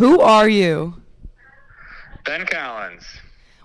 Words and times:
Who 0.00 0.18
are 0.18 0.48
you? 0.48 0.94
Ben 2.24 2.46
Collins. 2.46 3.04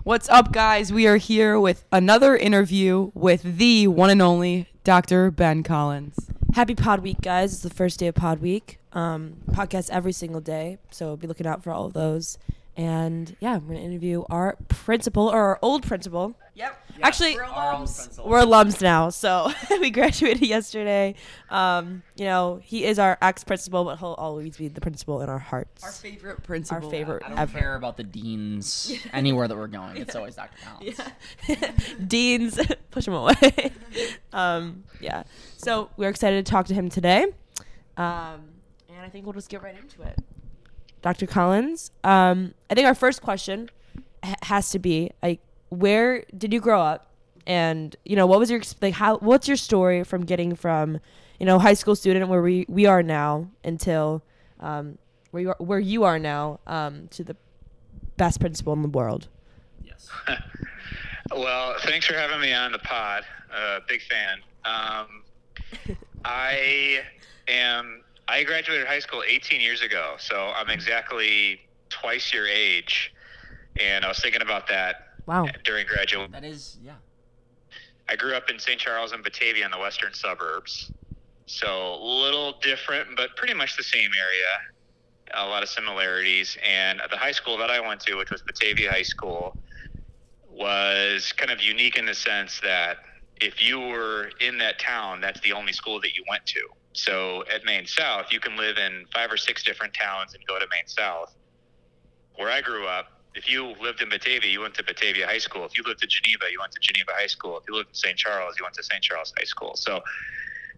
What's 0.02 0.28
up, 0.28 0.52
guys? 0.52 0.92
We 0.92 1.06
are 1.06 1.16
here 1.16 1.58
with 1.58 1.86
another 1.90 2.36
interview 2.36 3.10
with 3.14 3.56
the 3.56 3.88
one 3.88 4.10
and 4.10 4.20
only 4.20 4.68
Dr. 4.84 5.30
Ben 5.30 5.62
Collins. 5.62 6.28
Happy 6.52 6.74
Pod 6.74 7.00
Week, 7.00 7.22
guys! 7.22 7.54
It's 7.54 7.62
the 7.62 7.70
first 7.70 7.98
day 7.98 8.08
of 8.08 8.16
Pod 8.16 8.40
Week. 8.40 8.78
Um, 8.92 9.38
podcast 9.50 9.88
every 9.88 10.12
single 10.12 10.42
day, 10.42 10.76
so 10.90 11.16
be 11.16 11.26
looking 11.26 11.46
out 11.46 11.64
for 11.64 11.70
all 11.72 11.86
of 11.86 11.94
those. 11.94 12.36
And 12.76 13.34
yeah, 13.40 13.56
we're 13.56 13.74
gonna 13.74 13.86
interview 13.86 14.24
our 14.28 14.56
principal 14.68 15.28
or 15.28 15.40
our 15.40 15.58
old 15.62 15.86
principal. 15.86 16.36
Yep. 16.54 16.82
Actually, 17.02 17.34
we're 17.36 17.44
alums. 17.44 18.24
We're 18.24 18.42
alums 18.42 18.80
now, 18.80 19.10
so 19.10 19.50
we 19.80 19.90
graduated 19.90 20.46
yesterday. 20.46 21.14
Um, 21.50 22.02
you 22.16 22.24
know, 22.24 22.60
he 22.62 22.84
is 22.84 22.98
our 22.98 23.18
ex-principal, 23.20 23.84
but 23.84 23.98
he'll 23.98 24.14
always 24.14 24.56
be 24.56 24.68
the 24.68 24.80
principal 24.80 25.20
in 25.20 25.28
our 25.28 25.38
hearts. 25.38 25.84
Our 25.84 25.90
favorite 25.90 26.42
principal. 26.42 26.84
Our 26.84 26.90
favorite 26.90 27.22
I 27.24 27.28
don't 27.30 27.38
ever. 27.38 27.58
care 27.58 27.76
about 27.76 27.96
the 27.96 28.04
deans 28.04 28.92
anywhere 29.12 29.48
that 29.48 29.56
we're 29.56 29.66
going. 29.66 29.96
It's 29.98 30.16
always 30.16 30.36
Dr. 30.36 30.56
Collins. 30.64 31.00
Yeah. 31.48 31.72
Deans, 32.06 32.58
push 32.90 33.06
him 33.06 33.14
away. 33.14 33.72
um, 34.32 34.84
yeah. 35.00 35.24
So 35.58 35.90
we're 35.96 36.10
excited 36.10 36.44
to 36.44 36.50
talk 36.50 36.66
to 36.66 36.74
him 36.74 36.88
today. 36.88 37.24
Um, 37.96 38.44
and 38.88 39.00
I 39.02 39.08
think 39.10 39.26
we'll 39.26 39.34
just 39.34 39.48
get 39.50 39.62
right 39.62 39.76
into 39.76 40.02
it. 40.02 40.18
Dr. 41.06 41.28
Collins, 41.28 41.92
um, 42.02 42.52
I 42.68 42.74
think 42.74 42.84
our 42.84 42.94
first 42.94 43.22
question 43.22 43.70
ha- 44.24 44.34
has 44.42 44.70
to 44.70 44.80
be 44.80 45.12
like, 45.22 45.38
where 45.68 46.24
did 46.36 46.52
you 46.52 46.58
grow 46.58 46.82
up? 46.82 47.12
And 47.46 47.94
you 48.04 48.16
know, 48.16 48.26
what 48.26 48.40
was 48.40 48.50
your 48.50 48.60
like? 48.82 48.94
How? 48.94 49.18
What's 49.18 49.46
your 49.46 49.56
story 49.56 50.02
from 50.02 50.24
getting 50.24 50.56
from, 50.56 50.98
you 51.38 51.46
know, 51.46 51.60
high 51.60 51.74
school 51.74 51.94
student 51.94 52.28
where 52.28 52.42
we 52.42 52.66
we 52.68 52.86
are 52.86 53.04
now 53.04 53.48
until, 53.62 54.24
um, 54.58 54.98
where 55.30 55.42
you 55.44 55.48
are, 55.50 55.56
where 55.60 55.78
you 55.78 56.02
are 56.02 56.18
now, 56.18 56.58
um, 56.66 57.06
to 57.12 57.22
the 57.22 57.36
best 58.16 58.40
principal 58.40 58.72
in 58.72 58.82
the 58.82 58.88
world. 58.88 59.28
Yes. 59.84 60.10
Well, 61.32 61.74
thanks 61.80 62.06
for 62.06 62.14
having 62.14 62.40
me 62.40 62.52
on 62.52 62.70
the 62.70 62.78
pod. 62.78 63.24
Uh, 63.52 63.80
big 63.88 64.00
fan. 64.02 64.38
Um, 64.64 65.96
I 66.24 67.00
am. 67.48 68.02
I 68.28 68.42
graduated 68.42 68.86
high 68.86 68.98
school 68.98 69.22
18 69.26 69.60
years 69.60 69.82
ago, 69.82 70.14
so 70.18 70.52
I'm 70.56 70.68
exactly 70.68 71.60
twice 71.90 72.32
your 72.32 72.46
age. 72.46 73.12
And 73.80 74.04
I 74.04 74.08
was 74.08 74.18
thinking 74.20 74.42
about 74.42 74.66
that 74.68 74.96
Wow. 75.26 75.46
during 75.64 75.86
graduate. 75.86 76.32
That 76.32 76.44
is, 76.44 76.78
yeah. 76.82 76.94
I 78.08 78.16
grew 78.16 78.34
up 78.34 78.50
in 78.50 78.58
St. 78.58 78.80
Charles 78.80 79.12
and 79.12 79.22
Batavia 79.22 79.64
in 79.64 79.70
the 79.70 79.78
western 79.78 80.12
suburbs. 80.14 80.90
So 81.46 81.94
a 81.94 82.00
little 82.02 82.58
different, 82.60 83.16
but 83.16 83.36
pretty 83.36 83.54
much 83.54 83.76
the 83.76 83.82
same 83.84 84.10
area. 84.18 85.34
A 85.34 85.46
lot 85.46 85.62
of 85.62 85.68
similarities. 85.68 86.56
And 86.64 87.00
the 87.10 87.16
high 87.16 87.32
school 87.32 87.56
that 87.58 87.70
I 87.70 87.80
went 87.80 88.00
to, 88.02 88.14
which 88.16 88.30
was 88.30 88.42
Batavia 88.42 88.90
High 88.90 89.02
School, 89.02 89.56
was 90.50 91.32
kind 91.32 91.50
of 91.50 91.60
unique 91.60 91.96
in 91.96 92.06
the 92.06 92.14
sense 92.14 92.60
that 92.60 92.98
if 93.40 93.62
you 93.62 93.78
were 93.80 94.30
in 94.40 94.58
that 94.58 94.78
town, 94.78 95.20
that's 95.20 95.40
the 95.40 95.52
only 95.52 95.72
school 95.72 96.00
that 96.00 96.14
you 96.14 96.24
went 96.28 96.46
to. 96.46 96.60
So 96.96 97.44
at 97.52 97.64
Maine 97.64 97.86
South, 97.86 98.26
you 98.30 98.40
can 98.40 98.56
live 98.56 98.78
in 98.78 99.04
five 99.12 99.30
or 99.30 99.36
six 99.36 99.62
different 99.62 99.92
towns 99.92 100.34
and 100.34 100.44
go 100.46 100.58
to 100.58 100.66
Maine 100.70 100.86
South. 100.86 101.34
Where 102.36 102.50
I 102.50 102.60
grew 102.60 102.86
up, 102.86 103.20
if 103.34 103.50
you 103.50 103.74
lived 103.80 104.00
in 104.00 104.08
Batavia, 104.08 104.50
you 104.50 104.60
went 104.60 104.74
to 104.74 104.82
Batavia 104.82 105.26
High 105.26 105.38
School. 105.38 105.64
If 105.66 105.76
you 105.76 105.84
lived 105.86 106.02
in 106.02 106.08
Geneva, 106.08 106.46
you 106.50 106.58
went 106.58 106.72
to 106.72 106.80
Geneva 106.80 107.12
High 107.14 107.26
School. 107.26 107.58
If 107.58 107.64
you 107.68 107.76
lived 107.76 107.90
in 107.90 107.94
St. 107.94 108.16
Charles, 108.16 108.56
you 108.58 108.64
went 108.64 108.74
to 108.76 108.82
St. 108.82 109.02
Charles 109.02 109.32
High 109.38 109.44
School. 109.44 109.76
So 109.76 110.02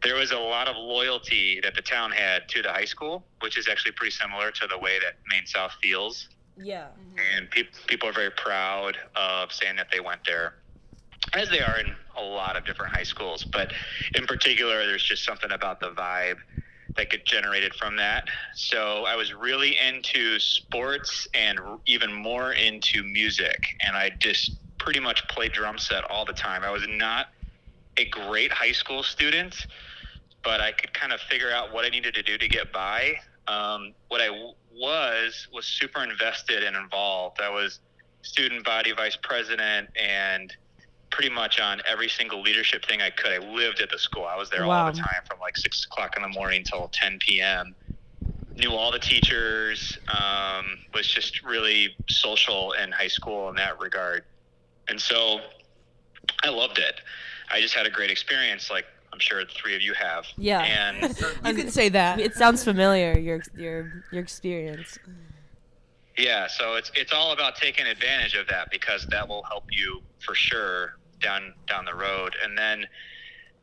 there 0.02 0.16
was 0.16 0.32
a 0.32 0.38
lot 0.38 0.66
of 0.66 0.76
loyalty 0.76 1.60
that 1.62 1.74
the 1.74 1.82
town 1.82 2.10
had 2.10 2.48
to 2.48 2.62
the 2.62 2.70
high 2.70 2.84
school, 2.84 3.24
which 3.40 3.56
is 3.56 3.68
actually 3.68 3.92
pretty 3.92 4.10
similar 4.10 4.50
to 4.50 4.66
the 4.66 4.78
way 4.78 4.98
that 4.98 5.18
Maine 5.30 5.46
South 5.46 5.72
feels. 5.80 6.28
Yeah. 6.56 6.86
Mm-hmm. 6.86 7.18
And 7.36 7.50
pe- 7.50 7.86
people 7.86 8.08
are 8.08 8.12
very 8.12 8.30
proud 8.30 8.96
of 9.14 9.52
saying 9.52 9.76
that 9.76 9.88
they 9.92 10.00
went 10.00 10.20
there, 10.26 10.54
as 11.34 11.48
they 11.48 11.60
are 11.60 11.78
in 11.78 11.94
a 12.18 12.22
lot 12.22 12.56
of 12.56 12.64
different 12.64 12.92
high 12.92 13.02
schools. 13.02 13.44
But 13.52 13.72
in 14.14 14.26
particular, 14.26 14.86
there's 14.86 15.04
just 15.04 15.24
something 15.24 15.52
about 15.52 15.80
the 15.80 15.90
vibe 15.90 16.38
that 16.96 17.10
get 17.10 17.24
generated 17.24 17.74
from 17.74 17.96
that. 17.96 18.24
So 18.54 19.04
I 19.06 19.14
was 19.14 19.32
really 19.32 19.76
into 19.78 20.38
sports 20.40 21.28
and 21.32 21.58
even 21.86 22.12
more 22.12 22.52
into 22.52 23.02
music. 23.02 23.62
And 23.86 23.96
I 23.96 24.10
just 24.18 24.58
pretty 24.78 25.00
much 25.00 25.26
played 25.28 25.52
drum 25.52 25.78
set 25.78 26.04
all 26.10 26.24
the 26.24 26.32
time. 26.32 26.64
I 26.64 26.70
was 26.70 26.82
not 26.88 27.28
a 27.96 28.04
great 28.06 28.52
high 28.52 28.72
school 28.72 29.02
student, 29.02 29.66
but 30.44 30.60
I 30.60 30.72
could 30.72 30.92
kind 30.92 31.12
of 31.12 31.20
figure 31.20 31.50
out 31.52 31.72
what 31.72 31.84
I 31.84 31.88
needed 31.88 32.14
to 32.14 32.22
do 32.22 32.38
to 32.38 32.48
get 32.48 32.72
by. 32.72 33.14
Um, 33.46 33.94
what 34.08 34.20
I 34.20 34.26
w- 34.26 34.54
was 34.72 35.48
was 35.52 35.64
super 35.64 36.02
invested 36.02 36.62
and 36.62 36.76
involved. 36.76 37.40
I 37.40 37.48
was 37.48 37.80
student 38.22 38.64
body 38.64 38.92
vice 38.92 39.16
president 39.22 39.88
and 39.96 40.54
pretty 41.10 41.30
much 41.30 41.58
on 41.60 41.80
every 41.86 42.08
single 42.08 42.40
leadership 42.42 42.84
thing 42.84 43.00
I 43.02 43.10
could. 43.10 43.32
I 43.32 43.38
lived 43.38 43.80
at 43.80 43.90
the 43.90 43.98
school. 43.98 44.24
I 44.24 44.36
was 44.36 44.50
there 44.50 44.62
all 44.64 44.68
Wow. 44.68 44.90
the 44.90 44.98
time 44.98 45.22
from 45.28 45.38
like 45.40 45.56
six 45.56 45.84
o'clock 45.84 46.16
in 46.16 46.22
the 46.22 46.28
morning 46.28 46.64
till 46.64 46.88
10 46.92 47.18
p.m. 47.20 47.74
Knew 48.56 48.72
all 48.72 48.90
the 48.90 48.98
teachers. 48.98 49.98
Um, 50.08 50.78
was 50.92 51.06
just 51.06 51.42
really 51.44 51.96
social 52.08 52.72
in 52.72 52.90
high 52.92 53.08
school 53.08 53.48
in 53.50 53.54
that 53.56 53.80
regard, 53.80 54.24
and 54.88 55.00
so 55.00 55.40
I 56.42 56.48
loved 56.48 56.78
it. 56.78 57.00
I 57.50 57.60
just 57.60 57.74
had 57.74 57.86
a 57.86 57.90
great 57.90 58.10
experience, 58.10 58.68
like 58.70 58.84
I'm 59.12 59.20
sure 59.20 59.44
the 59.44 59.50
three 59.52 59.74
of 59.76 59.80
you 59.80 59.94
have. 59.94 60.26
Yeah. 60.36 60.60
And 60.62 61.16
You 61.46 61.54
can 61.54 61.70
say 61.70 61.88
that. 61.90 62.20
It 62.20 62.34
sounds 62.34 62.64
familiar. 62.64 63.16
Your 63.18 63.40
your 63.56 64.04
your 64.12 64.20
experience. 64.22 64.98
Yeah, 66.16 66.48
so 66.48 66.74
it's 66.74 66.90
it's 66.96 67.12
all 67.12 67.32
about 67.32 67.54
taking 67.54 67.86
advantage 67.86 68.34
of 68.34 68.48
that 68.48 68.70
because 68.72 69.06
that 69.06 69.28
will 69.28 69.44
help 69.44 69.64
you 69.70 70.02
for 70.18 70.34
sure 70.34 70.97
down 71.20 71.54
down 71.66 71.84
the 71.84 71.94
road. 71.94 72.34
And 72.42 72.56
then 72.56 72.86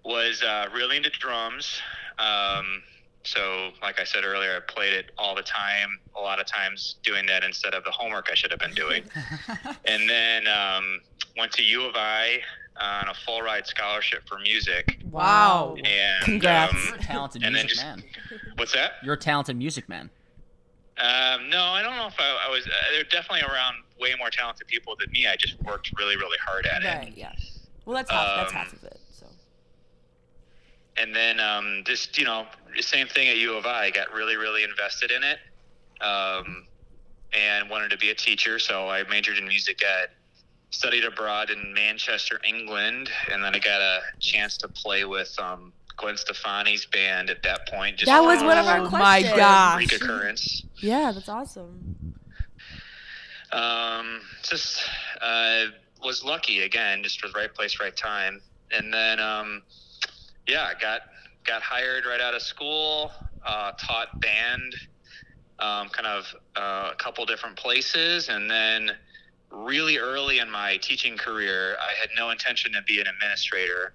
was 0.04 0.44
uh, 0.44 0.68
really 0.74 0.98
into 0.98 1.10
drums. 1.10 1.80
Um, 2.20 2.84
so, 3.24 3.72
like 3.82 4.00
I 4.00 4.04
said 4.04 4.24
earlier, 4.24 4.56
I 4.56 4.72
played 4.72 4.94
it 4.94 5.12
all 5.18 5.34
the 5.36 5.42
time. 5.42 6.00
A 6.16 6.22
lot 6.22 6.40
of 6.40 6.46
times 6.46 6.96
doing 7.04 7.26
that 7.26 7.44
instead 7.44 7.74
of 7.74 7.84
the 7.84 7.90
homework 7.92 8.28
I 8.32 8.36
should 8.36 8.52
have 8.52 8.60
been 8.60 8.76
doing. 8.76 9.04
and 9.86 10.08
then 10.08 10.48
um, 10.48 11.02
went 11.38 11.52
to 11.54 11.64
U 11.64 11.86
of 11.86 11.96
I 11.96 12.40
on 12.80 13.08
a 13.10 13.14
full 13.26 13.42
ride 13.42 13.66
scholarship 13.66 14.28
for 14.28 14.38
music. 14.40 15.00
Wow. 15.10 15.76
And 15.84 16.24
Congrats. 16.24 16.74
um, 16.74 16.80
You're 16.88 16.96
a 16.98 17.00
talented 17.00 17.44
and 17.44 17.54
music 17.54 17.70
just- 17.72 17.84
man. 17.84 18.04
what's 18.58 18.74
that? 18.74 18.94
You're 19.04 19.16
a 19.16 19.18
talented 19.18 19.58
music 19.58 19.90
man. 19.90 20.12
Um, 20.98 21.50
no, 21.50 21.62
I 21.62 21.82
don't 21.84 21.98
know 21.98 22.08
if 22.08 22.16
I, 22.18 22.48
I 22.48 22.50
was. 22.50 22.66
Uh, 22.66 22.72
they're 22.92 23.04
definitely 23.04 23.42
around 23.42 23.78
way 24.00 24.14
more 24.18 24.30
talented 24.30 24.68
people 24.68 24.96
than 24.98 25.12
me. 25.12 25.28
I 25.28 25.36
just 25.36 25.62
worked 25.64 25.92
really, 25.98 26.16
really 26.16 26.38
hard 26.46 26.66
at 26.66 26.84
it. 26.84 26.88
Right. 26.88 27.14
Yeah. 27.16 27.34
Well, 27.86 27.98
that's 27.98 28.10
half. 28.10 28.38
that's 28.38 28.54
Um, 28.54 28.58
half 28.58 28.74
of 28.74 28.84
it. 28.84 29.00
So. 29.12 29.26
And 30.98 31.14
then 31.14 31.42
um, 31.42 31.84
just 31.86 32.18
you 32.18 32.24
know, 32.24 32.46
the 32.76 32.82
same 32.82 33.08
thing 33.08 33.28
at 33.28 33.36
U 33.38 33.56
of 33.56 33.66
I. 33.66 33.86
I 33.86 33.92
got 33.92 34.14
really, 34.14 34.38
really 34.38 34.64
invested 34.64 35.12
in 35.12 35.22
it, 35.24 35.40
um, 36.02 36.66
and 37.34 37.70
wanted 37.70 37.92
to 37.92 37.98
be 37.98 38.12
a 38.12 38.16
teacher. 38.16 38.58
So 38.58 38.88
I 38.90 39.04
majored 39.04 39.38
in 39.38 39.48
music 39.48 39.82
ed. 39.84 40.10
Studied 40.72 41.06
abroad 41.06 41.52
in 41.52 41.74
Manchester, 41.74 42.40
England, 42.46 43.10
and 43.32 43.44
then 43.44 43.56
I 43.56 43.60
got 43.60 43.80
a 43.82 44.00
chance 44.20 44.58
to 44.58 44.68
play 44.68 45.06
with 45.06 45.34
um, 45.40 45.72
Gwen 45.98 46.16
Stefani's 46.18 46.86
band 46.86 47.30
at 47.30 47.42
that 47.44 47.68
point. 47.68 47.98
Just 47.98 48.08
That 48.12 48.22
was 48.24 48.44
one 48.44 48.58
of 48.58 48.66
our 48.66 48.80
Oh 48.80 48.90
questions. 48.90 49.32
my 49.32 49.38
gosh. 49.38 49.76
freak 49.76 49.94
occurrence. 50.02 50.64
Yeah, 50.78 51.12
that's 51.14 51.30
awesome. 51.30 52.16
Um, 53.52 54.22
just 54.44 54.84
uh, 55.22 55.66
was 56.04 56.24
lucky 56.24 56.62
again, 56.64 57.04
just 57.04 57.22
for 57.22 57.28
the 57.28 57.34
right 57.34 57.54
place, 57.54 57.80
right 57.80 57.96
time, 57.96 58.42
and 58.72 58.94
then 58.94 59.20
um, 59.20 59.62
yeah, 60.48 60.72
got 60.82 61.02
got 61.46 61.62
hired 61.62 62.06
right 62.06 62.20
out 62.22 62.34
of 62.34 62.42
school. 62.42 63.12
Uh, 63.46 63.72
taught 63.80 64.20
band, 64.20 64.76
um, 65.60 65.88
kind 65.90 66.08
of 66.08 66.26
uh, 66.56 66.90
a 66.92 66.96
couple 66.98 67.24
different 67.26 67.56
places, 67.56 68.28
and 68.30 68.50
then 68.50 68.90
really 69.52 69.98
early 70.00 70.40
in 70.40 70.50
my 70.50 70.78
teaching 70.78 71.16
career, 71.16 71.78
I 71.80 71.94
had 72.00 72.10
no 72.18 72.32
intention 72.32 72.74
to 72.74 72.82
be 72.82 73.00
an 73.00 73.06
administrator. 73.08 73.94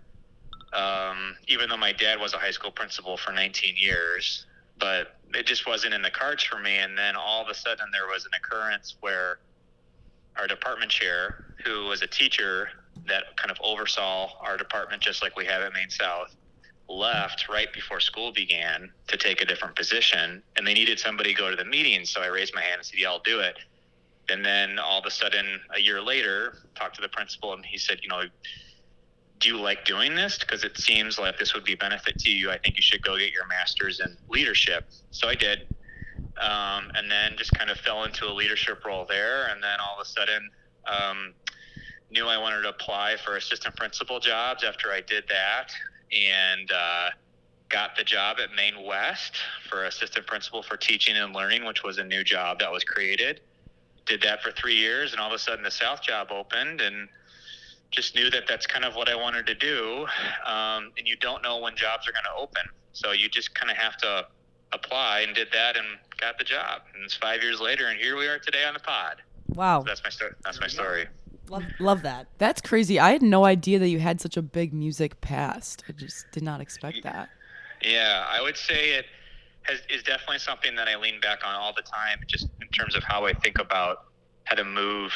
Um, 0.72 1.36
even 1.48 1.68
though 1.68 1.76
my 1.76 1.92
dad 1.92 2.20
was 2.20 2.32
a 2.32 2.38
high 2.38 2.52
school 2.52 2.70
principal 2.70 3.16
for 3.16 3.32
19 3.32 3.74
years, 3.76 4.46
but 4.78 5.16
it 5.34 5.46
just 5.46 5.66
wasn't 5.66 5.94
in 5.94 6.02
the 6.02 6.10
cards 6.10 6.42
for 6.42 6.58
me. 6.58 6.78
And 6.78 6.96
then 6.96 7.16
all 7.16 7.42
of 7.42 7.48
a 7.48 7.54
sudden, 7.54 7.86
there 7.92 8.06
was 8.06 8.24
an 8.24 8.32
occurrence 8.36 8.96
where 9.00 9.38
our 10.36 10.46
department 10.46 10.90
chair, 10.90 11.34
who 11.64 11.86
was 11.86 12.02
a 12.02 12.06
teacher 12.06 12.68
that 13.06 13.36
kind 13.36 13.50
of 13.50 13.58
oversaw 13.62 14.30
our 14.40 14.56
department, 14.56 15.02
just 15.02 15.22
like 15.22 15.36
we 15.36 15.44
have 15.46 15.62
at 15.62 15.72
Maine 15.72 15.90
South, 15.90 16.34
left 16.88 17.48
right 17.48 17.72
before 17.72 18.00
school 18.00 18.32
began 18.32 18.90
to 19.06 19.16
take 19.16 19.40
a 19.40 19.44
different 19.44 19.76
position. 19.76 20.42
And 20.56 20.66
they 20.66 20.74
needed 20.74 20.98
somebody 20.98 21.34
to 21.34 21.38
go 21.38 21.50
to 21.50 21.56
the 21.56 21.64
meeting. 21.64 22.04
So 22.04 22.20
I 22.20 22.26
raised 22.26 22.54
my 22.54 22.62
hand 22.62 22.78
and 22.78 22.86
said, 22.86 22.98
Yeah, 22.98 23.10
I'll 23.10 23.20
do 23.20 23.40
it. 23.40 23.56
And 24.28 24.44
then 24.44 24.78
all 24.78 25.00
of 25.00 25.06
a 25.06 25.10
sudden, 25.10 25.60
a 25.74 25.80
year 25.80 26.00
later, 26.00 26.58
talked 26.76 26.96
to 26.96 27.02
the 27.02 27.08
principal, 27.08 27.52
and 27.52 27.64
he 27.64 27.78
said, 27.78 27.98
You 28.02 28.08
know, 28.08 28.22
do 29.40 29.48
you 29.48 29.58
like 29.60 29.84
doing 29.84 30.14
this? 30.14 30.38
Because 30.38 30.64
it 30.64 30.78
seems 30.78 31.18
like 31.18 31.38
this 31.38 31.54
would 31.54 31.64
be 31.64 31.74
benefit 31.74 32.18
to 32.20 32.30
you. 32.30 32.50
I 32.50 32.58
think 32.58 32.76
you 32.76 32.82
should 32.82 33.02
go 33.02 33.18
get 33.18 33.32
your 33.32 33.46
master's 33.48 34.00
in 34.00 34.16
leadership. 34.28 34.84
So 35.10 35.28
I 35.28 35.34
did. 35.34 35.60
um, 36.40 36.90
and 36.94 37.10
then 37.10 37.36
just 37.36 37.52
kind 37.52 37.70
of 37.70 37.78
fell 37.78 38.04
into 38.04 38.26
a 38.26 38.32
leadership 38.32 38.84
role 38.84 39.06
there. 39.08 39.48
And 39.48 39.62
then 39.62 39.78
all 39.80 40.00
of 40.00 40.06
a 40.06 40.08
sudden, 40.08 40.50
um, 40.86 41.34
knew 42.10 42.26
I 42.26 42.38
wanted 42.38 42.62
to 42.62 42.70
apply 42.70 43.16
for 43.24 43.36
assistant 43.36 43.76
principal 43.76 44.20
jobs 44.20 44.64
after 44.64 44.90
I 44.90 45.00
did 45.00 45.24
that, 45.28 45.70
and 46.12 46.70
uh, 46.72 47.10
got 47.68 47.96
the 47.96 48.04
job 48.04 48.38
at 48.42 48.52
Maine 48.54 48.84
West 48.86 49.36
for 49.68 49.84
assistant 49.84 50.26
principal 50.26 50.62
for 50.62 50.76
teaching 50.76 51.16
and 51.16 51.34
learning, 51.34 51.64
which 51.64 51.82
was 51.84 51.98
a 51.98 52.04
new 52.04 52.24
job 52.24 52.60
that 52.60 52.72
was 52.72 52.84
created. 52.84 53.40
Did 54.06 54.22
that 54.22 54.42
for 54.42 54.50
three 54.52 54.76
years, 54.76 55.12
and 55.12 55.20
all 55.20 55.28
of 55.28 55.34
a 55.34 55.38
sudden 55.38 55.62
the 55.64 55.70
South 55.70 56.02
job 56.02 56.28
opened, 56.32 56.80
and 56.80 57.08
just 57.90 58.14
knew 58.14 58.30
that 58.30 58.44
that's 58.48 58.66
kind 58.66 58.84
of 58.84 58.94
what 58.94 59.08
I 59.08 59.14
wanted 59.14 59.46
to 59.46 59.54
do. 59.54 60.06
Um, 60.46 60.92
and 60.96 61.06
you 61.06 61.16
don't 61.16 61.42
know 61.42 61.58
when 61.58 61.76
jobs 61.76 62.08
are 62.08 62.12
going 62.12 62.24
to 62.24 62.40
open, 62.40 62.62
so 62.92 63.12
you 63.12 63.28
just 63.28 63.54
kind 63.54 63.70
of 63.70 63.76
have 63.76 63.96
to 63.98 64.26
apply, 64.72 65.20
and 65.26 65.34
did 65.34 65.48
that, 65.52 65.76
and 65.76 65.86
got 66.20 66.38
the 66.38 66.44
job. 66.44 66.82
And 66.94 67.04
it's 67.04 67.14
five 67.14 67.42
years 67.42 67.60
later, 67.60 67.88
and 67.88 67.98
here 67.98 68.16
we 68.16 68.26
are 68.26 68.38
today 68.38 68.64
on 68.64 68.74
the 68.74 68.80
pod. 68.80 69.16
Wow. 69.48 69.80
So 69.80 69.86
that's 69.86 70.04
my 70.04 70.10
story. 70.10 70.32
That's 70.44 70.60
my 70.60 70.68
story. 70.68 71.06
Love, 71.48 71.64
love 71.80 72.02
that. 72.02 72.28
That's 72.38 72.60
crazy. 72.60 73.00
I 73.00 73.10
had 73.10 73.22
no 73.22 73.44
idea 73.44 73.80
that 73.80 73.88
you 73.88 73.98
had 73.98 74.20
such 74.20 74.36
a 74.36 74.42
big 74.42 74.72
music 74.72 75.20
past. 75.20 75.82
I 75.88 75.92
just 75.92 76.26
did 76.30 76.44
not 76.44 76.60
expect 76.60 77.02
that. 77.02 77.28
Yeah, 77.82 78.24
I 78.28 78.40
would 78.40 78.56
say 78.56 78.90
it 78.90 79.06
has, 79.62 79.80
is 79.88 80.04
definitely 80.04 80.38
something 80.38 80.76
that 80.76 80.86
I 80.86 80.96
lean 80.96 81.20
back 81.20 81.40
on 81.44 81.54
all 81.56 81.72
the 81.74 81.82
time, 81.82 82.20
just 82.28 82.46
in 82.60 82.68
terms 82.68 82.94
of 82.94 83.02
how 83.02 83.26
I 83.26 83.32
think 83.32 83.58
about 83.58 84.04
how 84.44 84.54
to 84.54 84.64
move, 84.64 85.12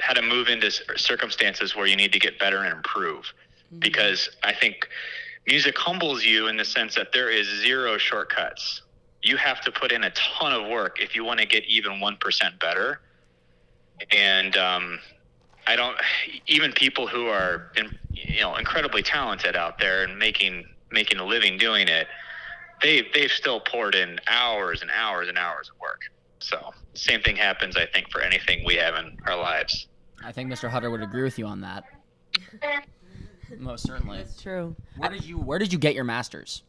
how 0.00 0.14
to 0.14 0.22
move 0.22 0.48
into 0.48 0.70
circumstances 0.96 1.74
where 1.74 1.86
you 1.86 1.96
need 1.96 2.12
to 2.12 2.18
get 2.18 2.38
better 2.38 2.58
and 2.58 2.72
improve. 2.72 3.32
Because 3.78 4.30
I 4.42 4.54
think 4.54 4.88
music 5.46 5.76
humbles 5.76 6.24
you 6.24 6.46
in 6.48 6.56
the 6.56 6.64
sense 6.64 6.94
that 6.94 7.12
there 7.12 7.30
is 7.30 7.46
zero 7.62 7.98
shortcuts. 7.98 8.82
You 9.22 9.36
have 9.36 9.60
to 9.62 9.72
put 9.72 9.92
in 9.92 10.04
a 10.04 10.10
ton 10.10 10.52
of 10.52 10.68
work 10.68 11.00
if 11.00 11.14
you 11.14 11.24
want 11.24 11.40
to 11.40 11.46
get 11.46 11.64
even 11.64 12.00
one 12.00 12.16
percent 12.16 12.58
better. 12.60 13.00
And 14.12 14.56
um, 14.56 15.00
I 15.66 15.76
don't 15.76 15.96
even 16.46 16.72
people 16.72 17.06
who 17.06 17.26
are 17.26 17.72
in, 17.76 17.98
you 18.12 18.40
know 18.40 18.56
incredibly 18.56 19.02
talented 19.02 19.56
out 19.56 19.78
there 19.78 20.04
and 20.04 20.18
making 20.18 20.64
making 20.90 21.18
a 21.18 21.24
living 21.24 21.58
doing 21.58 21.88
it, 21.88 22.08
they 22.82 23.06
they've 23.12 23.30
still 23.30 23.60
poured 23.60 23.94
in 23.94 24.18
hours 24.28 24.82
and 24.82 24.90
hours 24.90 25.28
and 25.28 25.36
hours 25.36 25.68
of 25.68 25.80
work. 25.80 26.02
So 26.40 26.72
same 26.94 27.20
thing 27.22 27.36
happens, 27.36 27.76
I 27.76 27.86
think, 27.86 28.10
for 28.10 28.20
anything 28.20 28.64
we 28.64 28.76
have 28.76 28.94
in 28.94 29.16
our 29.26 29.36
lives. 29.36 29.88
I 30.24 30.32
think 30.32 30.50
Mr. 30.52 30.68
Hutter 30.68 30.90
would 30.90 31.02
agree 31.02 31.22
with 31.22 31.38
you 31.38 31.46
on 31.46 31.60
that. 31.62 31.84
Most 33.58 33.86
certainly. 33.86 34.18
That's 34.18 34.40
true. 34.40 34.76
Where 34.96 35.10
did 35.10 35.24
you 35.24 35.38
Where 35.38 35.58
did 35.58 35.72
you 35.72 35.78
get 35.78 35.94
your 35.94 36.04
master's? 36.04 36.62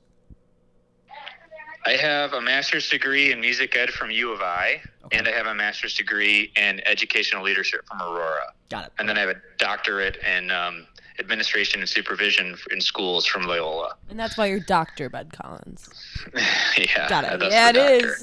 I 1.86 1.92
have 1.94 2.33
a 2.33 2.42
master's 2.42 2.89
degree 2.89 3.31
in 3.31 3.39
music 3.39 3.75
ed 3.77 3.89
from 3.89 4.12
U 4.12 4.31
of 4.33 4.42
I, 4.42 4.81
Okay. 5.06 5.18
and 5.18 5.27
I 5.27 5.31
have 5.31 5.48
a 5.48 5.56
master's 5.56 5.95
degree 5.95 6.51
in 6.57 6.81
educational 6.86 7.42
leadership 7.44 7.81
from 7.88 8.01
Aurora, 8.01 8.54
Got 8.69 8.88
it. 8.88 8.92
and 9.00 9.07
then 9.07 9.18
I 9.18 9.22
have 9.22 9.30
a 9.30 9.42
doctorate 9.57 10.18
in 10.18 10.51
um, 10.51 10.86
administration 11.19 11.80
and 11.81 11.89
supervision 11.89 12.56
in 12.71 12.81
schools 12.81 13.25
from 13.25 13.44
Loyola. 13.44 13.95
And 14.10 14.19
that's 14.19 14.38
why 14.38 14.48
you're 14.48 14.60
Dr. 14.60 15.10
Ben 15.10 15.30
Collins. 15.30 15.89
yeah, 16.77 17.10
Got 17.10 17.25
it. 17.25 17.39
that's 17.39 17.54
yeah, 17.54 17.71
the 17.71 17.80
it 17.95 18.01
doctor. 18.01 18.13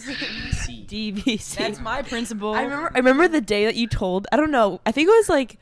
is. 0.50 0.56
C. 0.64 0.86
DBC. 0.88 1.56
That's 1.56 1.80
my 1.80 2.02
principal. 2.02 2.54
I 2.54 2.62
remember. 2.62 2.90
I 2.94 2.98
remember 2.98 3.28
the 3.28 3.40
day 3.40 3.64
that 3.66 3.74
you 3.76 3.86
told. 3.86 4.26
I 4.32 4.36
don't 4.36 4.50
know. 4.50 4.80
I 4.86 4.92
think 4.92 5.08
it 5.08 5.12
was 5.12 5.28
like 5.28 5.58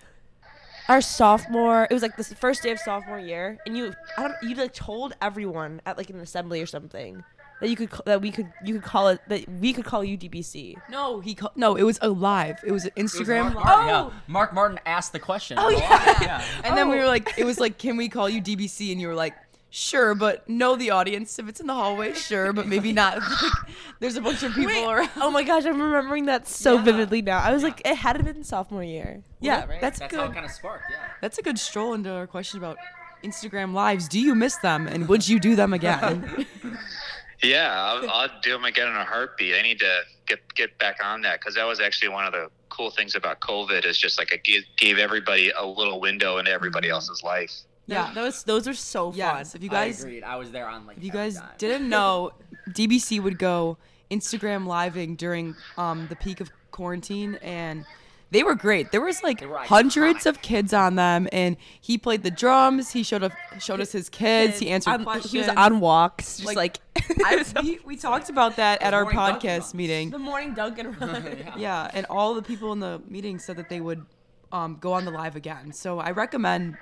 our 0.89 1.01
sophomore. 1.01 1.87
It 1.91 1.93
was 1.95 2.03
like 2.03 2.17
the 2.17 2.25
first 2.25 2.63
day 2.63 2.71
of 2.71 2.79
sophomore 2.79 3.19
year, 3.19 3.59
and 3.67 3.77
you. 3.77 3.95
I 4.17 4.23
don't. 4.23 4.35
You 4.43 4.55
like 4.55 4.75
told 4.75 5.15
everyone 5.21 5.81
at 5.87 5.97
like 5.97 6.11
an 6.11 6.21
assembly 6.21 6.61
or 6.61 6.67
something 6.67 7.25
that 7.61 7.69
you 7.71 7.77
could 7.77 7.91
that 8.07 8.21
we 8.21 8.31
could 8.31 8.53
you 8.65 8.75
could 8.75 8.83
call 8.83 9.09
it 9.09 9.21
that 9.29 9.49
we 9.61 9.73
could 9.73 9.85
call 9.85 10.03
you 10.05 10.19
DBC. 10.19 10.77
No, 10.91 11.21
he 11.21 11.35
call, 11.35 11.53
no. 11.57 11.77
It 11.77 11.83
was 11.85 11.99
a 12.03 12.09
live. 12.09 12.59
It 12.67 12.73
was 12.73 12.85
an 12.85 12.91
Instagram. 12.97 13.55
Mark 13.55 13.57
live. 13.57 13.65
Martin, 13.65 13.95
Oh! 13.95 14.09
yeah. 14.13 14.21
Mark 14.27 14.53
Martin 14.55 14.81
asked 14.87 15.13
the 15.13 15.19
question. 15.21 15.59
Oh, 15.59 15.69
yeah. 15.71 16.23
yeah. 16.23 16.45
And 16.65 16.77
then 16.77 16.89
we 16.89 16.97
Oh. 16.97 17.01
were 17.01 17.07
like, 17.07 17.33
it 17.39 17.45
was 17.45 17.59
like, 17.61 17.79
can 17.79 17.97
we 17.97 18.09
call 18.09 18.29
you 18.29 18.41
DBC? 18.43 18.93
And 18.93 19.01
you 19.01 19.09
were 19.09 19.15
like, 19.15 19.35
sure, 19.71 20.15
but 20.15 20.49
know 20.49 20.77
the 20.77 20.91
audience. 20.91 21.39
If 21.39 21.49
it's 21.49 21.61
in 21.61 21.67
the 21.67 21.75
hallway, 21.75 22.13
sure, 22.15 22.53
but 22.53 22.67
maybe 22.67 22.93
not. 22.93 23.19
Like, 23.19 23.53
there's 24.01 24.17
a 24.17 24.21
bunch 24.21 24.43
of 24.43 24.53
people 24.53 24.67
Wait, 24.75 24.85
around. 24.87 25.11
oh 25.17 25.31
my 25.31 25.43
gosh, 25.43 25.65
I'm 25.65 25.81
remembering 25.81 26.27
that 26.27 26.47
so 26.47 26.75
Yeah. 26.75 26.83
vividly 26.85 27.23
now. 27.23 27.39
I 27.39 27.53
was 27.53 27.63
like, 27.63 27.81
it 27.85 27.97
had 27.97 28.13
to 28.15 28.23
have 28.25 28.35
been 28.35 28.45
sophomore 28.45 28.85
year. 28.85 29.23
Yeah, 29.41 29.61
that- 29.61 29.69
right. 29.69 29.81
That's, 29.81 29.99
That's 30.01 30.11
good. 30.13 30.21
how 30.21 30.33
kind 30.33 30.45
of 30.45 30.51
sparked. 30.53 30.85
Yeah. 30.91 30.97
That's 31.21 31.39
a 31.39 31.43
good 31.43 31.59
stroll 31.59 31.95
into 31.95 32.11
our 32.11 32.27
question 32.27 32.59
about 32.59 32.77
Instagram 33.25 33.73
lives. 33.73 34.07
Do 34.07 34.21
you 34.21 34.35
miss 34.35 34.57
them, 34.57 34.87
and 34.87 35.09
would 35.09 35.27
you 35.27 35.41
do 35.41 35.57
them 35.57 35.73
again? 35.73 36.47
Yeah, 37.45 37.71
I'll, 37.73 38.11
I'll 38.11 38.29
do 38.43 38.53
them 38.53 38.65
again 38.65 38.89
in 38.89 38.95
a 38.97 39.05
heartbeat. 39.05 39.55
I 39.55 39.63
need 39.63 39.79
to 39.81 40.01
get 40.27 40.41
get 40.55 40.79
back 40.79 40.99
on 41.05 41.23
that 41.23 41.41
because 41.41 41.55
that 41.57 41.65
was 41.65 41.81
actually 41.81 42.09
one 42.09 42.25
of 42.27 42.33
the 42.33 42.49
cool 42.71 42.91
things 42.91 43.15
about 43.15 43.41
COVID 43.41 43.85
is 43.87 43.97
just 43.99 44.19
like 44.19 44.33
it 44.33 44.43
gave, 44.43 44.63
gave 44.77 44.99
everybody 44.99 45.51
a 45.57 45.65
little 45.65 46.01
window 46.01 46.39
into 46.39 46.51
everybody 46.51 46.89
else's 46.89 47.23
life. 47.23 47.53
yeah. 47.87 48.11
that 48.15 48.23
was 48.23 48.43
those 48.45 48.67
are 48.67 48.75
so 48.75 49.11
fun. 49.11 49.19
Yes. 49.19 49.55
If 49.55 49.63
you 49.63 49.71
I 49.71 49.87
guys, 49.87 50.03
agreed. 50.03 50.25
I 50.25 50.37
was 50.37 50.51
there 50.51 50.67
on 50.69 50.87
like. 50.87 50.97
if 50.97 51.05
you 51.05 51.13
guys 51.13 51.37
time. 51.39 51.51
didn't 51.59 51.89
know, 51.97 52.33
DBC 52.71 53.23
would 53.23 53.39
go 53.39 53.77
Instagram 54.11 54.67
living 54.67 55.15
during 55.17 55.55
um, 55.79 56.07
the 56.09 56.17
peak 56.17 56.41
of 56.41 56.51
quarantine, 56.71 57.39
and 57.43 57.85
they 58.31 58.43
were 58.43 58.55
great. 58.57 58.91
There 58.91 59.01
was 59.01 59.23
like 59.23 59.41
hundreds 59.67 60.27
of 60.27 60.43
kids 60.43 60.73
on 60.73 60.97
them, 60.97 61.29
and 61.33 61.57
he 61.81 61.97
played 61.99 62.23
the 62.25 62.31
drums. 62.31 62.91
He 62.91 63.03
showed 63.05 63.23
up, 63.23 63.33
showed 63.61 63.81
us 63.81 63.93
his 63.93 64.09
kids. 64.09 64.59
He 64.59 64.71
answered 64.71 64.91
On- 64.95 65.05
questions. 65.05 65.33
He 65.33 65.39
was 65.39 65.49
on 65.49 65.79
walks, 65.81 66.39
just 66.39 66.47
Like, 66.47 66.57
like, 66.57 66.79
I, 67.25 67.45
we, 67.63 67.79
we 67.85 67.97
talked 67.97 68.31
about 68.31 68.57
that 68.57 68.83
at 68.83 68.95
our 68.95 69.05
podcast 69.05 69.59
runs. 69.61 69.75
meeting. 69.75 70.11
the 70.11 70.19
morning 70.19 70.55
Dunkin' 70.55 70.93
run. 70.93 71.25
Yeah. 71.39 71.55
Yeah, 71.57 71.91
and 71.95 72.07
all 72.11 72.35
the 72.35 72.43
people 72.43 72.73
in 72.73 72.81
the 72.81 73.01
meeting 73.09 73.39
said 73.39 73.57
that 73.57 73.69
they 73.69 73.81
would 73.81 74.05
um, 74.53 74.79
go 74.81 74.93
on 74.93 75.05
the 75.05 75.11
live 75.11 75.37
again. 75.37 75.73
So 75.73 75.99
I 75.99 76.11
recommend 76.13 76.77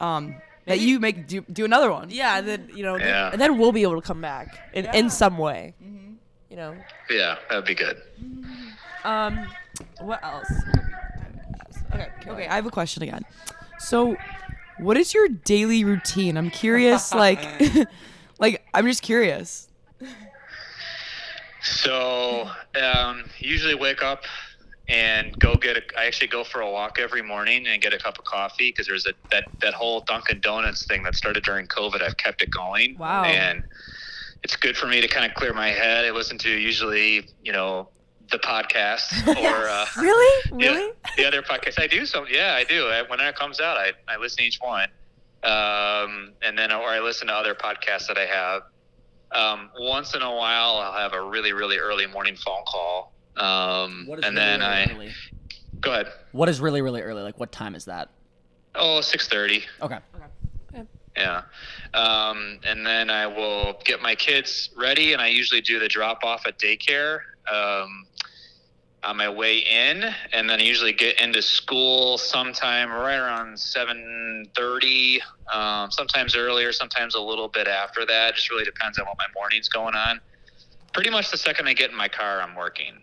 um, 0.00 0.36
that 0.66 0.80
you 0.80 0.98
make 1.00 1.26
do, 1.26 1.42
do 1.52 1.64
another 1.64 1.90
one. 1.92 2.08
Yeah, 2.10 2.38
and 2.38 2.46
then 2.48 2.70
you 2.74 2.82
know, 2.82 2.98
then- 2.98 3.08
Yeah. 3.08 3.30
and 3.32 3.40
then 3.40 3.58
we'll 3.58 3.72
be 3.72 3.82
able 3.82 4.00
to 4.00 4.06
come 4.06 4.20
back 4.20 4.70
in, 4.72 4.84
Yeah. 4.84 4.96
in 4.96 5.10
some 5.10 5.38
way. 5.38 5.74
You 6.50 6.56
know. 6.56 6.76
Yeah, 7.10 7.36
that'd 7.48 7.64
be 7.64 7.74
good. 7.74 7.96
Um, 9.04 9.46
what 10.00 10.22
else? 10.22 10.50
Okay. 11.94 12.08
Okay, 12.26 12.46
I 12.46 12.54
have 12.56 12.66
a 12.66 12.70
question 12.70 13.02
again. 13.02 13.24
So, 13.78 14.16
what 14.78 14.96
is 14.96 15.12
your 15.14 15.28
daily 15.28 15.82
routine? 15.84 16.36
I'm 16.36 16.50
curious. 16.50 17.12
Like, 17.14 17.40
like 18.42 18.62
I'm 18.74 18.86
just 18.86 19.02
curious. 19.02 19.68
So 21.62 22.50
um, 22.82 23.30
usually 23.38 23.76
wake 23.76 24.02
up 24.02 24.24
and 24.88 25.38
go 25.38 25.54
get 25.54 25.76
a. 25.76 25.82
I 25.98 26.06
actually 26.06 26.26
go 26.26 26.42
for 26.42 26.60
a 26.60 26.70
walk 26.70 26.98
every 26.98 27.22
morning 27.22 27.66
and 27.68 27.80
get 27.80 27.94
a 27.94 27.98
cup 27.98 28.18
of 28.18 28.24
coffee 28.24 28.70
because 28.70 28.86
there's 28.88 29.06
a 29.06 29.12
that 29.30 29.44
that 29.60 29.72
whole 29.72 30.00
Dunkin' 30.00 30.40
Donuts 30.40 30.84
thing 30.86 31.04
that 31.04 31.14
started 31.14 31.44
during 31.44 31.68
COVID. 31.68 32.02
I've 32.02 32.16
kept 32.16 32.42
it 32.42 32.50
going. 32.50 32.98
Wow. 32.98 33.22
And 33.24 33.62
it's 34.42 34.56
good 34.56 34.76
for 34.76 34.88
me 34.88 35.00
to 35.00 35.06
kind 35.08 35.24
of 35.24 35.34
clear 35.34 35.54
my 35.54 35.68
head. 35.68 36.04
I 36.04 36.10
listen 36.10 36.36
to 36.38 36.50
usually 36.50 37.28
you 37.44 37.52
know 37.52 37.88
the 38.32 38.38
podcast 38.38 39.26
or. 39.36 39.68
Uh, 39.68 39.86
Really? 39.96 40.42
Really? 40.52 40.92
the 41.16 41.24
other 41.24 41.42
podcast 41.42 41.80
I 41.80 41.86
do 41.86 42.04
so 42.04 42.26
yeah 42.26 42.54
I 42.54 42.64
do 42.64 42.86
I, 42.86 43.02
when 43.02 43.20
it 43.20 43.34
comes 43.34 43.58
out 43.60 43.76
I, 43.76 43.92
I 44.06 44.16
listen 44.18 44.38
to 44.38 44.44
each 44.44 44.58
one 44.60 44.88
um, 45.44 45.50
and 46.52 46.58
then 46.58 46.70
or 46.70 46.86
I 46.86 47.00
listen 47.00 47.28
to 47.28 47.32
other 47.32 47.54
podcasts 47.54 48.06
that 48.08 48.18
I 48.18 48.26
have 48.26 48.62
um, 49.32 49.70
once 49.80 50.14
in 50.14 50.20
a 50.20 50.30
while 50.30 50.76
I'll 50.76 50.92
have 50.92 51.14
a 51.14 51.22
really 51.22 51.54
really 51.54 51.78
early 51.78 52.06
morning 52.06 52.36
phone 52.36 52.62
call 52.66 53.14
um, 53.38 54.04
What 54.06 54.18
is 54.18 54.26
and 54.26 54.36
really, 54.36 54.46
then 54.46 54.60
really 54.60 54.72
I 54.74 54.92
early? 54.92 55.12
go 55.80 55.92
ahead 55.92 56.06
What 56.32 56.50
is 56.50 56.60
really 56.60 56.82
really 56.82 57.00
early? 57.00 57.22
Like 57.22 57.40
what 57.40 57.52
time 57.52 57.74
is 57.74 57.86
that? 57.86 58.10
oh 58.74 59.00
6:30 59.02 59.62
Okay. 59.80 59.98
yeah 61.16 61.42
um, 61.94 62.58
and 62.66 62.84
then 62.86 63.08
I 63.08 63.26
will 63.26 63.80
get 63.86 64.02
my 64.02 64.14
kids 64.14 64.68
ready 64.76 65.14
and 65.14 65.22
I 65.22 65.28
usually 65.28 65.62
do 65.62 65.78
the 65.78 65.88
drop 65.88 66.22
off 66.22 66.46
at 66.46 66.58
daycare 66.58 67.20
um, 67.50 68.06
on 69.04 69.16
my 69.16 69.28
way 69.28 69.58
in 69.58 70.04
and 70.32 70.48
then 70.48 70.60
I 70.60 70.62
usually 70.62 70.92
get 70.92 71.20
into 71.20 71.42
school 71.42 72.18
sometime 72.18 72.90
right 72.90 73.16
around 73.16 73.54
7.30 73.56 75.18
um, 75.52 75.90
sometimes 75.90 76.36
earlier 76.36 76.72
sometimes 76.72 77.14
a 77.14 77.20
little 77.20 77.48
bit 77.48 77.66
after 77.66 78.06
that. 78.06 78.30
It 78.30 78.36
just 78.36 78.50
really 78.50 78.64
depends 78.64 78.98
on 78.98 79.06
what 79.06 79.16
my 79.18 79.26
morning's 79.34 79.68
going 79.68 79.94
on. 79.96 80.20
Pretty 80.92 81.10
much 81.10 81.30
the 81.30 81.36
second 81.36 81.66
i 81.68 81.72
get 81.72 81.90
in 81.90 81.96
my 81.96 82.08
car 82.08 82.40
i'm 82.40 82.54
working. 82.54 83.02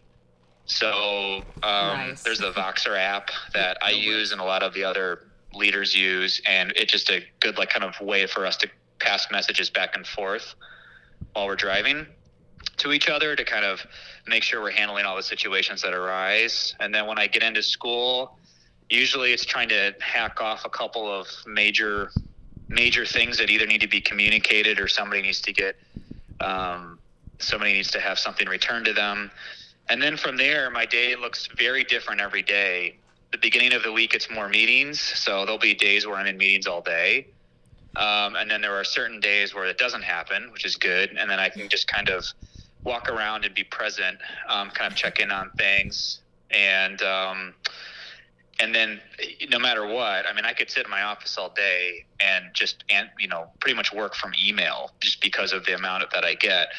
So 0.65 1.43
um, 1.63 1.97
Nice. 1.97 2.23
there's 2.23 2.39
the 2.39 2.51
voxer 2.51 2.97
app 2.97 3.29
that 3.53 3.77
i 3.81 3.89
use 3.89 4.31
and 4.31 4.39
a 4.39 4.45
lot 4.45 4.63
of 4.63 4.73
the 4.73 4.83
other 4.83 5.27
leaders 5.53 5.95
use 5.95 6.41
and 6.47 6.71
it's 6.75 6.91
just 6.91 7.09
a 7.09 7.23
good 7.39 7.57
like 7.57 7.69
kind 7.69 7.83
of 7.83 7.99
way 7.99 8.25
for 8.27 8.45
us 8.45 8.55
to 8.57 8.69
pass 8.99 9.27
messages 9.31 9.69
back 9.69 9.95
and 9.95 10.05
forth 10.05 10.55
while 11.33 11.45
we're 11.47 11.55
driving 11.55 12.05
to 12.77 12.91
each 12.91 13.09
other 13.09 13.35
to 13.35 13.43
kind 13.43 13.65
of 13.65 13.81
make 14.29 14.43
sure 14.43 14.62
we're 14.62 14.71
handling 14.71 15.05
all 15.05 15.15
the 15.15 15.24
situations 15.24 15.81
that 15.81 15.93
arise. 15.93 16.75
And 16.79 16.93
then 16.93 17.07
when 17.07 17.19
I 17.19 17.27
get 17.27 17.43
into 17.43 17.63
school, 17.63 18.38
usually 18.89 19.33
it's 19.33 19.45
trying 19.45 19.69
to 19.69 19.93
hack 20.00 20.41
off 20.41 20.65
a 20.65 20.69
couple 20.69 21.12
of 21.12 21.27
major 21.45 22.12
major 22.67 23.03
things 23.03 23.39
that 23.39 23.50
either 23.50 23.65
need 23.65 23.81
to 23.81 23.88
be 23.88 24.00
communicated 24.00 24.79
or 24.79 24.88
somebody 24.88 25.24
needs 25.24 25.41
to 25.41 25.51
get 25.51 25.75
um, 26.39 27.00
somebody 27.39 27.74
needs 27.74 27.91
to 27.91 28.00
have 28.00 28.19
something 28.19 28.48
returned 28.48 28.86
to 28.86 28.93
them. 28.93 29.31
And 29.89 30.01
then 30.01 30.17
from 30.17 30.38
there, 30.38 30.69
my 30.69 30.86
day 30.86 31.15
looks 31.15 31.48
very 31.57 31.83
different 31.83 32.21
every 32.21 32.43
day. 32.43 32.98
The 33.31 33.39
beginning 33.39 33.74
of 33.74 33.83
the 33.83 33.91
week, 33.91 34.13
it's 34.13 34.29
more 34.29 34.48
meetings. 34.48 35.00
So 35.00 35.45
there'll 35.45 35.57
be 35.57 35.74
days 35.74 36.05
where 36.05 36.15
I'm 36.15 36.27
in 36.27 36.38
meetings 36.38 36.67
all 36.67 36.81
day. 36.81 37.27
Um, 37.95 38.36
and 38.36 38.50
then 38.50 38.62
there 38.62 38.75
are 38.75 38.83
certain 38.83 39.19
days 39.19 39.55
where 39.55 39.65
it 39.65 39.77
doesn't 39.77 40.03
happen, 40.03 40.51
which 40.51 40.63
is 40.63 40.75
good. 40.75 41.15
And 41.17 41.29
then 41.29 41.39
I 41.39 41.50
can 41.50 41.67
just 41.69 41.88
kind 41.88 42.09
of 42.09 42.25
walk 42.83 43.09
around 43.09 43.45
and 43.45 43.53
be 43.53 43.63
present, 43.63 44.17
um, 44.48 44.69
kind 44.71 44.91
of 44.91 44.98
check 44.98 45.19
in 45.19 45.31
on 45.31 45.51
things. 45.57 46.19
And, 46.51 47.01
um, 47.01 47.53
and 48.59 48.74
then 48.74 49.00
no 49.50 49.59
matter 49.59 49.86
what, 49.86 50.25
I 50.25 50.33
mean, 50.33 50.45
I 50.45 50.53
could 50.53 50.69
sit 50.69 50.86
in 50.86 50.91
my 50.91 51.03
office 51.03 51.38
all 51.38 51.50
day 51.50 52.05
and 52.19 52.45
just, 52.53 52.83
and, 52.89 53.09
you 53.19 53.27
know, 53.27 53.50
pretty 53.59 53.75
much 53.75 53.93
work 53.93 54.15
from 54.15 54.31
email 54.43 54.91
just 55.00 55.21
because 55.21 55.53
of 55.53 55.65
the 55.65 55.75
amount 55.75 56.09
that 56.12 56.25
I 56.25 56.33
get. 56.36 56.69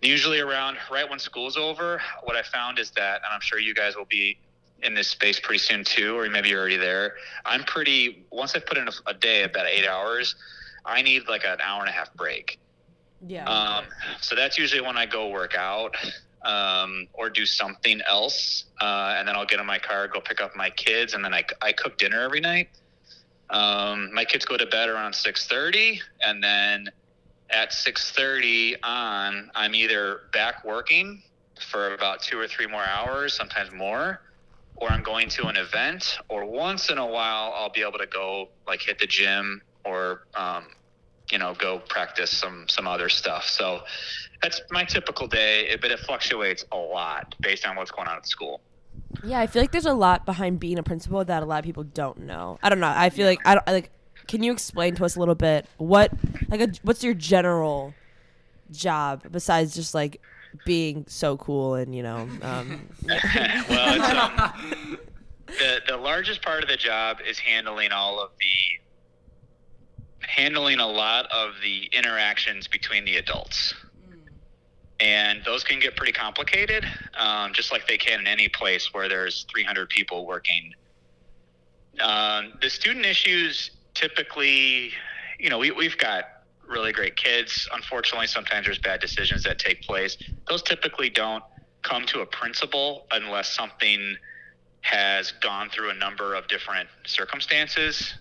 Usually 0.00 0.40
around 0.40 0.76
right 0.90 1.08
when 1.08 1.18
school's 1.18 1.56
over, 1.56 2.00
what 2.22 2.36
I 2.36 2.42
found 2.42 2.78
is 2.78 2.90
that, 2.92 3.22
and 3.24 3.32
I'm 3.32 3.40
sure 3.40 3.58
you 3.58 3.74
guys 3.74 3.96
will 3.96 4.04
be 4.04 4.38
in 4.82 4.94
this 4.94 5.08
space 5.08 5.38
pretty 5.38 5.60
soon 5.60 5.84
too, 5.84 6.18
or 6.18 6.28
maybe 6.28 6.48
you're 6.48 6.60
already 6.60 6.76
there. 6.76 7.14
I'm 7.44 7.62
pretty, 7.64 8.24
once 8.30 8.54
I 8.54 8.58
put 8.58 8.78
in 8.78 8.88
a, 8.88 8.92
a 9.06 9.14
day, 9.14 9.44
about 9.44 9.66
eight 9.66 9.86
hours, 9.86 10.34
I 10.84 11.02
need 11.02 11.28
like 11.28 11.44
an 11.44 11.58
hour 11.60 11.80
and 11.80 11.88
a 11.88 11.92
half 11.92 12.12
break. 12.14 12.58
Yeah. 13.26 13.44
Um, 13.48 13.84
so 14.20 14.34
that's 14.34 14.58
usually 14.58 14.80
when 14.80 14.96
I 14.96 15.06
go 15.06 15.28
work 15.28 15.54
out 15.54 15.94
um, 16.44 17.06
or 17.14 17.30
do 17.30 17.46
something 17.46 18.00
else. 18.08 18.64
Uh, 18.80 19.14
and 19.16 19.26
then 19.26 19.36
I'll 19.36 19.46
get 19.46 19.60
in 19.60 19.66
my 19.66 19.78
car, 19.78 20.08
go 20.08 20.20
pick 20.20 20.40
up 20.40 20.56
my 20.56 20.70
kids, 20.70 21.14
and 21.14 21.24
then 21.24 21.32
I, 21.32 21.44
I 21.60 21.72
cook 21.72 21.98
dinner 21.98 22.20
every 22.20 22.40
night. 22.40 22.68
Um, 23.50 24.12
my 24.12 24.24
kids 24.24 24.44
go 24.44 24.56
to 24.56 24.66
bed 24.66 24.88
around 24.88 25.12
6.30, 25.12 25.98
and 26.22 26.42
then 26.42 26.88
at 27.50 27.70
6.30 27.70 28.76
on, 28.82 29.50
I'm 29.54 29.74
either 29.74 30.20
back 30.32 30.64
working 30.64 31.22
for 31.60 31.94
about 31.94 32.22
two 32.22 32.38
or 32.38 32.48
three 32.48 32.66
more 32.66 32.82
hours, 32.82 33.34
sometimes 33.34 33.70
more, 33.72 34.20
or 34.76 34.88
I'm 34.88 35.02
going 35.02 35.28
to 35.30 35.46
an 35.46 35.56
event, 35.56 36.18
or 36.28 36.44
once 36.46 36.90
in 36.90 36.98
a 36.98 37.06
while 37.06 37.52
I'll 37.54 37.70
be 37.70 37.82
able 37.82 37.98
to 37.98 38.06
go 38.06 38.48
like 38.66 38.80
hit 38.80 38.98
the 38.98 39.06
gym 39.06 39.60
or 39.84 40.22
um, 40.34 40.66
you 41.32 41.38
know 41.38 41.54
go 41.54 41.80
practice 41.88 42.30
some 42.30 42.66
some 42.68 42.86
other 42.86 43.08
stuff. 43.08 43.48
So 43.48 43.80
that's 44.42 44.60
my 44.70 44.84
typical 44.84 45.26
day, 45.26 45.76
but 45.80 45.90
it 45.90 45.98
fluctuates 46.00 46.64
a 46.70 46.76
lot 46.76 47.34
based 47.40 47.66
on 47.66 47.74
what's 47.74 47.90
going 47.90 48.06
on 48.06 48.18
at 48.18 48.26
school. 48.28 48.60
Yeah, 49.24 49.40
I 49.40 49.46
feel 49.46 49.62
like 49.62 49.72
there's 49.72 49.86
a 49.86 49.94
lot 49.94 50.26
behind 50.26 50.60
being 50.60 50.78
a 50.78 50.82
principal 50.82 51.24
that 51.24 51.42
a 51.42 51.46
lot 51.46 51.60
of 51.60 51.64
people 51.64 51.84
don't 51.84 52.20
know. 52.20 52.58
I 52.62 52.68
don't 52.68 52.80
know. 52.80 52.92
I 52.94 53.10
feel 53.10 53.26
like 53.26 53.40
I 53.46 53.54
don't 53.54 53.66
like. 53.66 53.90
Can 54.28 54.42
you 54.42 54.52
explain 54.52 54.94
to 54.96 55.04
us 55.04 55.16
a 55.16 55.18
little 55.18 55.34
bit 55.34 55.66
what 55.78 56.12
like 56.48 56.60
a, 56.60 56.68
what's 56.82 57.02
your 57.02 57.14
general 57.14 57.94
job 58.70 59.24
besides 59.30 59.74
just 59.74 59.94
like 59.94 60.20
being 60.64 61.04
so 61.08 61.36
cool 61.36 61.74
and 61.74 61.94
you 61.94 62.02
know 62.02 62.28
um, 62.42 62.88
well, 63.68 64.02
um, 64.02 64.98
the 65.46 65.80
the 65.88 65.96
largest 65.96 66.42
part 66.42 66.62
of 66.62 66.68
the 66.68 66.76
job 66.76 67.18
is 67.26 67.38
handling 67.38 67.90
all 67.90 68.22
of 68.22 68.30
the 68.38 68.81
handling 70.32 70.78
a 70.78 70.86
lot 70.86 71.26
of 71.30 71.52
the 71.62 71.90
interactions 71.92 72.66
between 72.66 73.04
the 73.04 73.16
adults. 73.16 73.74
And 74.98 75.44
those 75.44 75.62
can 75.62 75.78
get 75.78 75.94
pretty 75.94 76.12
complicated, 76.12 76.86
um, 77.18 77.52
just 77.52 77.70
like 77.70 77.86
they 77.86 77.98
can 77.98 78.20
in 78.20 78.26
any 78.26 78.48
place 78.48 78.94
where 78.94 79.08
there's 79.08 79.44
300 79.50 79.90
people 79.90 80.26
working. 80.26 80.72
Um, 82.00 82.54
the 82.62 82.70
student 82.70 83.04
issues 83.04 83.72
typically, 83.94 84.92
you 85.38 85.50
know, 85.50 85.58
we, 85.58 85.70
we've 85.70 85.98
got 85.98 86.24
really 86.66 86.92
great 86.92 87.16
kids. 87.16 87.68
Unfortunately, 87.74 88.26
sometimes 88.26 88.66
there's 88.66 88.78
bad 88.78 89.00
decisions 89.00 89.42
that 89.42 89.58
take 89.58 89.82
place. 89.82 90.16
Those 90.48 90.62
typically 90.62 91.10
don't 91.10 91.44
come 91.82 92.06
to 92.06 92.20
a 92.20 92.26
principal 92.26 93.06
unless 93.10 93.52
something 93.52 94.16
has 94.80 95.32
gone 95.42 95.68
through 95.68 95.90
a 95.90 95.94
number 95.94 96.34
of 96.34 96.48
different 96.48 96.88
circumstances. 97.04 98.14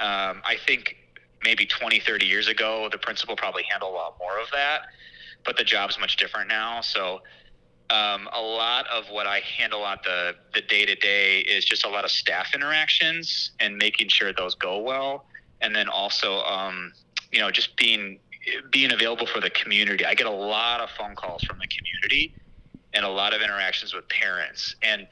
Um, 0.00 0.40
I 0.44 0.56
think 0.66 0.96
maybe 1.44 1.66
20, 1.66 2.00
30 2.00 2.26
years 2.26 2.48
ago, 2.48 2.88
the 2.90 2.98
principal 2.98 3.36
probably 3.36 3.64
handled 3.64 3.92
a 3.92 3.96
lot 3.96 4.16
more 4.18 4.40
of 4.40 4.50
that, 4.52 4.82
but 5.44 5.56
the 5.56 5.64
job's 5.64 5.98
much 5.98 6.16
different 6.16 6.48
now. 6.48 6.80
So 6.80 7.22
um, 7.92 8.28
a 8.32 8.40
lot 8.40 8.86
of 8.88 9.04
what 9.10 9.26
I 9.26 9.40
handle 9.40 9.82
on 9.82 9.98
the 10.02 10.34
the 10.54 10.62
day 10.62 10.86
to 10.86 10.94
day 10.94 11.40
is 11.40 11.64
just 11.64 11.84
a 11.84 11.88
lot 11.88 12.04
of 12.04 12.10
staff 12.10 12.54
interactions 12.54 13.52
and 13.60 13.76
making 13.76 14.08
sure 14.08 14.32
those 14.32 14.54
go 14.54 14.78
well, 14.78 15.26
and 15.60 15.74
then 15.74 15.88
also 15.88 16.38
um, 16.40 16.92
you 17.32 17.40
know 17.40 17.50
just 17.50 17.76
being 17.76 18.18
being 18.70 18.92
available 18.92 19.26
for 19.26 19.40
the 19.40 19.50
community. 19.50 20.06
I 20.06 20.14
get 20.14 20.26
a 20.26 20.30
lot 20.30 20.80
of 20.80 20.90
phone 20.90 21.14
calls 21.14 21.44
from 21.44 21.58
the 21.58 21.66
community 21.66 22.34
and 22.94 23.04
a 23.04 23.08
lot 23.08 23.34
of 23.34 23.42
interactions 23.42 23.94
with 23.94 24.08
parents, 24.08 24.74
and 24.82 25.06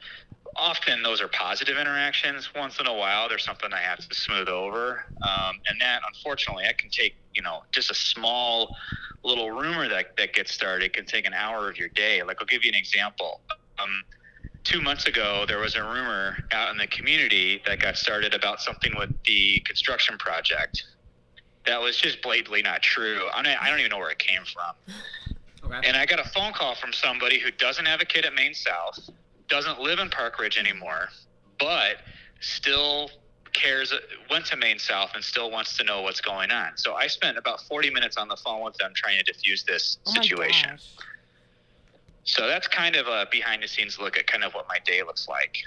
often 0.55 1.03
those 1.03 1.21
are 1.21 1.27
positive 1.27 1.77
interactions. 1.77 2.49
Once 2.55 2.79
in 2.79 2.87
a 2.87 2.93
while, 2.93 3.29
there's 3.29 3.43
something 3.43 3.71
I 3.73 3.81
have 3.81 3.99
to 4.07 4.15
smooth 4.15 4.47
over, 4.47 5.05
um, 5.21 5.59
and 5.67 5.79
that 5.79 6.01
unfortunately 6.07 6.65
I 6.65 6.73
can 6.73 6.89
take 6.89 7.15
you 7.33 7.41
know 7.41 7.63
just 7.71 7.91
a 7.91 7.95
small 7.95 8.75
little 9.23 9.51
rumor 9.51 9.87
that 9.87 10.17
that 10.17 10.33
gets 10.33 10.51
started 10.51 10.93
can 10.93 11.05
take 11.05 11.25
an 11.25 11.33
hour 11.33 11.69
of 11.69 11.77
your 11.77 11.89
day. 11.89 12.23
Like 12.23 12.37
I'll 12.39 12.47
give 12.47 12.63
you 12.63 12.69
an 12.69 12.77
example. 12.77 13.41
Um, 13.79 14.03
two 14.63 14.81
months 14.81 15.05
ago, 15.05 15.45
there 15.47 15.59
was 15.59 15.75
a 15.75 15.83
rumor 15.83 16.37
out 16.51 16.71
in 16.71 16.77
the 16.77 16.87
community 16.87 17.61
that 17.65 17.79
got 17.79 17.97
started 17.97 18.33
about 18.33 18.61
something 18.61 18.95
with 18.97 19.11
the 19.25 19.59
construction 19.65 20.17
project. 20.17 20.83
That 21.65 21.79
was 21.79 21.97
just 21.97 22.21
blatantly 22.21 22.61
not 22.61 22.81
true. 22.81 23.27
I 23.33 23.43
don't, 23.43 23.61
I 23.61 23.69
don't 23.69 23.79
even 23.79 23.91
know 23.91 23.99
where 23.99 24.09
it 24.09 24.19
came 24.19 24.41
from. 24.45 24.95
Okay. 25.63 25.87
And 25.87 25.95
I 25.95 26.05
got 26.05 26.19
a 26.19 26.29
phone 26.29 26.53
call 26.53 26.75
from 26.75 26.91
somebody 26.91 27.39
who 27.39 27.51
doesn't 27.51 27.85
have 27.85 28.01
a 28.01 28.05
kid 28.05 28.25
at 28.25 28.33
Maine 28.33 28.53
South, 28.53 29.09
doesn't 29.51 29.81
live 29.81 29.99
in 29.99 30.09
Park 30.09 30.39
Ridge 30.39 30.57
anymore, 30.57 31.09
but 31.59 31.97
still 32.39 33.11
cares, 33.53 33.93
went 34.29 34.45
to 34.47 34.55
Maine 34.55 34.79
South 34.79 35.11
and 35.13 35.23
still 35.23 35.51
wants 35.51 35.77
to 35.77 35.83
know 35.83 36.01
what's 36.01 36.21
going 36.21 36.51
on. 36.51 36.77
So 36.77 36.95
I 36.95 37.07
spent 37.07 37.37
about 37.37 37.61
40 37.61 37.91
minutes 37.91 38.15
on 38.17 38.29
the 38.29 38.37
phone 38.37 38.63
with 38.63 38.75
them 38.77 38.93
trying 38.95 39.19
to 39.19 39.23
diffuse 39.23 39.63
this 39.63 39.99
oh 40.07 40.13
situation. 40.13 40.79
So 42.23 42.47
that's 42.47 42.67
kind 42.67 42.95
of 42.95 43.07
a 43.07 43.27
behind 43.29 43.61
the 43.61 43.67
scenes 43.67 43.99
look 43.99 44.17
at 44.17 44.25
kind 44.25 44.43
of 44.43 44.53
what 44.53 44.67
my 44.69 44.79
day 44.85 45.03
looks 45.03 45.27
like. 45.27 45.57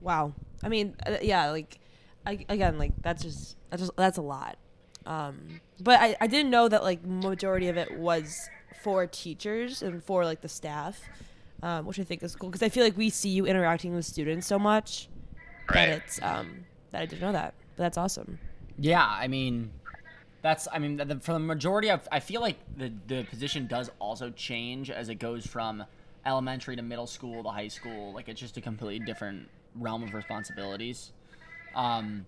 Wow. 0.00 0.32
I 0.62 0.68
mean, 0.68 0.96
uh, 1.06 1.18
yeah, 1.20 1.50
like 1.50 1.78
I, 2.26 2.44
again, 2.48 2.78
like 2.78 2.92
that's 3.02 3.22
just 3.22 3.56
that's 3.70 3.82
just 3.82 3.96
that's 3.96 4.18
a 4.18 4.22
lot. 4.22 4.56
Um, 5.04 5.60
but 5.78 6.00
I, 6.00 6.16
I 6.22 6.26
didn't 6.26 6.50
know 6.50 6.68
that 6.68 6.82
like 6.82 7.04
majority 7.04 7.68
of 7.68 7.76
it 7.76 7.98
was 7.98 8.48
for 8.82 9.06
teachers 9.06 9.82
and 9.82 10.02
for 10.02 10.24
like 10.24 10.40
the 10.40 10.48
staff, 10.48 11.02
um, 11.62 11.86
which 11.86 11.98
I 11.98 12.04
think 12.04 12.22
is 12.22 12.34
cool 12.36 12.50
because 12.50 12.62
I 12.62 12.68
feel 12.68 12.84
like 12.84 12.96
we 12.96 13.10
see 13.10 13.30
you 13.30 13.46
interacting 13.46 13.94
with 13.94 14.04
students 14.04 14.46
so 14.46 14.58
much 14.58 15.08
that 15.72 15.88
it's 15.88 16.20
um 16.22 16.64
that 16.90 17.02
I 17.02 17.06
didn't 17.06 17.22
know 17.22 17.32
that. 17.32 17.54
But 17.76 17.84
that's 17.84 17.98
awesome. 17.98 18.38
Yeah, 18.78 19.06
I 19.06 19.28
mean, 19.28 19.70
that's 20.42 20.68
I 20.72 20.78
mean, 20.78 20.96
the, 20.96 21.18
for 21.20 21.32
the 21.32 21.38
majority 21.38 21.90
of, 21.90 22.06
I 22.12 22.20
feel 22.20 22.40
like 22.40 22.56
the 22.76 22.92
the 23.06 23.24
position 23.24 23.66
does 23.66 23.90
also 23.98 24.30
change 24.30 24.90
as 24.90 25.08
it 25.08 25.16
goes 25.16 25.46
from 25.46 25.84
elementary 26.26 26.76
to 26.76 26.82
middle 26.82 27.06
school 27.06 27.42
to 27.42 27.50
high 27.50 27.68
school. 27.68 28.12
Like 28.12 28.28
it's 28.28 28.40
just 28.40 28.56
a 28.56 28.60
completely 28.60 29.04
different 29.04 29.48
realm 29.74 30.02
of 30.02 30.14
responsibilities. 30.14 31.12
Um, 31.74 32.26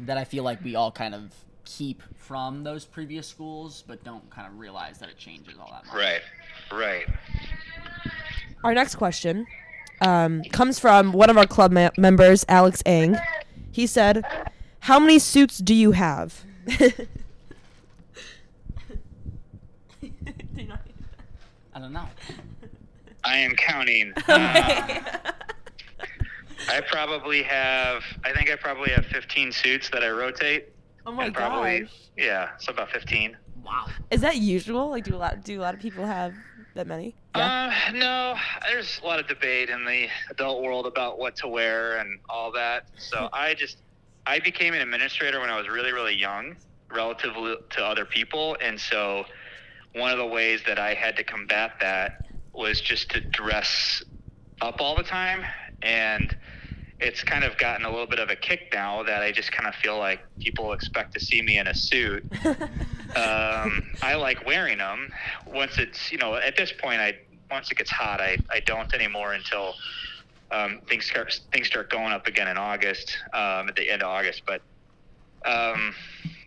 that 0.00 0.18
I 0.18 0.24
feel 0.24 0.44
like 0.44 0.62
we 0.62 0.74
all 0.74 0.92
kind 0.92 1.14
of 1.14 1.32
keep 1.64 2.02
from 2.16 2.64
those 2.64 2.84
previous 2.84 3.26
schools, 3.26 3.82
but 3.86 4.04
don't 4.04 4.28
kind 4.30 4.46
of 4.46 4.58
realize 4.58 4.98
that 4.98 5.08
it 5.08 5.16
changes 5.16 5.54
all 5.58 5.70
that 5.72 5.86
much. 5.86 5.94
Right, 5.94 6.22
right. 6.72 7.06
Our 8.64 8.74
next 8.74 8.96
question 8.96 9.46
um, 10.00 10.42
comes 10.52 10.78
from 10.78 11.12
one 11.12 11.30
of 11.30 11.36
our 11.38 11.46
club 11.46 11.72
me- 11.72 11.90
members, 11.96 12.44
Alex 12.48 12.82
Ang. 12.86 13.16
He 13.70 13.86
said, 13.86 14.24
"How 14.80 14.98
many 14.98 15.18
suits 15.18 15.58
do 15.58 15.74
you 15.74 15.92
have?" 15.92 16.44
I 21.74 21.78
don't 21.78 21.92
know. 21.92 22.06
I 23.24 23.36
am 23.38 23.52
counting. 23.54 24.12
Uh, 26.68 26.72
I 26.74 26.80
probably 26.80 27.42
have, 27.44 28.02
I 28.24 28.32
think 28.32 28.50
I 28.50 28.56
probably 28.56 28.90
have 28.90 29.06
15 29.06 29.52
suits 29.52 29.88
that 29.90 30.02
I 30.02 30.10
rotate. 30.10 30.70
oh 31.06 31.12
my 31.12 31.26
and 31.26 31.34
probably, 31.34 31.82
gosh. 31.82 31.90
yeah, 32.16 32.48
so 32.58 32.72
about 32.72 32.90
15. 32.90 33.36
Wow. 33.64 33.86
Is 34.10 34.20
that 34.22 34.36
usual? 34.38 34.90
Like, 34.90 35.04
do 35.04 35.14
a 35.14 35.16
lot 35.18 35.44
do 35.44 35.60
a 35.60 35.62
lot 35.62 35.74
of 35.74 35.80
people 35.80 36.04
have 36.06 36.34
that 36.76 36.86
many? 36.86 37.14
Uh, 37.34 37.70
no, 37.92 38.36
there's 38.68 39.00
a 39.02 39.06
lot 39.06 39.18
of 39.18 39.26
debate 39.26 39.68
in 39.68 39.84
the 39.84 40.06
adult 40.30 40.62
world 40.62 40.86
about 40.86 41.18
what 41.18 41.36
to 41.36 41.48
wear 41.48 41.98
and 41.98 42.18
all 42.28 42.52
that. 42.52 42.86
So 42.96 43.28
I 43.32 43.54
just, 43.54 43.78
I 44.26 44.38
became 44.38 44.74
an 44.74 44.80
administrator 44.80 45.40
when 45.40 45.50
I 45.50 45.56
was 45.56 45.68
really, 45.68 45.92
really 45.92 46.14
young, 46.14 46.56
relative 46.90 47.34
to 47.70 47.84
other 47.84 48.04
people. 48.04 48.56
And 48.60 48.80
so 48.80 49.24
one 49.94 50.12
of 50.12 50.18
the 50.18 50.26
ways 50.26 50.60
that 50.66 50.78
I 50.78 50.94
had 50.94 51.16
to 51.16 51.24
combat 51.24 51.72
that 51.80 52.26
was 52.52 52.80
just 52.80 53.10
to 53.10 53.20
dress 53.20 54.02
up 54.60 54.76
all 54.80 54.96
the 54.96 55.02
time. 55.02 55.44
And 55.82 56.36
it's 57.00 57.22
kind 57.22 57.44
of 57.44 57.58
gotten 57.58 57.84
a 57.84 57.90
little 57.90 58.06
bit 58.06 58.18
of 58.18 58.30
a 58.30 58.36
kick 58.36 58.68
now 58.72 59.02
that 59.02 59.22
I 59.22 59.30
just 59.30 59.52
kind 59.52 59.68
of 59.68 59.74
feel 59.74 59.98
like 59.98 60.20
people 60.40 60.72
expect 60.72 61.12
to 61.14 61.20
see 61.20 61.42
me 61.42 61.58
in 61.58 61.66
a 61.66 61.74
suit. 61.74 62.24
um, 62.44 63.82
I 64.02 64.14
like 64.18 64.46
wearing 64.46 64.78
them. 64.78 65.10
Once 65.46 65.78
it's 65.78 66.10
you 66.10 66.18
know 66.18 66.36
at 66.36 66.56
this 66.56 66.72
point, 66.72 67.00
I 67.00 67.18
once 67.50 67.70
it 67.70 67.78
gets 67.78 67.90
hot, 67.90 68.20
I, 68.20 68.38
I 68.50 68.60
don't 68.60 68.92
anymore 68.94 69.34
until 69.34 69.74
um, 70.50 70.80
things 70.88 71.04
start 71.06 71.38
things 71.52 71.66
start 71.66 71.90
going 71.90 72.12
up 72.12 72.26
again 72.26 72.48
in 72.48 72.56
August 72.56 73.16
um, 73.34 73.68
at 73.68 73.76
the 73.76 73.90
end 73.90 74.02
of 74.02 74.08
August. 74.08 74.42
But 74.46 74.62
um, 75.44 75.94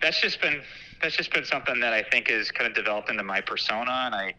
that's 0.02 0.20
just 0.20 0.42
been 0.42 0.62
that's 1.02 1.16
just 1.16 1.32
been 1.32 1.46
something 1.46 1.80
that 1.80 1.94
I 1.94 2.04
think 2.04 2.30
is 2.30 2.50
kind 2.50 2.68
of 2.68 2.76
developed 2.76 3.10
into 3.10 3.24
my 3.24 3.42
persona, 3.42 3.92
and 3.92 4.16
I 4.16 4.34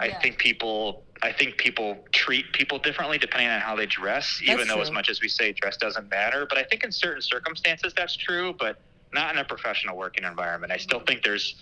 I 0.00 0.06
Yeah. 0.08 0.18
think 0.20 0.38
people 0.38 1.04
I 1.22 1.32
think 1.32 1.58
people 1.58 2.02
treat 2.12 2.50
people 2.54 2.78
differently 2.78 3.18
depending 3.18 3.48
on 3.50 3.60
how 3.60 3.76
they 3.76 3.84
dress. 3.84 4.40
even 4.42 4.56
That's 4.56 4.70
though 4.70 4.80
as 4.80 4.90
much 4.90 5.10
as 5.10 5.20
we 5.20 5.28
say 5.28 5.52
dress 5.52 5.76
doesn't 5.76 6.08
matter, 6.08 6.46
but 6.48 6.56
I 6.56 6.62
think 6.62 6.82
in 6.82 6.90
certain 6.90 7.20
circumstances 7.20 7.92
that's 7.94 8.16
true, 8.16 8.54
but 8.58 8.80
not 9.12 9.34
in 9.34 9.38
a 9.38 9.44
professional 9.44 9.98
working 9.98 10.24
environment. 10.24 10.72
I 10.72 10.78
still 10.78 11.00
think 11.00 11.22
there's 11.22 11.56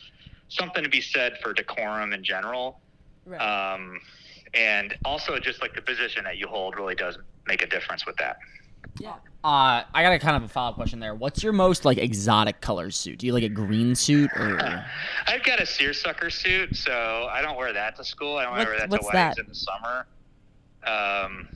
something 0.48 0.84
to 0.84 0.88
be 0.88 1.00
said 1.00 1.38
for 1.42 1.52
decorum 1.52 2.12
in 2.12 2.22
general. 2.22 2.78
Right. 3.26 3.40
Um, 3.40 4.00
and 4.54 4.96
also 5.04 5.40
just 5.40 5.60
like 5.60 5.74
the 5.74 5.82
position 5.82 6.22
that 6.22 6.36
you 6.38 6.46
hold 6.46 6.76
really 6.76 6.94
does 6.94 7.18
make 7.48 7.60
a 7.60 7.66
difference 7.66 8.06
with 8.06 8.16
that. 8.18 8.36
Yeah. 8.98 9.14
Uh, 9.44 9.84
I 9.94 10.02
got 10.02 10.12
a 10.12 10.18
kind 10.18 10.36
of 10.36 10.42
a 10.42 10.48
follow 10.48 10.70
up 10.70 10.74
question 10.74 10.98
there. 10.98 11.14
What's 11.14 11.42
your 11.42 11.52
most 11.52 11.84
like 11.84 11.96
exotic 11.98 12.60
color 12.60 12.90
suit? 12.90 13.18
Do 13.20 13.26
you 13.26 13.32
like 13.32 13.44
a 13.44 13.48
green 13.48 13.94
suit 13.94 14.30
or? 14.34 14.58
I've 15.26 15.44
got 15.44 15.60
a 15.60 15.66
seersucker 15.66 16.28
suit, 16.30 16.74
so 16.76 17.28
I 17.30 17.40
don't 17.40 17.56
wear 17.56 17.72
that 17.72 17.96
to 17.96 18.04
school. 18.04 18.36
I 18.36 18.44
only 18.46 18.58
What- 18.58 18.68
wear 18.68 18.78
that 18.78 18.90
what's 18.90 19.06
to 19.08 19.12
weddings 19.14 19.36
that? 19.36 19.42
in 19.42 19.48
the 19.48 19.54
summer. 19.54 20.06
Um, 20.84 21.48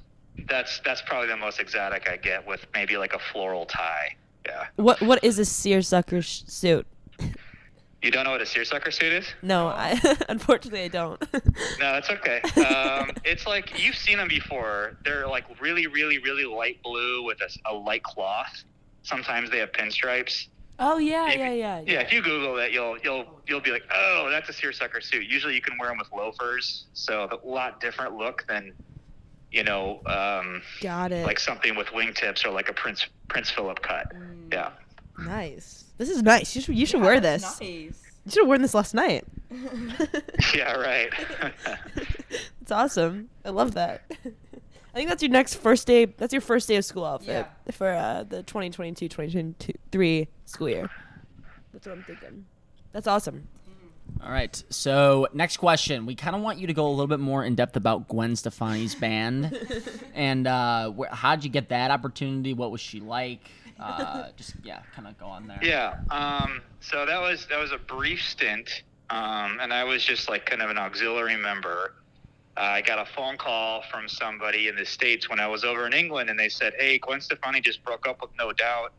that's 0.49 0.81
that's 0.85 1.03
probably 1.03 1.29
the 1.29 1.37
most 1.37 1.61
exotic 1.61 2.09
I 2.09 2.17
get 2.17 2.47
with 2.47 2.67
maybe 2.75 2.97
like 2.97 3.15
a 3.15 3.19
floral 3.19 3.67
tie. 3.67 4.17
Yeah. 4.47 4.67
What 4.77 5.01
What 5.03 5.23
is 5.25 5.39
a 5.39 5.45
seersucker 5.45 6.23
sh- 6.23 6.43
suit? 6.47 6.87
You 8.03 8.11
don't 8.11 8.25
know 8.25 8.33
what 8.33 8.43
a 8.43 8.47
seersucker 8.47 8.91
suit 8.91 9.13
is? 9.13 9.27
No, 9.43 9.69
I 9.69 9.99
unfortunately 10.29 10.83
I 10.83 10.89
don't. 10.89 11.23
No, 11.79 11.93
that's 11.93 12.11
okay. 12.11 12.41
Um, 12.65 13.11
it's 13.25 13.47
like 13.47 13.83
you've 13.83 13.95
seen 13.97 14.19
them 14.19 14.29
before. 14.29 14.97
They're 15.05 15.27
like 15.27 15.45
really, 15.61 15.87
really, 15.87 16.19
really 16.19 16.45
light 16.45 16.83
blue 16.83 17.25
with 17.25 17.39
a 17.67 17.73
light 17.75 18.03
cloth. 18.03 18.65
Sometimes 19.03 19.51
they 19.51 19.59
have 19.59 19.73
pinstripes. 19.73 20.47
oh 20.79 20.99
yeah, 20.99 21.29
If- 21.31 21.37
yeah, 21.39 21.53
yeah, 21.53 21.81
Yeah, 21.87 22.01
if 22.01 22.13
you 22.13 22.23
Google 22.23 22.55
that, 22.57 22.73
you'll 22.73 22.99
you'll 22.99 23.41
you'll 23.47 23.61
be 23.61 23.71
like, 23.71 23.85
oh, 23.95 24.29
that's 24.31 24.49
a 24.49 24.53
seersucker 24.53 25.01
suit. 25.01 25.27
Usually, 25.27 25.55
you 25.55 25.61
can 25.63 25.77
wear 25.79 25.89
them 25.89 25.99
with 25.99 26.11
loafers, 26.13 26.87
so 26.95 27.29
a 27.31 27.47
lot 27.47 27.81
different 27.81 28.17
look 28.17 28.45
than, 28.49 28.73
you 29.51 29.65
know, 29.65 30.01
um, 30.07 30.63
Got 30.81 31.13
it. 31.13 31.27
like 31.27 31.39
something 31.41 31.75
with 31.77 31.89
wingtips 31.89 32.45
or 32.45 32.51
like 32.51 32.69
a 32.69 32.73
Prince 32.75 33.07
Prince 33.29 33.51
Philip 33.51 33.81
cut. 33.83 34.13
Mm. 34.15 34.53
Yeah. 34.53 34.71
Nice. 35.19 35.85
This 35.99 36.09
is 36.11 36.23
nice. 36.23 36.55
You 36.57 36.63
should 36.63 36.77
you 36.77 36.87
should 36.87 37.01
wear 37.01 37.21
this. 37.21 37.43
Nice. 37.43 37.61
You 37.61 37.93
should 38.31 38.41
have 38.43 38.49
worn 38.49 38.63
this 38.63 38.75
last 38.75 38.95
night. 38.95 39.25
Yeah. 40.55 40.73
Right. 40.75 41.11
It's 42.63 42.71
awesome. 42.71 43.29
I 43.45 43.51
love 43.51 43.75
that. 43.75 44.05
I 44.25 44.95
think 44.95 45.09
that's 45.09 45.21
your 45.23 45.33
next 45.33 45.57
first 45.57 45.85
day. 45.87 46.05
That's 46.05 46.33
your 46.33 46.41
first 46.41 46.69
day 46.69 46.77
of 46.77 46.85
school 46.85 47.05
outfit 47.05 47.47
for 47.73 47.89
uh, 47.89 48.23
the 48.23 48.45
2022-2023 48.45 50.29
school 50.47 50.69
year. 50.69 50.89
That's 51.73 51.87
what 51.87 51.97
I'm 51.97 52.05
thinking. 52.05 52.45
That's 52.93 53.07
awesome. 53.09 53.49
All 54.23 54.31
right. 54.31 54.63
So 54.71 55.27
next 55.33 55.57
question, 55.57 56.07
we 56.07 56.15
kind 56.15 56.37
of 56.37 56.43
want 56.43 56.59
you 56.59 56.67
to 56.69 56.73
go 56.73 56.87
a 56.87 56.91
little 56.91 57.07
bit 57.09 57.21
more 57.21 57.45
in 57.45 57.55
depth 57.57 57.77
about 57.77 58.09
Gwen 58.09 58.37
Stefani's 58.37 58.95
band, 58.95 59.57
and 60.15 60.47
uh, 60.47 60.93
wh- 60.93 61.13
how'd 61.13 61.43
you 61.45 61.51
get 61.51 61.69
that 61.71 61.91
opportunity? 61.91 62.53
What 62.55 62.71
was 62.71 62.81
she 62.81 63.01
like? 63.01 63.41
Uh, 63.83 64.31
just 64.37 64.55
yeah, 64.63 64.81
kind 64.95 65.09
of 65.09 65.19
go 65.19 65.27
on 65.27 65.47
there. 65.47 65.59
Yeah. 65.63 65.95
Um, 66.11 66.61
so 66.81 67.05
that 67.07 67.21
was 67.21 67.47
that 67.51 67.59
was 67.59 67.73
a 67.73 67.79
brief 67.79 68.23
stint, 68.23 68.83
um, 69.11 69.59
and 69.61 69.73
I 69.73 69.85
was 69.85 70.05
just 70.05 70.29
like 70.29 70.47
kind 70.47 70.63
of 70.63 70.71
an 70.71 70.79
auxiliary 70.79 71.37
member. 71.37 71.95
Uh, 72.57 72.61
I 72.61 72.83
got 72.83 72.99
a 72.99 73.11
phone 73.11 73.37
call 73.39 73.83
from 73.91 74.09
somebody 74.09 74.69
in 74.69 74.77
the 74.77 74.85
states 74.85 75.29
when 75.31 75.41
I 75.41 75.47
was 75.47 75.65
over 75.65 75.87
in 75.87 75.93
England, 75.95 76.31
and 76.31 76.39
they 76.39 76.49
said, 76.49 76.75
"Hey, 76.79 76.99
Gwen 76.99 77.21
Stefani 77.21 77.61
just 77.61 77.83
broke 77.85 78.07
up 78.07 78.21
with 78.21 78.31
No 78.39 78.53
Doubt." 78.53 78.93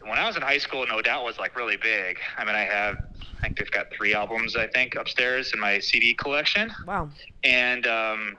When 0.00 0.18
I 0.18 0.26
was 0.26 0.36
in 0.36 0.42
high 0.42 0.58
school, 0.58 0.86
No 0.86 1.00
Doubt 1.00 1.24
was 1.24 1.38
like 1.38 1.56
really 1.56 1.78
big. 1.78 2.18
I 2.36 2.44
mean, 2.44 2.54
I 2.54 2.60
have, 2.64 2.96
I 3.38 3.40
think 3.46 3.56
they've 3.58 3.70
got 3.70 3.86
three 3.96 4.12
albums, 4.14 4.54
I 4.54 4.66
think, 4.66 4.96
upstairs 4.96 5.52
in 5.54 5.60
my 5.60 5.78
CD 5.78 6.12
collection 6.12 6.70
Wow. 6.86 7.08
and 7.42 7.86
um, 7.86 8.36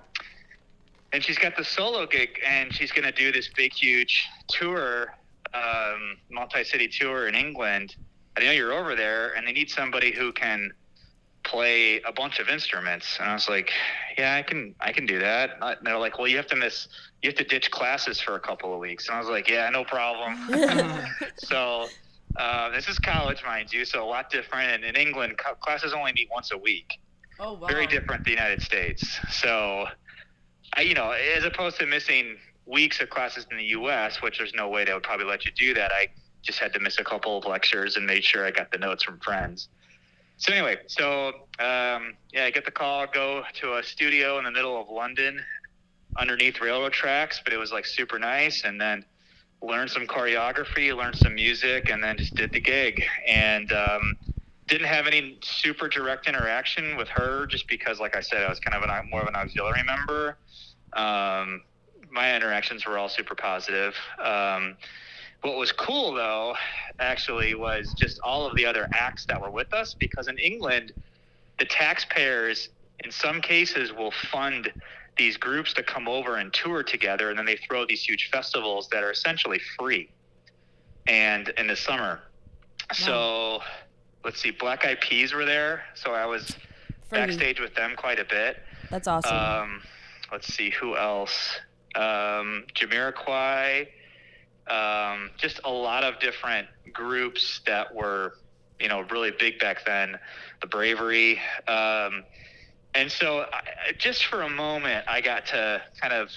and 1.12 1.24
she's 1.24 1.40
got 1.40 1.56
the 1.58 1.64
solo 1.64 2.06
gig, 2.06 2.40
and 2.46 2.72
she's 2.74 2.92
going 2.92 3.06
to 3.06 3.12
do 3.12 3.32
this 3.32 3.48
big, 3.56 3.74
huge 3.74 4.28
tour, 4.48 5.16
um, 5.56 6.18
multi-city 6.30 6.88
tour 6.88 7.28
in 7.28 7.36
England. 7.36 7.96
I 8.38 8.42
know 8.42 8.52
you're 8.52 8.74
over 8.74 8.96
there, 8.96 9.34
and 9.36 9.48
they 9.48 9.54
need 9.54 9.70
somebody 9.70 10.12
who 10.12 10.34
can 10.34 10.72
play 11.44 12.02
a 12.02 12.12
bunch 12.12 12.40
of 12.40 12.50
instruments. 12.50 13.18
And 13.20 13.30
I 13.30 13.34
was 13.34 13.48
like, 13.48 13.72
yeah, 14.18 14.36
I 14.36 14.42
can, 14.42 14.76
I 14.82 14.92
can 14.92 15.06
do 15.06 15.20
that. 15.20 15.52
And 15.62 15.78
they're 15.84 15.98
like, 15.98 16.18
well, 16.18 16.28
you 16.28 16.38
have 16.38 16.48
to 16.48 16.56
miss, 16.56 16.88
you 17.22 17.30
have 17.30 17.38
to 17.38 17.44
ditch 17.44 17.72
classes 17.72 18.20
for 18.20 18.36
a 18.36 18.40
couple 18.40 18.74
of 18.74 18.80
weeks. 18.80 19.08
And 19.08 19.16
I 19.16 19.20
was 19.20 19.30
like, 19.30 19.48
yeah, 19.48 19.70
no 19.70 19.84
problem. 19.84 20.36
so. 21.38 21.90
Uh, 22.38 22.70
this 22.72 22.90
is 22.90 23.00
college, 23.00 23.42
mind 23.46 23.72
you, 23.72 23.86
so 23.86 24.04
a 24.04 24.06
lot 24.06 24.30
different. 24.30 24.70
And 24.70 24.84
in 24.84 24.98
England, 24.98 25.38
co- 25.38 25.56
classes 25.56 25.94
only 25.94 26.12
meet 26.12 26.28
once 26.30 26.52
a 26.52 26.58
week 26.58 27.00
Oh 27.40 27.54
wow. 27.54 27.68
very 27.68 27.88
different 27.88 28.24
the 28.24 28.32
United 28.32 28.62
States. 28.62 29.20
So, 29.30 29.86
I, 30.76 30.82
you 30.82 30.94
know, 30.94 31.12
as 31.12 31.44
opposed 31.44 31.80
to 31.80 31.86
missing 31.86 32.38
weeks 32.66 33.00
of 33.02 33.10
classes 33.10 33.46
in 33.52 33.58
the 33.58 33.66
U.S., 33.66 34.22
which 34.22 34.38
there's 34.38 34.54
no 34.54 34.68
way 34.68 34.86
they 34.86 34.94
would 34.94 35.04
probably 35.04 35.26
let 35.26 35.46
you 35.46 35.52
do 35.52 35.74
that, 35.74 35.92
I 35.92 36.08
just 36.42 36.60
had 36.60 36.74
to 36.74 36.80
miss 36.80 37.00
a 37.00 37.04
couple 37.04 37.38
of 37.38 37.46
lectures 37.46 37.96
and 37.96 38.06
made 38.06 38.24
sure 38.24 38.46
I 38.46 38.52
got 38.52 38.72
the 38.72 38.78
notes 38.78 39.04
from 39.04 39.20
friends. 39.20 39.70
So 40.38 40.54
anyway, 40.54 40.78
so 40.88 41.28
um, 41.60 42.16
yeah, 42.34 42.46
I 42.46 42.52
get 42.52 42.66
the 42.66 42.72
call, 42.72 43.08
go 43.08 43.44
to 43.62 43.78
a 43.78 43.84
studio 43.84 44.38
in 44.38 44.44
the 44.44 44.52
middle 44.52 44.80
of 44.80 44.90
London, 44.90 45.40
underneath 46.18 46.60
railroad 46.60 46.94
tracks, 46.94 47.42
but 47.44 47.54
it 47.54 47.58
was 47.58 47.72
like 47.72 47.86
super 47.86 48.20
nice, 48.20 48.64
and 48.64 48.80
then 48.80 49.06
learned 49.62 49.90
some 49.90 50.06
choreography, 50.06 50.96
learned 50.96 51.16
some 51.16 51.36
music, 51.36 51.90
and 51.90 52.04
then 52.04 52.18
just 52.18 52.36
did 52.36 52.52
the 52.54 52.60
gig. 52.60 53.02
And 53.28 53.72
um, 53.72 54.18
didn't 54.68 54.88
have 54.88 55.08
any 55.08 55.38
super 55.44 55.88
direct 55.88 56.28
interaction 56.28 56.98
with 56.98 57.08
her 57.10 57.46
just 57.46 57.68
because 57.68 58.00
like 58.00 58.16
i 58.16 58.20
said 58.20 58.44
i 58.44 58.50
was 58.50 58.60
kind 58.60 58.76
of 58.76 58.88
an, 58.88 59.10
more 59.10 59.22
of 59.22 59.28
an 59.28 59.36
auxiliary 59.36 59.84
member 59.84 60.38
um, 60.94 61.62
my 62.16 62.34
interactions 62.36 62.86
were 62.86 62.98
all 62.98 63.10
super 63.10 63.36
positive 63.36 63.94
um, 64.24 64.76
what 65.42 65.58
was 65.58 65.72
cool 65.72 66.14
though 66.14 66.56
actually 67.00 67.54
was 67.54 67.94
just 67.94 68.20
all 68.22 68.48
of 68.48 68.56
the 68.56 68.66
other 68.66 68.88
acts 68.94 69.26
that 69.26 69.40
were 69.40 69.52
with 69.52 69.72
us 69.74 69.94
because 69.94 70.28
in 70.28 70.38
england 70.40 70.94
the 71.60 71.66
taxpayers 71.66 72.70
in 73.04 73.12
some 73.12 73.42
cases 73.42 73.92
will 73.92 74.12
fund 74.32 74.72
these 75.18 75.38
groups 75.38 75.74
to 75.74 75.84
come 75.84 76.08
over 76.08 76.38
and 76.38 76.52
tour 76.54 76.82
together 76.82 77.30
and 77.30 77.38
then 77.38 77.46
they 77.46 77.58
throw 77.58 77.86
these 77.86 78.04
huge 78.04 78.30
festivals 78.32 78.88
that 78.90 79.04
are 79.04 79.12
essentially 79.12 79.60
free 79.78 80.10
and 81.08 81.50
in 81.58 81.68
the 81.68 81.76
summer 81.76 82.22
so 82.94 83.60
let's 84.24 84.42
see 84.42 84.52
black 84.52 84.86
eyed 84.86 85.00
peas 85.02 85.34
were 85.34 85.46
there 85.46 85.84
so 85.94 86.14
i 86.14 86.26
was 86.26 86.56
Fergie. 87.12 87.12
backstage 87.12 87.60
with 87.60 87.76
them 87.76 87.94
quite 87.96 88.20
a 88.20 88.26
bit 88.26 88.58
That's 88.90 89.08
awesome. 89.08 89.36
um, 89.36 89.82
let's 90.32 90.52
see 90.54 90.70
who 90.72 90.98
else. 90.98 91.60
Um, 91.96 92.66
Jamiroquai. 92.74 93.88
Um, 94.68 95.30
just 95.38 95.60
a 95.64 95.72
lot 95.72 96.04
of 96.04 96.20
different 96.20 96.68
groups 96.92 97.62
that 97.68 97.94
were, 97.94 98.34
you 98.80 98.90
know, 98.90 99.02
really 99.02 99.32
big 99.32 99.60
back 99.60 99.86
then. 99.86 100.18
The 100.62 100.68
Bravery. 100.68 101.40
Um, 101.68 102.24
and 102.96 103.12
so, 103.12 103.46
I, 103.52 103.92
just 103.98 104.26
for 104.26 104.42
a 104.42 104.50
moment, 104.50 105.06
I 105.08 105.22
got 105.22 105.46
to 105.48 105.82
kind 106.02 106.14
of 106.14 106.32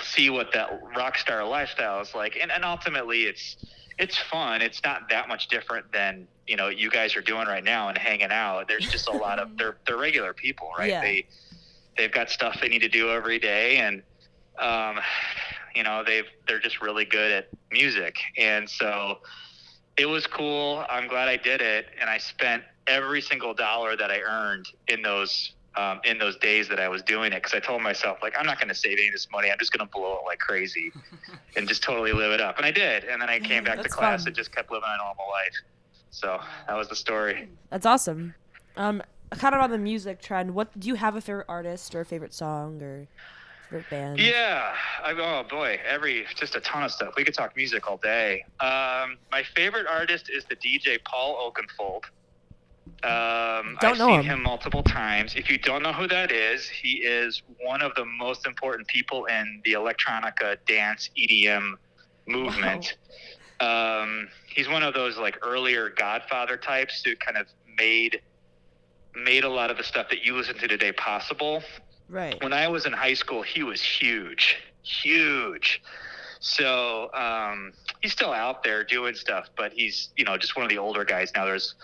see 0.00 0.30
what 0.30 0.52
that 0.52 0.80
rock 0.96 1.18
star 1.18 1.46
lifestyle 1.46 2.00
is 2.00 2.14
like, 2.14 2.36
and, 2.40 2.50
and 2.50 2.64
ultimately, 2.64 3.22
it's 3.22 3.56
it's 3.98 4.16
fun. 4.16 4.62
It's 4.62 4.82
not 4.84 5.08
that 5.10 5.28
much 5.28 5.48
different 5.48 5.90
than 5.92 6.26
you 6.46 6.56
know 6.56 6.68
you 6.68 6.90
guys 6.90 7.16
are 7.16 7.20
doing 7.20 7.46
right 7.46 7.64
now 7.64 7.88
and 7.88 7.98
hanging 7.98 8.30
out. 8.30 8.68
There's 8.68 8.88
just 8.88 9.08
a 9.08 9.12
lot 9.12 9.38
of 9.38 9.56
they're 9.58 9.76
they're 9.86 9.96
regular 9.96 10.32
people, 10.32 10.70
right? 10.78 10.90
Yeah. 10.90 11.00
They 11.00 11.26
they've 11.96 12.12
got 12.12 12.30
stuff 12.30 12.58
they 12.60 12.68
need 12.68 12.80
to 12.80 12.88
do 12.88 13.10
every 13.10 13.38
day, 13.38 13.78
and 13.78 14.02
um, 14.60 14.98
you 15.74 15.82
know 15.82 16.02
they've 16.04 16.26
they're 16.46 16.60
just 16.60 16.80
really 16.80 17.04
good 17.04 17.30
at 17.30 17.48
music, 17.70 18.16
and 18.36 18.68
so 18.68 19.18
it 19.96 20.06
was 20.06 20.26
cool. 20.26 20.84
I'm 20.88 21.08
glad 21.08 21.28
I 21.28 21.36
did 21.36 21.60
it, 21.60 21.86
and 22.00 22.08
I 22.08 22.18
spent 22.18 22.62
every 22.86 23.20
single 23.20 23.54
dollar 23.54 23.96
that 23.96 24.10
I 24.10 24.20
earned 24.20 24.66
in 24.88 25.02
those 25.02 25.52
um, 25.76 26.00
in 26.04 26.18
those 26.18 26.36
days 26.38 26.68
that 26.68 26.80
I 26.80 26.88
was 26.88 27.02
doing 27.02 27.32
it 27.32 27.36
because 27.36 27.54
I 27.54 27.60
told 27.60 27.82
myself 27.82 28.18
like 28.22 28.34
I'm 28.38 28.46
not 28.46 28.58
going 28.58 28.68
to 28.68 28.74
save 28.74 28.98
any 28.98 29.08
of 29.08 29.12
this 29.12 29.28
money. 29.30 29.50
I'm 29.50 29.58
just 29.58 29.72
going 29.72 29.86
to 29.86 29.92
blow 29.92 30.18
it 30.18 30.24
like 30.26 30.38
crazy 30.38 30.92
and 31.56 31.68
just 31.68 31.82
totally 31.82 32.12
live 32.12 32.32
it 32.32 32.40
up, 32.40 32.56
and 32.56 32.66
I 32.66 32.70
did. 32.70 33.04
And 33.04 33.20
then 33.22 33.28
I 33.28 33.38
came 33.38 33.64
back 33.64 33.82
to 33.82 33.88
class 33.88 34.22
fun. 34.22 34.28
and 34.28 34.36
just 34.36 34.54
kept 34.54 34.70
living 34.70 34.88
a 34.88 34.96
normal 34.98 35.26
life. 35.30 35.54
So 36.10 36.40
that 36.66 36.76
was 36.76 36.88
the 36.88 36.96
story. 36.96 37.48
That's 37.70 37.86
awesome. 37.86 38.34
Um, 38.76 39.02
kind 39.30 39.54
of 39.54 39.60
on 39.60 39.70
the 39.70 39.78
music 39.78 40.20
trend. 40.20 40.54
What 40.54 40.78
do 40.78 40.88
you 40.88 40.94
have 40.94 41.14
a 41.14 41.20
favorite 41.20 41.46
artist 41.48 41.94
or 41.94 42.00
a 42.00 42.04
favorite 42.04 42.34
song 42.34 42.82
or 42.82 43.06
band? 43.90 44.18
Yeah. 44.18 44.74
I, 45.04 45.12
oh 45.12 45.44
boy, 45.48 45.78
every 45.86 46.26
just 46.34 46.54
a 46.54 46.60
ton 46.60 46.82
of 46.82 46.90
stuff. 46.90 47.14
We 47.16 47.24
could 47.24 47.34
talk 47.34 47.56
music 47.56 47.88
all 47.88 47.98
day. 47.98 48.44
Um, 48.60 49.18
my 49.30 49.42
favorite 49.54 49.86
artist 49.86 50.30
is 50.30 50.44
the 50.44 50.56
DJ 50.56 50.98
Paul 51.04 51.52
Oakenfold. 51.52 52.04
Um, 53.02 53.76
Don't 53.80 53.92
I've 53.92 53.98
know 53.98 54.06
seen 54.08 54.22
him. 54.22 54.38
him 54.38 54.42
multiple 54.42 54.82
times. 54.82 55.34
If 55.36 55.50
you 55.50 55.58
don't 55.58 55.82
know 55.82 55.92
who 55.92 56.08
that 56.08 56.32
is, 56.32 56.68
he 56.68 56.94
is 56.94 57.42
one 57.62 57.82
of 57.82 57.94
the 57.94 58.04
most 58.04 58.46
important 58.46 58.88
people 58.88 59.26
in 59.26 59.60
the 59.64 59.74
electronica 59.74 60.56
dance 60.66 61.10
EDM 61.16 61.74
movement. 62.26 62.96
Um, 63.60 64.28
he's 64.48 64.68
one 64.68 64.82
of 64.82 64.94
those 64.94 65.16
like 65.18 65.38
earlier 65.42 65.90
Godfather 65.90 66.56
types 66.56 67.02
who 67.04 67.14
kind 67.16 67.36
of 67.36 67.46
made 67.76 68.20
made 69.14 69.44
a 69.44 69.48
lot 69.48 69.70
of 69.70 69.76
the 69.76 69.82
stuff 69.84 70.08
that 70.10 70.24
you 70.24 70.34
listen 70.34 70.56
to 70.58 70.68
today 70.68 70.92
possible 70.92 71.62
Right. 72.08 72.42
when 72.42 72.52
I 72.52 72.68
was 72.68 72.86
in 72.86 72.92
high 72.92 73.14
school, 73.14 73.42
he 73.42 73.62
was 73.62 73.82
huge, 73.82 74.56
huge. 74.82 75.82
So 76.40 77.12
um, 77.14 77.72
he's 78.00 78.12
still 78.12 78.32
out 78.32 78.62
there 78.62 78.84
doing 78.84 79.14
stuff, 79.14 79.48
but 79.56 79.72
he's 79.72 80.10
you 80.16 80.24
know 80.24 80.36
just 80.36 80.56
one 80.56 80.64
of 80.64 80.70
the 80.70 80.78
older 80.78 81.04
guys 81.04 81.32
now. 81.34 81.44
There's 81.44 81.74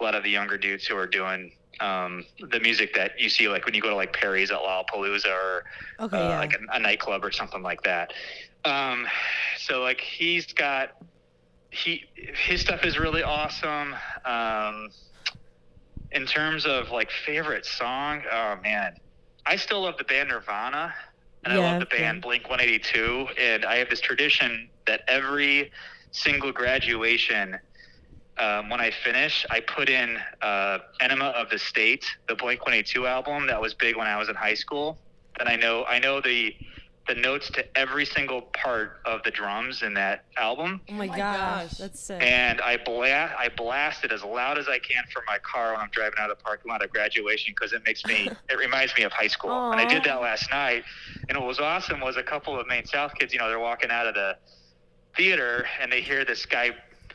a 0.00 0.02
lot 0.04 0.14
of 0.14 0.22
the 0.22 0.30
younger 0.30 0.58
dudes 0.58 0.86
who 0.86 0.96
are 0.96 1.06
doing 1.06 1.52
um, 1.80 2.24
the 2.50 2.60
music 2.60 2.94
that 2.94 3.18
you 3.18 3.28
see 3.28 3.48
like 3.48 3.64
when 3.64 3.74
you 3.74 3.80
go 3.80 3.88
to 3.90 3.96
like 3.96 4.12
Perry's 4.12 4.50
at 4.50 4.58
Lollapalooza 4.58 5.26
or 5.26 5.64
Okay. 6.00 6.16
uh, 6.16 6.28
yeah. 6.28 6.38
like 6.38 6.52
a, 6.54 6.76
a 6.76 6.78
nightclub 6.78 7.24
or 7.24 7.32
something 7.32 7.62
like 7.62 7.82
that. 7.82 8.12
Um, 8.64 9.06
so 9.58 9.80
like 9.82 10.00
he's 10.00 10.52
got 10.52 10.90
he 11.70 12.04
his 12.46 12.60
stuff 12.60 12.84
is 12.84 12.98
really 12.98 13.22
awesome. 13.22 13.94
Um, 14.24 14.90
in 16.12 16.26
terms 16.26 16.64
of 16.66 16.90
like 16.90 17.10
favorite 17.10 17.64
song, 17.66 18.22
oh 18.30 18.56
man, 18.62 18.94
I 19.46 19.56
still 19.56 19.82
love 19.82 19.98
the 19.98 20.04
band 20.04 20.30
Nirvana, 20.30 20.94
and 21.44 21.52
I 21.52 21.56
love 21.58 21.80
the 21.80 21.86
band 21.86 22.18
yeah. 22.18 22.20
Blink 22.20 22.48
182, 22.48 23.28
and 23.38 23.64
I 23.64 23.76
have 23.76 23.90
this 23.90 24.00
tradition 24.00 24.70
that 24.86 25.02
every 25.08 25.70
single 26.12 26.52
graduation. 26.52 27.58
Um, 28.36 28.68
when 28.68 28.80
I 28.80 28.90
finish, 28.90 29.46
I 29.50 29.60
put 29.60 29.88
in 29.88 30.18
uh, 30.42 30.78
"Enema 31.00 31.26
of 31.26 31.50
the 31.50 31.58
State," 31.58 32.04
the 32.26 32.34
Blink 32.34 32.62
182 32.62 33.06
album 33.06 33.46
that 33.46 33.60
was 33.60 33.74
big 33.74 33.96
when 33.96 34.06
I 34.06 34.16
was 34.16 34.28
in 34.28 34.34
high 34.34 34.54
school, 34.54 34.98
and 35.38 35.48
I 35.48 35.56
know 35.56 35.84
I 35.84 35.98
know 35.98 36.20
the 36.20 36.54
the 37.06 37.14
notes 37.14 37.50
to 37.50 37.78
every 37.78 38.06
single 38.06 38.40
part 38.42 39.00
of 39.04 39.22
the 39.24 39.30
drums 39.30 39.82
in 39.82 39.92
that 39.94 40.24
album, 40.36 40.80
oh 40.88 40.92
my, 40.92 41.04
oh 41.04 41.08
my 41.08 41.16
gosh, 41.16 41.68
gosh. 41.70 41.78
that's 41.78 42.00
sick. 42.00 42.22
and 42.22 42.60
I 42.62 42.78
blast 42.78 43.34
I 43.38 43.48
blast 43.50 44.04
it 44.04 44.12
as 44.12 44.24
loud 44.24 44.58
as 44.58 44.68
I 44.68 44.78
can 44.78 45.04
from 45.12 45.24
my 45.26 45.38
car 45.38 45.72
when 45.72 45.80
I'm 45.80 45.90
driving 45.90 46.18
out 46.18 46.30
of 46.30 46.38
the 46.38 46.44
parking 46.44 46.70
lot 46.70 46.82
at 46.82 46.90
graduation 46.90 47.52
because 47.54 47.72
it 47.72 47.82
makes 47.84 48.04
me 48.06 48.30
it 48.48 48.58
reminds 48.58 48.96
me 48.96 49.04
of 49.04 49.12
high 49.12 49.26
school. 49.26 49.70
And 49.70 49.80
I 49.80 49.86
did 49.86 50.04
that 50.04 50.20
last 50.20 50.50
night, 50.50 50.84
and 51.28 51.36
what 51.36 51.46
was 51.46 51.60
awesome 51.60 52.00
was 52.00 52.16
a 52.16 52.22
couple 52.22 52.58
of 52.58 52.66
Maine 52.66 52.86
South 52.86 53.14
kids. 53.14 53.32
You 53.32 53.38
know, 53.38 53.48
they're 53.48 53.58
walking 53.58 53.90
out 53.90 54.06
of 54.06 54.14
the 54.14 54.36
theater 55.16 55.66
and 55.80 55.92
they 55.92 56.00
hear 56.00 56.24
this 56.24 56.46
guy. 56.46 56.70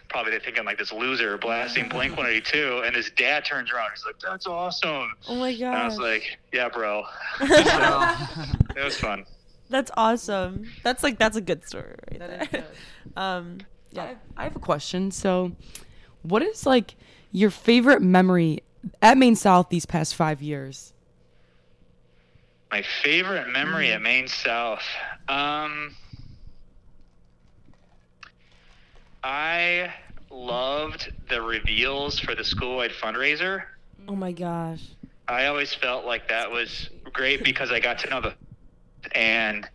Probably 0.10 0.32
they 0.32 0.40
think 0.40 0.58
I'm 0.58 0.66
like 0.66 0.80
this 0.80 0.92
loser 0.92 1.38
blasting 1.38 1.88
Blink 1.90 2.18
182, 2.18 2.84
and 2.86 2.96
his 2.96 3.12
dad 3.12 3.46
turns 3.46 3.72
around. 3.72 3.92
He's 3.94 4.06
like, 4.06 4.20
"That's 4.20 4.48
awesome!" 4.48 5.14
oh 5.28 5.36
my 5.36 5.52
gosh. 5.52 5.62
And 5.62 5.76
I 5.76 5.86
was 5.86 6.00
like, 6.00 6.38
"Yeah, 6.52 6.70
bro." 6.70 7.04
it 7.42 8.84
was 8.84 8.98
fun. 8.98 9.26
That's 9.70 9.92
awesome. 9.96 10.70
That's 10.84 11.04
like 11.04 11.18
that's 11.18 11.38
a 11.38 11.42
good 11.42 11.66
story 11.68 11.96
right 12.12 12.20
That 12.20 12.30
there. 12.30 12.42
is 12.42 12.48
good. 12.50 12.64
um. 13.18 13.58
I, 13.62 13.66
Yeah. 13.96 14.14
I 14.38 14.44
have 14.44 14.56
a 14.56 14.60
question. 14.60 15.10
So, 15.12 15.54
what 16.22 16.42
is 16.44 16.66
like 16.66 16.96
your 17.32 17.50
favorite 17.50 18.02
memory 18.02 18.62
at 19.02 19.18
Maine 19.18 19.36
South 19.36 19.70
these 19.70 19.86
past 19.86 20.14
five 20.16 20.42
years? 20.44 20.94
My 22.72 22.84
favorite 23.02 23.48
memory 23.50 23.92
at 23.92 24.02
Maine 24.02 24.28
South. 24.28 24.84
Um, 25.28 25.96
I 29.24 29.92
loved 30.30 31.12
the 31.30 31.42
reveals 31.42 32.20
for 32.20 32.36
the 32.36 32.44
school-wide 32.44 32.92
fundraiser. 32.92 33.64
Oh 34.08 34.16
my 34.16 34.32
gosh. 34.32 34.84
I 35.28 35.48
always 35.48 35.74
felt 35.74 36.06
like 36.06 36.28
that 36.30 36.50
was 36.52 36.90
great 37.12 37.44
because 37.44 37.72
I 37.72 37.80
got 37.80 38.00
to 38.00 38.10
know 38.10 38.22
the 38.22 38.34
and 39.14 39.68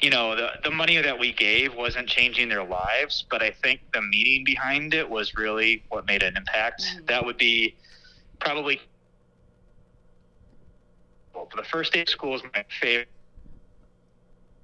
you 0.00 0.10
know 0.10 0.34
the 0.34 0.50
the 0.64 0.70
money 0.70 1.00
that 1.00 1.18
we 1.18 1.32
gave 1.32 1.74
wasn't 1.74 2.08
changing 2.08 2.48
their 2.48 2.64
lives, 2.64 3.24
but 3.30 3.42
I 3.42 3.50
think 3.50 3.80
the 3.92 4.02
meaning 4.02 4.44
behind 4.44 4.94
it 4.94 5.08
was 5.08 5.34
really 5.36 5.84
what 5.88 6.06
made 6.06 6.22
an 6.22 6.36
impact. 6.36 6.82
Mm-hmm. 6.82 7.06
That 7.06 7.24
would 7.24 7.38
be 7.38 7.76
probably 8.40 8.80
well, 11.34 11.48
the 11.56 11.64
first 11.64 11.92
day 11.92 12.02
of 12.02 12.08
school 12.08 12.34
is 12.34 12.42
my 12.54 12.64
favorite. 12.80 13.08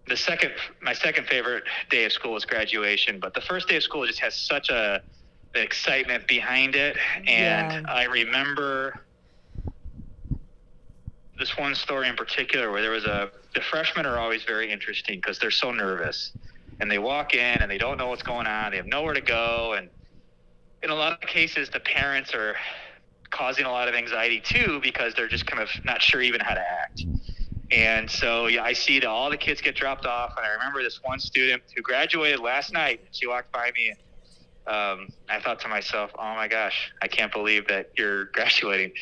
The 0.08 0.16
second, 0.16 0.52
my 0.80 0.94
second 0.94 1.26
favorite 1.26 1.64
day 1.90 2.04
of 2.06 2.12
school 2.12 2.36
is 2.36 2.44
graduation, 2.44 3.20
but 3.20 3.34
the 3.34 3.42
first 3.42 3.68
day 3.68 3.76
of 3.76 3.82
school 3.82 4.06
just 4.06 4.20
has 4.20 4.34
such 4.34 4.70
a 4.70 5.02
the 5.54 5.62
excitement 5.62 6.26
behind 6.26 6.74
it, 6.74 6.96
and 7.26 7.26
Yeah. 7.72 7.82
I 7.88 8.04
remember 8.04 9.00
this 11.38 11.56
one 11.56 11.74
story 11.74 12.08
in 12.08 12.16
particular 12.16 12.70
where 12.70 12.82
there 12.82 12.90
was 12.90 13.04
a 13.04 13.30
the 13.58 13.64
freshmen 13.64 14.06
are 14.06 14.20
always 14.20 14.44
very 14.44 14.70
interesting 14.70 15.16
because 15.16 15.40
they're 15.40 15.50
so 15.50 15.72
nervous. 15.72 16.30
And 16.78 16.88
they 16.88 17.00
walk 17.00 17.34
in 17.34 17.60
and 17.60 17.68
they 17.68 17.76
don't 17.76 17.98
know 17.98 18.06
what's 18.06 18.22
going 18.22 18.46
on. 18.46 18.70
They 18.70 18.76
have 18.76 18.86
nowhere 18.86 19.14
to 19.14 19.20
go. 19.20 19.72
And 19.72 19.90
in 20.84 20.90
a 20.90 20.94
lot 20.94 21.20
of 21.20 21.28
cases 21.28 21.68
the 21.68 21.80
parents 21.80 22.32
are 22.34 22.54
causing 23.30 23.64
a 23.64 23.70
lot 23.70 23.88
of 23.88 23.96
anxiety 23.96 24.40
too 24.40 24.78
because 24.80 25.12
they're 25.14 25.26
just 25.26 25.44
kind 25.44 25.60
of 25.60 25.68
not 25.84 26.00
sure 26.00 26.22
even 26.22 26.40
how 26.40 26.54
to 26.54 26.60
act. 26.60 27.04
And 27.72 28.08
so 28.08 28.46
yeah 28.46 28.62
i 28.62 28.72
see 28.72 29.00
that 29.00 29.08
all 29.08 29.28
the 29.28 29.36
kids 29.36 29.60
get 29.60 29.74
dropped 29.74 30.06
off. 30.06 30.34
And 30.36 30.46
i 30.46 30.50
remember 30.50 30.80
this 30.84 31.00
one 31.02 31.18
student 31.18 31.64
who 31.74 31.82
graduated 31.82 32.38
last 32.38 32.72
night. 32.72 33.00
She 33.10 33.26
walked 33.26 33.50
by 33.50 33.72
me 33.76 33.92
um, 34.68 35.08
I 35.30 35.40
thought 35.40 35.60
to 35.60 35.68
myself, 35.68 36.10
"Oh 36.18 36.34
my 36.34 36.46
gosh, 36.46 36.92
I 37.00 37.08
can't 37.08 37.32
believe 37.32 37.66
that 37.68 37.90
you're 37.96 38.24
graduating." 38.34 38.92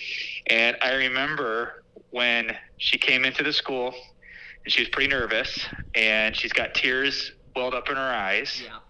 And 0.46 0.76
I 0.80 0.94
remember 0.94 1.82
when 2.10 2.56
she 2.78 2.98
came 2.98 3.24
into 3.24 3.42
the 3.42 3.52
school, 3.52 3.92
and 4.66 4.72
she 4.72 4.82
was 4.82 4.88
pretty 4.88 5.08
nervous, 5.08 5.64
and 5.94 6.34
she's 6.34 6.52
got 6.52 6.74
tears 6.74 7.30
welled 7.54 7.72
up 7.72 7.88
in 7.88 7.94
her 7.94 8.02
eyes, 8.02 8.60
Yeah. 8.60 8.80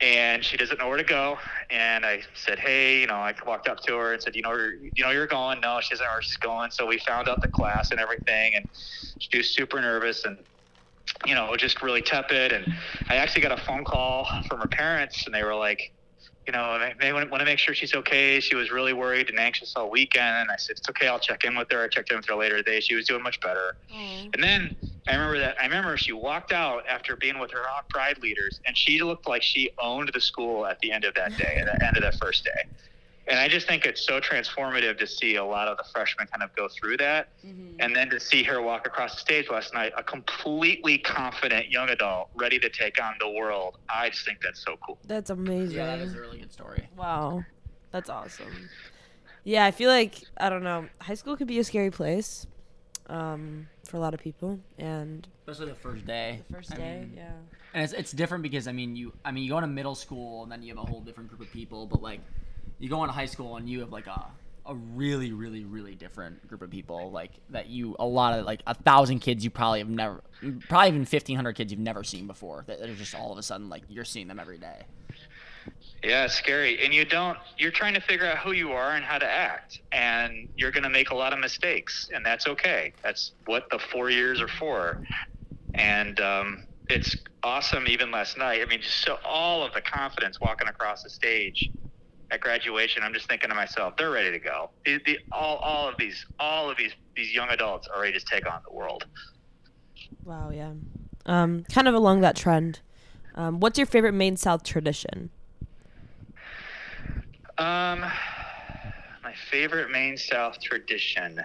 and 0.00 0.44
she 0.44 0.56
doesn't 0.56 0.78
know 0.78 0.88
where 0.88 0.96
to 0.96 1.04
go. 1.04 1.38
And 1.70 2.04
I 2.04 2.22
said, 2.34 2.58
"Hey, 2.58 3.00
you 3.00 3.06
know," 3.06 3.14
I 3.14 3.32
walked 3.46 3.68
up 3.68 3.78
to 3.84 3.96
her 3.96 4.12
and 4.12 4.20
said, 4.20 4.34
"You 4.34 4.42
know, 4.42 4.50
where, 4.50 4.72
you 4.74 4.90
know, 4.98 5.10
you're 5.10 5.28
going." 5.28 5.60
No, 5.60 5.80
she 5.80 5.90
doesn't 5.90 6.04
know 6.04 6.10
where 6.12 6.22
she's 6.22 6.36
going. 6.36 6.72
So 6.72 6.84
we 6.84 6.98
found 6.98 7.28
out 7.28 7.40
the 7.40 7.48
class 7.48 7.92
and 7.92 8.00
everything, 8.00 8.56
and 8.56 8.66
she 9.20 9.38
was 9.38 9.54
super 9.54 9.80
nervous 9.80 10.24
and 10.24 10.44
you 11.24 11.34
know, 11.34 11.56
just 11.56 11.80
really 11.82 12.02
tepid. 12.02 12.52
And 12.52 12.66
I 13.08 13.16
actually 13.16 13.40
got 13.42 13.52
a 13.52 13.56
phone 13.56 13.84
call 13.84 14.28
from 14.46 14.60
her 14.60 14.68
parents, 14.68 15.24
and 15.26 15.34
they 15.34 15.42
were 15.42 15.54
like, 15.54 15.92
you 16.48 16.52
know, 16.52 16.78
they- 16.98 17.12
want 17.12 17.30
to 17.30 17.44
make 17.44 17.58
sure 17.58 17.74
she's 17.74 17.94
okay. 17.94 18.40
She 18.40 18.54
was 18.54 18.70
really 18.70 18.94
worried 18.94 19.28
and 19.28 19.38
anxious 19.38 19.74
all 19.76 19.90
weekend. 19.90 20.34
And 20.34 20.50
I 20.50 20.56
said, 20.56 20.78
it's 20.78 20.88
okay. 20.88 21.06
I'll 21.06 21.18
check 21.18 21.44
in 21.44 21.54
with 21.54 21.70
her. 21.70 21.84
I 21.84 21.88
checked 21.88 22.10
in 22.10 22.16
with 22.16 22.26
her 22.26 22.36
later 22.36 22.56
today. 22.56 22.80
She 22.80 22.94
was 22.94 23.06
doing 23.06 23.22
much 23.22 23.38
better. 23.40 23.76
Mm. 23.94 24.34
And 24.34 24.42
then 24.42 24.74
I 25.06 25.12
remember 25.12 25.38
that 25.40 25.60
I 25.60 25.64
remember 25.64 25.96
she 25.98 26.12
walked 26.12 26.52
out 26.52 26.84
after 26.88 27.16
being 27.16 27.38
with 27.38 27.50
her 27.50 27.62
pride 27.90 28.18
leaders, 28.22 28.60
and 28.66 28.76
she 28.76 29.02
looked 29.02 29.28
like 29.28 29.42
she 29.42 29.70
owned 29.78 30.10
the 30.14 30.20
school 30.20 30.66
at 30.66 30.78
the 30.80 30.90
end 30.90 31.04
of 31.04 31.14
that 31.14 31.36
day, 31.36 31.56
at 31.60 31.66
the 31.66 31.86
end 31.86 31.96
of 31.96 32.02
that 32.02 32.14
first 32.14 32.44
day. 32.44 32.64
And 33.28 33.38
I 33.38 33.46
just 33.46 33.66
think 33.66 33.84
it's 33.84 34.04
so 34.06 34.20
transformative 34.20 34.98
to 34.98 35.06
see 35.06 35.36
a 35.36 35.44
lot 35.44 35.68
of 35.68 35.76
the 35.76 35.84
freshmen 35.92 36.26
kind 36.28 36.42
of 36.42 36.54
go 36.56 36.66
through 36.68 36.96
that, 36.96 37.28
and 37.78 37.94
then 37.94 38.08
to 38.10 38.18
see 38.18 38.42
her 38.44 38.62
walk 38.62 38.86
across 38.86 39.14
the 39.14 39.20
stage 39.20 39.50
last 39.50 39.74
night, 39.74 39.92
a 39.98 40.02
completely 40.02 40.96
confident 40.98 41.70
young 41.70 41.90
adult 41.90 42.30
ready 42.34 42.58
to 42.58 42.70
take 42.70 43.02
on 43.02 43.14
the 43.20 43.28
world. 43.28 43.76
I 43.90 44.08
just 44.10 44.24
think 44.24 44.38
that's 44.42 44.64
so 44.64 44.76
cool. 44.84 44.98
That's 45.06 45.28
amazing. 45.30 45.76
Yeah, 45.76 45.86
that 45.86 45.98
is 46.00 46.14
a 46.14 46.20
really 46.20 46.38
good 46.38 46.52
story. 46.52 46.88
Wow. 46.96 47.44
That's 47.90 48.08
awesome. 48.10 48.68
Yeah, 49.44 49.64
I 49.66 49.70
feel 49.72 49.90
like 49.90 50.22
I 50.38 50.48
don't 50.48 50.62
know. 50.62 50.86
High 51.00 51.14
school 51.14 51.36
could 51.36 51.46
be 51.48 51.58
a 51.58 51.64
scary 51.64 51.90
place 51.90 52.46
um, 53.08 53.68
for 53.84 53.96
a 53.96 54.00
lot 54.00 54.12
of 54.14 54.20
people, 54.20 54.58
and 54.78 55.26
Especially 55.46 55.72
the 55.72 55.78
first 55.78 56.06
day. 56.06 56.42
the 56.48 56.54
first 56.54 56.72
I 56.72 56.76
day, 56.76 57.00
mean, 57.00 57.12
yeah. 57.16 57.30
and 57.72 57.82
it's, 57.84 57.92
it's 57.94 58.12
different 58.12 58.42
because 58.42 58.68
I 58.68 58.72
mean 58.72 58.94
you 58.96 59.12
I 59.24 59.30
mean 59.32 59.44
you 59.44 59.50
go 59.50 59.58
into 59.58 59.68
middle 59.68 59.94
school 59.94 60.42
and 60.42 60.52
then 60.52 60.62
you 60.62 60.74
have 60.74 60.82
a 60.84 60.86
whole 60.86 61.00
different 61.00 61.30
group 61.30 61.40
of 61.40 61.50
people, 61.52 61.86
but 61.86 62.02
like 62.02 62.20
you 62.78 62.88
go 62.88 63.02
into 63.02 63.12
high 63.12 63.26
school 63.26 63.56
and 63.56 63.68
you 63.68 63.80
have 63.80 63.92
like 63.92 64.06
a 64.06 64.26
a 64.66 64.74
really 64.74 65.32
really 65.32 65.64
really 65.64 65.94
different 65.94 66.46
group 66.46 66.60
of 66.60 66.70
people 66.70 67.10
like 67.10 67.30
that 67.48 67.68
you 67.68 67.96
a 67.98 68.04
lot 68.04 68.38
of 68.38 68.44
like 68.44 68.60
a 68.66 68.74
thousand 68.74 69.18
kids 69.20 69.42
you 69.42 69.48
probably 69.48 69.78
have 69.78 69.88
never 69.88 70.22
probably 70.68 70.88
even 70.88 71.00
1500 71.00 71.54
kids 71.54 71.72
you've 71.72 71.80
never 71.80 72.04
seen 72.04 72.26
before 72.26 72.64
that 72.66 72.80
are 72.82 72.94
just 72.94 73.14
all 73.14 73.32
of 73.32 73.38
a 73.38 73.42
sudden 73.42 73.70
like 73.70 73.82
you're 73.88 74.04
seeing 74.04 74.28
them 74.28 74.38
every 74.38 74.58
day 74.58 74.82
Yeah, 76.02 76.28
scary. 76.28 76.84
And 76.84 76.94
you 76.94 77.04
don't, 77.04 77.38
you're 77.56 77.72
trying 77.72 77.94
to 77.94 78.00
figure 78.00 78.26
out 78.26 78.38
who 78.38 78.52
you 78.52 78.72
are 78.72 78.92
and 78.92 79.04
how 79.04 79.18
to 79.18 79.28
act. 79.28 79.80
And 79.90 80.48
you're 80.56 80.70
going 80.70 80.84
to 80.84 80.90
make 80.90 81.10
a 81.10 81.14
lot 81.14 81.32
of 81.32 81.40
mistakes. 81.40 82.08
And 82.14 82.24
that's 82.24 82.46
okay. 82.46 82.92
That's 83.02 83.32
what 83.46 83.68
the 83.70 83.78
four 83.78 84.08
years 84.08 84.40
are 84.40 84.48
for. 84.48 85.02
And 85.74 86.20
um, 86.20 86.64
it's 86.88 87.16
awesome, 87.42 87.86
even 87.88 88.10
last 88.10 88.38
night. 88.38 88.62
I 88.62 88.64
mean, 88.66 88.80
just 88.80 88.98
so 88.98 89.18
all 89.24 89.64
of 89.64 89.74
the 89.74 89.80
confidence 89.80 90.40
walking 90.40 90.68
across 90.68 91.02
the 91.02 91.10
stage 91.10 91.70
at 92.30 92.40
graduation. 92.40 93.02
I'm 93.02 93.14
just 93.14 93.28
thinking 93.28 93.50
to 93.50 93.54
myself, 93.56 93.96
they're 93.96 94.10
ready 94.10 94.30
to 94.30 94.38
go. 94.38 94.70
The, 94.84 95.00
the, 95.06 95.18
all, 95.32 95.56
all 95.56 95.88
of 95.88 95.96
these, 95.98 96.26
all 96.38 96.70
of 96.70 96.76
these, 96.76 96.92
these 97.16 97.34
young 97.34 97.48
adults 97.48 97.88
are 97.88 98.02
ready 98.02 98.18
to 98.18 98.24
take 98.24 98.50
on 98.50 98.60
the 98.66 98.74
world. 98.74 99.04
Wow, 100.24 100.50
yeah. 100.50 100.72
Um, 101.26 101.64
kind 101.72 101.88
of 101.88 101.94
along 101.94 102.20
that 102.20 102.36
trend. 102.36 102.80
Um, 103.34 103.60
what's 103.60 103.78
your 103.78 103.86
favorite 103.86 104.12
Maine 104.12 104.36
South 104.36 104.62
tradition? 104.62 105.30
Um, 107.58 108.00
my 109.22 109.34
favorite 109.50 109.90
Maine 109.90 110.16
South 110.16 110.60
tradition. 110.60 111.40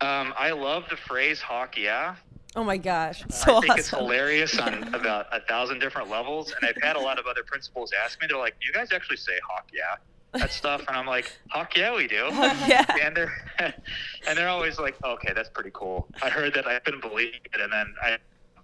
Um, 0.00 0.34
I 0.36 0.50
love 0.50 0.84
the 0.90 0.96
phrase 0.96 1.40
"hawk 1.40 1.76
yeah." 1.76 2.16
Oh 2.56 2.64
my 2.64 2.78
gosh, 2.78 3.22
so 3.28 3.58
I 3.58 3.60
think 3.60 3.78
it's 3.78 3.90
hilarious 3.90 4.58
on 4.58 4.82
about 4.94 5.26
a 5.30 5.40
thousand 5.40 5.78
different 5.78 6.08
levels, 6.08 6.52
and 6.52 6.66
I've 6.66 6.82
had 6.82 6.96
a 6.96 7.00
lot 7.00 7.18
of 7.18 7.26
other 7.26 7.42
principals 7.42 7.92
ask 8.02 8.18
me. 8.18 8.26
They're 8.28 8.38
like, 8.38 8.56
"You 8.66 8.72
guys 8.72 8.92
actually 8.92 9.18
say 9.18 9.34
hawk 9.46 9.68
yeah?" 9.74 9.96
That 10.32 10.50
stuff, 10.50 10.82
and 10.88 10.96
I'm 10.96 11.06
like, 11.06 11.30
"Hawk 11.50 11.76
yeah, 11.76 11.94
we 11.94 12.08
do." 12.08 12.28
yeah. 12.66 12.86
and 13.02 13.14
they're 13.14 13.32
and 13.58 14.38
they're 14.38 14.48
always 14.48 14.78
like, 14.78 14.96
"Okay, 15.04 15.34
that's 15.34 15.50
pretty 15.50 15.70
cool." 15.74 16.08
I 16.22 16.30
heard 16.30 16.54
that 16.54 16.66
I 16.66 16.78
couldn't 16.78 17.02
believe 17.02 17.34
it, 17.34 17.60
and 17.60 17.70
then 17.70 17.94
I 18.02 18.08
think 18.08 18.20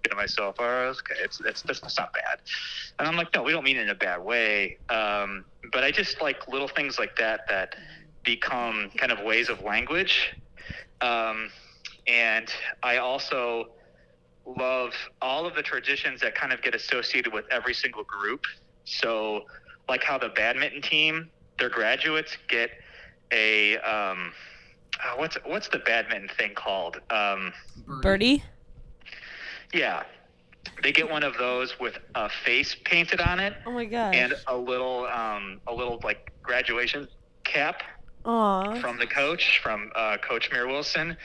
to 0.09 0.15
myself, 0.15 0.55
"Oh, 0.57 0.65
okay, 0.65 1.21
it's 1.23 1.39
it's 1.41 1.61
that's 1.61 1.79
that's 1.79 1.97
not 1.99 2.13
bad." 2.13 2.39
And 2.97 3.07
I'm 3.07 3.15
like, 3.15 3.31
"No, 3.35 3.43
we 3.43 3.51
don't 3.51 3.63
mean 3.63 3.77
it 3.77 3.83
in 3.83 3.89
a 3.89 3.95
bad 3.95 4.23
way." 4.23 4.79
Um, 4.89 5.45
but 5.71 5.83
I 5.83 5.91
just 5.91 6.19
like 6.19 6.47
little 6.47 6.67
things 6.67 6.97
like 6.97 7.15
that 7.17 7.41
that 7.47 7.75
become 8.23 8.89
kind 8.97 9.11
of 9.11 9.19
ways 9.19 9.49
of 9.49 9.61
language. 9.61 10.33
Um, 11.01 11.51
and 12.07 12.51
I 12.81 12.97
also 12.97 13.69
love 14.45 14.93
all 15.21 15.45
of 15.45 15.55
the 15.55 15.61
traditions 15.63 16.21
that 16.21 16.35
kind 16.35 16.51
of 16.51 16.61
get 16.61 16.75
associated 16.75 17.33
with 17.33 17.45
every 17.51 17.73
single 17.73 18.03
group. 18.03 18.41
So, 18.85 19.41
like 19.87 20.03
how 20.03 20.17
the 20.17 20.29
badminton 20.29 20.81
team, 20.81 21.29
their 21.59 21.69
graduates 21.69 22.37
get 22.49 22.69
a 23.31 23.77
um, 23.79 24.33
uh, 25.03 25.15
what's 25.17 25.37
what's 25.45 25.67
the 25.69 25.79
badminton 25.79 26.29
thing 26.37 26.53
called? 26.55 26.99
Um, 27.09 27.53
Birdie? 28.01 28.43
yeah, 29.73 30.03
they 30.83 30.91
get 30.91 31.09
one 31.09 31.23
of 31.23 31.37
those 31.37 31.79
with 31.79 31.97
a 32.15 32.29
face 32.29 32.75
painted 32.85 33.19
on 33.19 33.39
it 33.39 33.53
Oh 33.65 33.71
my 33.71 33.85
gosh. 33.85 34.15
and 34.15 34.33
a 34.47 34.55
little 34.55 35.05
um, 35.05 35.59
a 35.67 35.73
little 35.73 35.99
like 36.03 36.31
graduation 36.43 37.07
cap 37.43 37.81
Aw. 38.25 38.75
from 38.79 38.97
the 38.97 39.07
coach, 39.07 39.59
from 39.63 39.91
uh, 39.95 40.17
Coach 40.17 40.49
Mir 40.51 40.67
Wilson. 40.67 41.17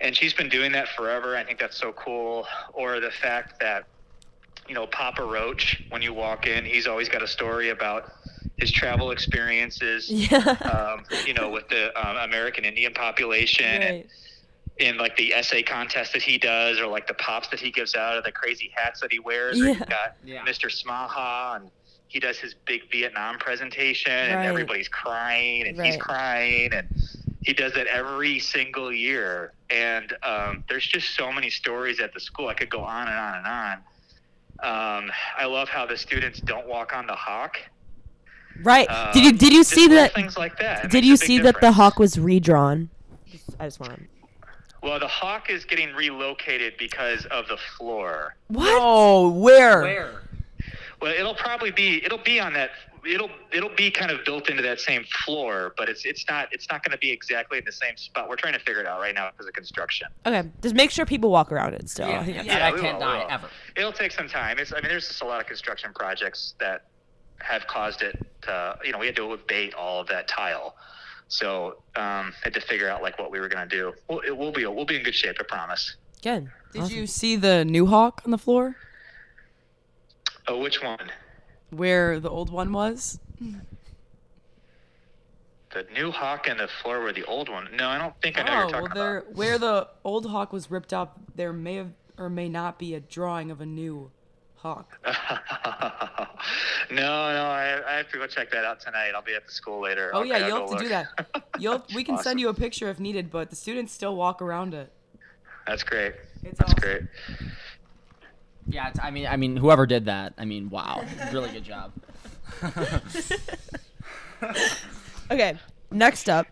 And 0.00 0.16
she's 0.16 0.32
been 0.32 0.48
doing 0.48 0.72
that 0.72 0.88
forever. 0.88 1.36
I 1.36 1.44
think 1.44 1.58
that's 1.58 1.76
so 1.76 1.92
cool. 1.92 2.46
Or 2.72 3.00
the 3.00 3.10
fact 3.10 3.58
that, 3.60 3.84
you 4.68 4.74
know, 4.74 4.86
Papa 4.86 5.22
Roach, 5.24 5.82
when 5.90 6.02
you 6.02 6.12
walk 6.14 6.46
in, 6.46 6.64
he's 6.64 6.86
always 6.86 7.08
got 7.08 7.22
a 7.22 7.26
story 7.26 7.70
about 7.70 8.12
his 8.58 8.70
travel 8.70 9.10
experiences, 9.10 10.08
Yeah. 10.10 10.38
um, 10.38 11.04
you 11.26 11.34
know, 11.34 11.50
with 11.50 11.68
the 11.68 11.86
um, 12.00 12.16
American 12.18 12.64
Indian 12.64 12.92
population 12.94 13.64
and 13.66 14.04
in 14.78 14.96
like 14.96 15.16
the 15.16 15.34
essay 15.34 15.60
contest 15.62 16.12
that 16.12 16.22
he 16.22 16.38
does, 16.38 16.78
or 16.78 16.86
like 16.86 17.08
the 17.08 17.14
pops 17.14 17.48
that 17.48 17.58
he 17.58 17.68
gives 17.72 17.96
out, 17.96 18.16
or 18.16 18.22
the 18.22 18.30
crazy 18.30 18.70
hats 18.76 19.00
that 19.00 19.10
he 19.10 19.18
wears. 19.18 19.60
Or 19.60 19.64
Yeah. 19.64 19.70
you've 19.72 19.88
got 19.88 20.16
Yeah. 20.24 20.44
Mr. 20.46 20.70
Smaha, 20.70 21.56
and 21.56 21.70
he 22.06 22.20
does 22.20 22.38
his 22.38 22.54
big 22.66 22.82
Vietnam 22.92 23.38
presentation, 23.38 24.12
and 24.12 24.46
everybody's 24.46 24.86
crying, 24.88 25.66
and 25.66 25.80
he's 25.84 25.96
crying, 25.96 26.72
and 26.72 26.86
he 27.48 27.54
does 27.54 27.76
it 27.76 27.86
every 27.86 28.38
single 28.38 28.92
year. 28.92 29.54
And 29.70 30.12
um, 30.22 30.64
there's 30.68 30.86
just 30.86 31.16
so 31.16 31.32
many 31.32 31.48
stories 31.48 31.98
at 31.98 32.12
the 32.12 32.20
school. 32.20 32.48
I 32.48 32.52
could 32.52 32.68
go 32.68 32.80
on 32.80 33.08
and 33.08 33.16
on 33.16 33.34
and 33.36 33.46
on. 33.46 35.04
Um, 35.06 35.10
I 35.34 35.46
love 35.46 35.70
how 35.70 35.86
the 35.86 35.96
students 35.96 36.40
don't 36.40 36.68
walk 36.68 36.94
on 36.94 37.06
the 37.06 37.14
hawk. 37.14 37.56
Right. 38.62 38.86
Um, 38.90 39.14
did 39.14 39.24
you 39.24 39.32
did 39.32 39.54
you 39.54 39.64
see 39.64 39.88
that? 39.88 40.12
things 40.12 40.36
like 40.36 40.58
that? 40.58 40.84
It 40.84 40.90
Did 40.90 41.06
you 41.06 41.14
a 41.14 41.18
big 41.18 41.26
see 41.26 41.38
that 41.38 41.58
the 41.62 41.72
hawk 41.72 41.98
was 41.98 42.18
redrawn? 42.18 42.90
Just- 43.26 43.56
I 43.58 43.64
just 43.64 43.80
want 43.80 43.94
to. 43.94 44.02
Well, 44.82 45.00
the 45.00 45.08
hawk 45.08 45.48
is 45.48 45.64
getting 45.64 45.94
relocated 45.94 46.74
because 46.76 47.24
of 47.26 47.48
the 47.48 47.56
floor. 47.56 48.36
What? 48.48 48.76
Oh, 48.78 49.30
where? 49.30 49.80
Where? 49.80 50.22
Well, 51.00 51.14
it'll 51.14 51.34
probably 51.34 51.70
be 51.70 52.04
it'll 52.04 52.18
be 52.18 52.40
on 52.40 52.52
that 52.52 52.72
it'll 53.08 53.30
it'll 53.52 53.74
be 53.74 53.90
kind 53.90 54.10
of 54.10 54.24
built 54.24 54.48
into 54.50 54.62
that 54.62 54.80
same 54.80 55.04
floor, 55.24 55.74
but 55.76 55.88
it's 55.88 56.04
it's 56.04 56.24
not 56.28 56.48
it's 56.52 56.68
not 56.70 56.82
going 56.84 56.92
to 56.92 56.98
be 56.98 57.10
exactly 57.10 57.58
in 57.58 57.64
the 57.64 57.72
same 57.72 57.96
spot. 57.96 58.28
We're 58.28 58.36
trying 58.36 58.52
to 58.54 58.58
figure 58.60 58.80
it 58.80 58.86
out 58.86 59.00
right 59.00 59.14
now 59.14 59.30
because 59.30 59.46
of 59.46 59.54
construction. 59.54 60.08
Okay. 60.26 60.48
Just 60.62 60.74
make 60.74 60.90
sure 60.90 61.06
people 61.06 61.30
walk 61.30 61.50
around 61.52 61.74
it 61.74 61.88
still. 61.88 62.08
Yeah, 62.08 62.20
yeah, 62.26 62.42
that's- 62.42 62.46
Yeah, 62.46 62.58
that 62.58 62.74
we 62.74 62.80
can't 62.80 62.98
will, 62.98 63.06
die 63.06 63.24
will. 63.24 63.30
ever. 63.30 63.48
It'll 63.76 63.92
take 63.92 64.12
some 64.12 64.28
time. 64.28 64.58
It's 64.58 64.72
I 64.72 64.76
mean 64.76 64.88
there's 64.90 65.08
just 65.08 65.22
a 65.22 65.26
lot 65.26 65.40
of 65.40 65.46
construction 65.46 65.92
projects 65.94 66.54
that 66.60 66.86
have 67.40 67.66
caused 67.66 68.02
it 68.02 68.18
to 68.42 68.78
you 68.84 68.92
know 68.92 68.98
we 68.98 69.06
had 69.06 69.16
to 69.16 69.32
abate 69.32 69.74
all 69.74 70.00
of 70.00 70.08
that 70.08 70.28
tile. 70.28 70.76
So 71.28 71.82
um, 71.96 72.32
had 72.42 72.54
to 72.54 72.60
figure 72.60 72.88
out 72.88 73.02
like 73.02 73.18
what 73.18 73.30
we 73.30 73.38
were 73.40 73.48
going 73.48 73.68
to 73.68 73.76
do. 73.76 73.92
We'll, 74.08 74.20
it 74.20 74.36
will 74.36 74.52
be 74.52 74.64
we'll 74.66 74.84
be 74.86 74.96
in 74.96 75.02
good 75.02 75.14
shape, 75.14 75.36
I 75.40 75.44
promise. 75.44 75.96
Good. 76.22 76.50
Did 76.72 76.82
Awesome. 76.82 76.96
you 76.96 77.06
see 77.06 77.36
the 77.36 77.64
new 77.64 77.86
hawk 77.86 78.20
on 78.24 78.30
the 78.30 78.38
floor 78.38 78.76
Oh, 80.46 80.58
which 80.58 80.82
one? 80.82 81.10
Where 81.70 82.18
the 82.20 82.30
old 82.30 82.50
one 82.50 82.72
was? 82.72 83.18
The 85.70 85.84
new 85.92 86.10
hawk 86.10 86.48
and 86.48 86.58
the 86.58 86.68
floor 86.82 87.00
were 87.00 87.12
the 87.12 87.24
old 87.24 87.48
one. 87.48 87.68
No, 87.76 87.88
I 87.88 87.98
don't 87.98 88.14
think 88.22 88.38
I 88.38 88.42
know 88.42 88.50
what 88.50 88.52
Oh, 88.52 88.56
you're 88.56 88.66
well, 88.66 88.88
talking 88.88 89.00
there 89.00 89.18
about. 89.18 89.34
where 89.34 89.58
the 89.58 89.88
old 90.02 90.26
hawk 90.26 90.52
was 90.52 90.70
ripped 90.70 90.92
up, 90.94 91.18
there 91.34 91.52
may 91.52 91.74
have 91.74 91.90
or 92.16 92.28
may 92.30 92.48
not 92.48 92.78
be 92.78 92.94
a 92.94 93.00
drawing 93.00 93.50
of 93.50 93.60
a 93.60 93.66
new 93.66 94.10
hawk. 94.56 94.98
no, 95.04 95.14
no, 96.90 97.02
I, 97.44 97.80
I 97.86 97.96
have 97.98 98.08
to 98.10 98.18
go 98.18 98.26
check 98.26 98.50
that 98.50 98.64
out 98.64 98.80
tonight. 98.80 99.12
I'll 99.14 99.22
be 99.22 99.34
at 99.34 99.46
the 99.46 99.52
school 99.52 99.80
later. 99.80 100.10
Oh 100.14 100.20
Okay, 100.20 100.30
yeah, 100.30 100.36
I'll 100.38 100.48
you'll 100.48 100.68
have 100.70 100.78
to 100.78 100.84
do 100.84 100.88
that. 100.88 101.44
You'll 101.60 101.84
we 101.94 102.02
can 102.02 102.14
Awesome. 102.14 102.24
send 102.24 102.40
you 102.40 102.48
a 102.48 102.54
picture 102.54 102.88
if 102.88 102.98
needed, 102.98 103.30
but 103.30 103.50
the 103.50 103.56
students 103.56 103.92
still 103.92 104.16
walk 104.16 104.40
around 104.42 104.74
it. 104.74 104.90
That's 105.66 105.82
great. 105.82 106.14
It's 106.42 106.58
That's 106.58 106.72
awesome. 106.72 106.80
great. 106.80 107.02
Yeah, 108.68 108.92
I 109.02 109.10
mean, 109.10 109.26
I 109.26 109.36
mean, 109.36 109.56
whoever 109.56 109.86
did 109.86 110.04
that, 110.06 110.34
I 110.38 110.44
mean, 110.44 110.68
wow, 110.70 111.04
really 111.32 111.50
good 111.50 111.64
job. 111.64 111.92
Okay. 115.30 115.58
Next 115.90 116.28
up, 116.28 116.46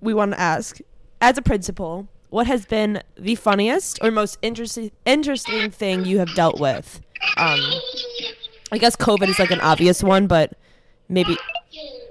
we 0.00 0.14
want 0.14 0.32
to 0.32 0.40
ask, 0.40 0.78
as 1.20 1.38
a 1.38 1.42
principal, 1.42 2.08
what 2.30 2.46
has 2.46 2.66
been 2.66 3.02
the 3.16 3.34
funniest 3.36 3.98
or 4.02 4.10
most 4.10 4.38
interesting 4.42 4.90
interesting 5.04 5.70
thing 5.70 6.04
you 6.04 6.18
have 6.18 6.34
dealt 6.34 6.58
with? 6.58 7.00
Um, 7.36 7.60
I 8.72 8.78
guess 8.78 8.96
COVID 8.96 9.28
is 9.28 9.38
like 9.38 9.50
an 9.50 9.60
obvious 9.60 10.02
one, 10.02 10.26
but 10.26 10.54
maybe 11.08 11.36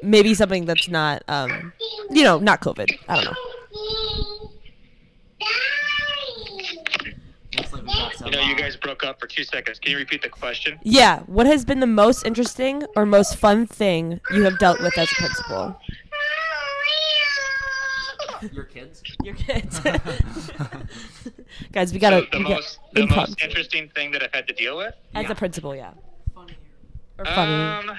maybe 0.01 0.33
something 0.33 0.65
that's 0.65 0.87
not, 0.87 1.23
um, 1.27 1.73
you 2.09 2.23
know, 2.23 2.39
not 2.39 2.61
COVID. 2.61 2.89
I 3.09 3.15
don't 3.15 3.25
know. 3.25 3.35
Looks 7.57 7.73
like 7.73 7.81
we 7.81 7.87
got 7.87 8.10
some, 8.10 8.10
You 8.25 8.31
know, 8.31 8.41
you 8.41 8.55
guys 8.55 8.75
broke 8.75 9.03
up 9.03 9.19
for 9.19 9.27
two 9.27 9.43
seconds. 9.43 9.79
Can 9.79 9.91
you 9.91 9.97
repeat 9.97 10.21
the 10.21 10.29
question? 10.29 10.79
Yeah. 10.83 11.19
What 11.21 11.45
has 11.47 11.65
been 11.65 11.79
the 11.79 11.87
most 11.87 12.25
interesting 12.25 12.83
or 12.95 13.05
most 13.05 13.35
fun 13.37 13.65
thing 13.65 14.19
you 14.31 14.43
have 14.43 14.57
dealt 14.59 14.79
with 14.81 14.97
as 14.97 15.11
a 15.11 15.15
principal? 15.15 15.79
Your 18.51 18.63
kids? 18.65 19.03
Your 19.23 19.35
kids. 19.35 19.79
Guys, 21.71 21.93
we 21.93 21.99
gotta. 21.99 22.25
the 22.31 22.39
we 22.39 22.43
most 22.43 22.79
the 22.93 23.01
improv. 23.01 23.15
most 23.17 23.41
interesting 23.43 23.89
thing 23.89 24.11
that 24.11 24.23
I've 24.23 24.33
had 24.33 24.47
to 24.47 24.53
deal 24.53 24.77
with. 24.77 24.95
as 25.13 25.23
Yeah. 25.25 25.31
a 25.31 25.35
principal, 25.35 25.75
yeah. 25.75 25.91
Funnier. 26.33 26.55
Or 27.19 27.25
funny. 27.25 27.89
Um, 27.89 27.97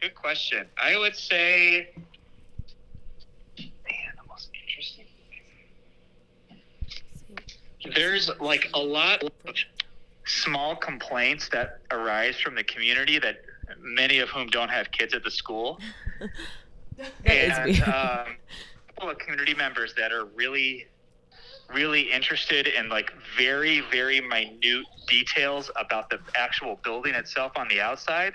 good 0.00 0.14
question. 0.14 0.66
I 0.80 0.96
would 0.96 1.16
say, 1.16 1.88
man, 3.58 3.66
the 4.16 4.28
most 4.28 4.48
interesting. 4.68 5.06
There's 7.94 8.30
like 8.40 8.70
a 8.74 8.80
lot 8.80 9.22
of 9.22 9.32
small 10.24 10.76
complaints 10.76 11.48
that 11.50 11.80
arise 11.90 12.36
from 12.40 12.54
the 12.54 12.64
community 12.64 13.18
that 13.18 13.42
many 13.80 14.18
of 14.18 14.28
whom 14.28 14.48
don't 14.48 14.70
have 14.70 14.90
kids 14.90 15.14
at 15.14 15.24
the 15.24 15.30
school. 15.30 15.80
And 17.26 17.82
um, 17.82 17.92
a 17.92 18.92
couple 18.94 19.10
of 19.10 19.18
community 19.18 19.52
members 19.52 19.92
that 19.98 20.12
are 20.12 20.24
really 20.24 20.86
really 21.72 22.02
interested 22.12 22.66
in 22.66 22.88
like 22.88 23.12
very 23.36 23.82
very 23.90 24.20
minute 24.20 24.86
details 25.06 25.70
about 25.76 26.08
the 26.10 26.18
actual 26.36 26.78
building 26.84 27.14
itself 27.14 27.52
on 27.56 27.66
the 27.68 27.80
outside 27.80 28.34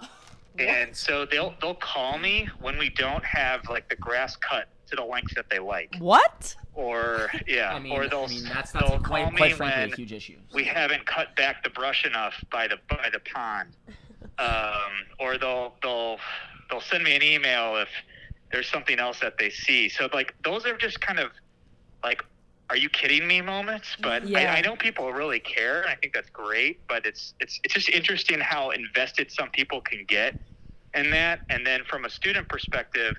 and 0.58 0.96
so 0.96 1.26
they'll 1.26 1.54
they'll 1.60 1.74
call 1.74 2.18
me 2.18 2.48
when 2.60 2.78
we 2.78 2.88
don't 2.90 3.24
have 3.24 3.68
like 3.68 3.88
the 3.88 3.96
grass 3.96 4.34
cut 4.36 4.68
to 4.90 4.96
the 4.96 5.04
length 5.04 5.34
that 5.34 5.48
they 5.50 5.58
like 5.58 5.96
what? 5.98 6.54
or 6.74 7.30
yeah 7.46 7.74
I 7.74 7.78
mean, 7.78 7.92
or 7.92 8.08
they'll 8.08 8.24
I 8.24 8.26
mean 8.28 8.44
that's, 8.44 8.72
they'll 8.72 8.90
that's 8.90 9.02
call 9.06 9.30
quite, 9.30 9.32
me 9.32 9.52
frankly 9.52 9.80
when 9.82 9.92
a 9.92 9.96
huge 9.96 10.12
issue. 10.12 10.36
we 10.54 10.64
haven't 10.64 11.06
cut 11.06 11.34
back 11.36 11.62
the 11.64 11.70
brush 11.70 12.04
enough 12.04 12.34
by 12.50 12.68
the 12.68 12.76
by 12.88 13.08
the 13.12 13.20
pond, 13.20 13.76
um, 14.38 14.92
or 15.18 15.38
they'll 15.38 15.74
they'll 15.82 16.18
they'll 16.70 16.80
send 16.80 17.04
me 17.04 17.14
an 17.16 17.22
email 17.22 17.76
if 17.76 17.88
there's 18.52 18.68
something 18.68 18.98
else 18.98 19.20
that 19.20 19.38
they 19.38 19.50
see. 19.50 19.88
So 19.88 20.08
like 20.12 20.34
those 20.44 20.64
are 20.66 20.76
just 20.76 21.00
kind 21.00 21.18
of 21.18 21.30
like, 22.02 22.22
are 22.68 22.76
you 22.76 22.88
kidding 22.88 23.26
me 23.26 23.40
moments? 23.40 23.96
But 24.00 24.26
Yeah. 24.28 24.52
I, 24.52 24.58
I 24.58 24.60
know 24.60 24.76
people 24.76 25.12
really 25.12 25.40
care, 25.40 25.82
and 25.82 25.90
I 25.90 25.94
think 25.96 26.14
that's 26.14 26.30
great. 26.30 26.80
But 26.88 27.06
it's 27.06 27.34
it's 27.40 27.60
it's 27.64 27.74
just 27.74 27.88
interesting 27.88 28.40
how 28.40 28.70
invested 28.70 29.30
some 29.30 29.50
people 29.50 29.80
can 29.80 30.04
get 30.06 30.36
in 30.94 31.10
that. 31.10 31.40
And 31.50 31.66
then 31.66 31.82
from 31.84 32.04
a 32.04 32.10
student 32.10 32.48
perspective, 32.48 33.16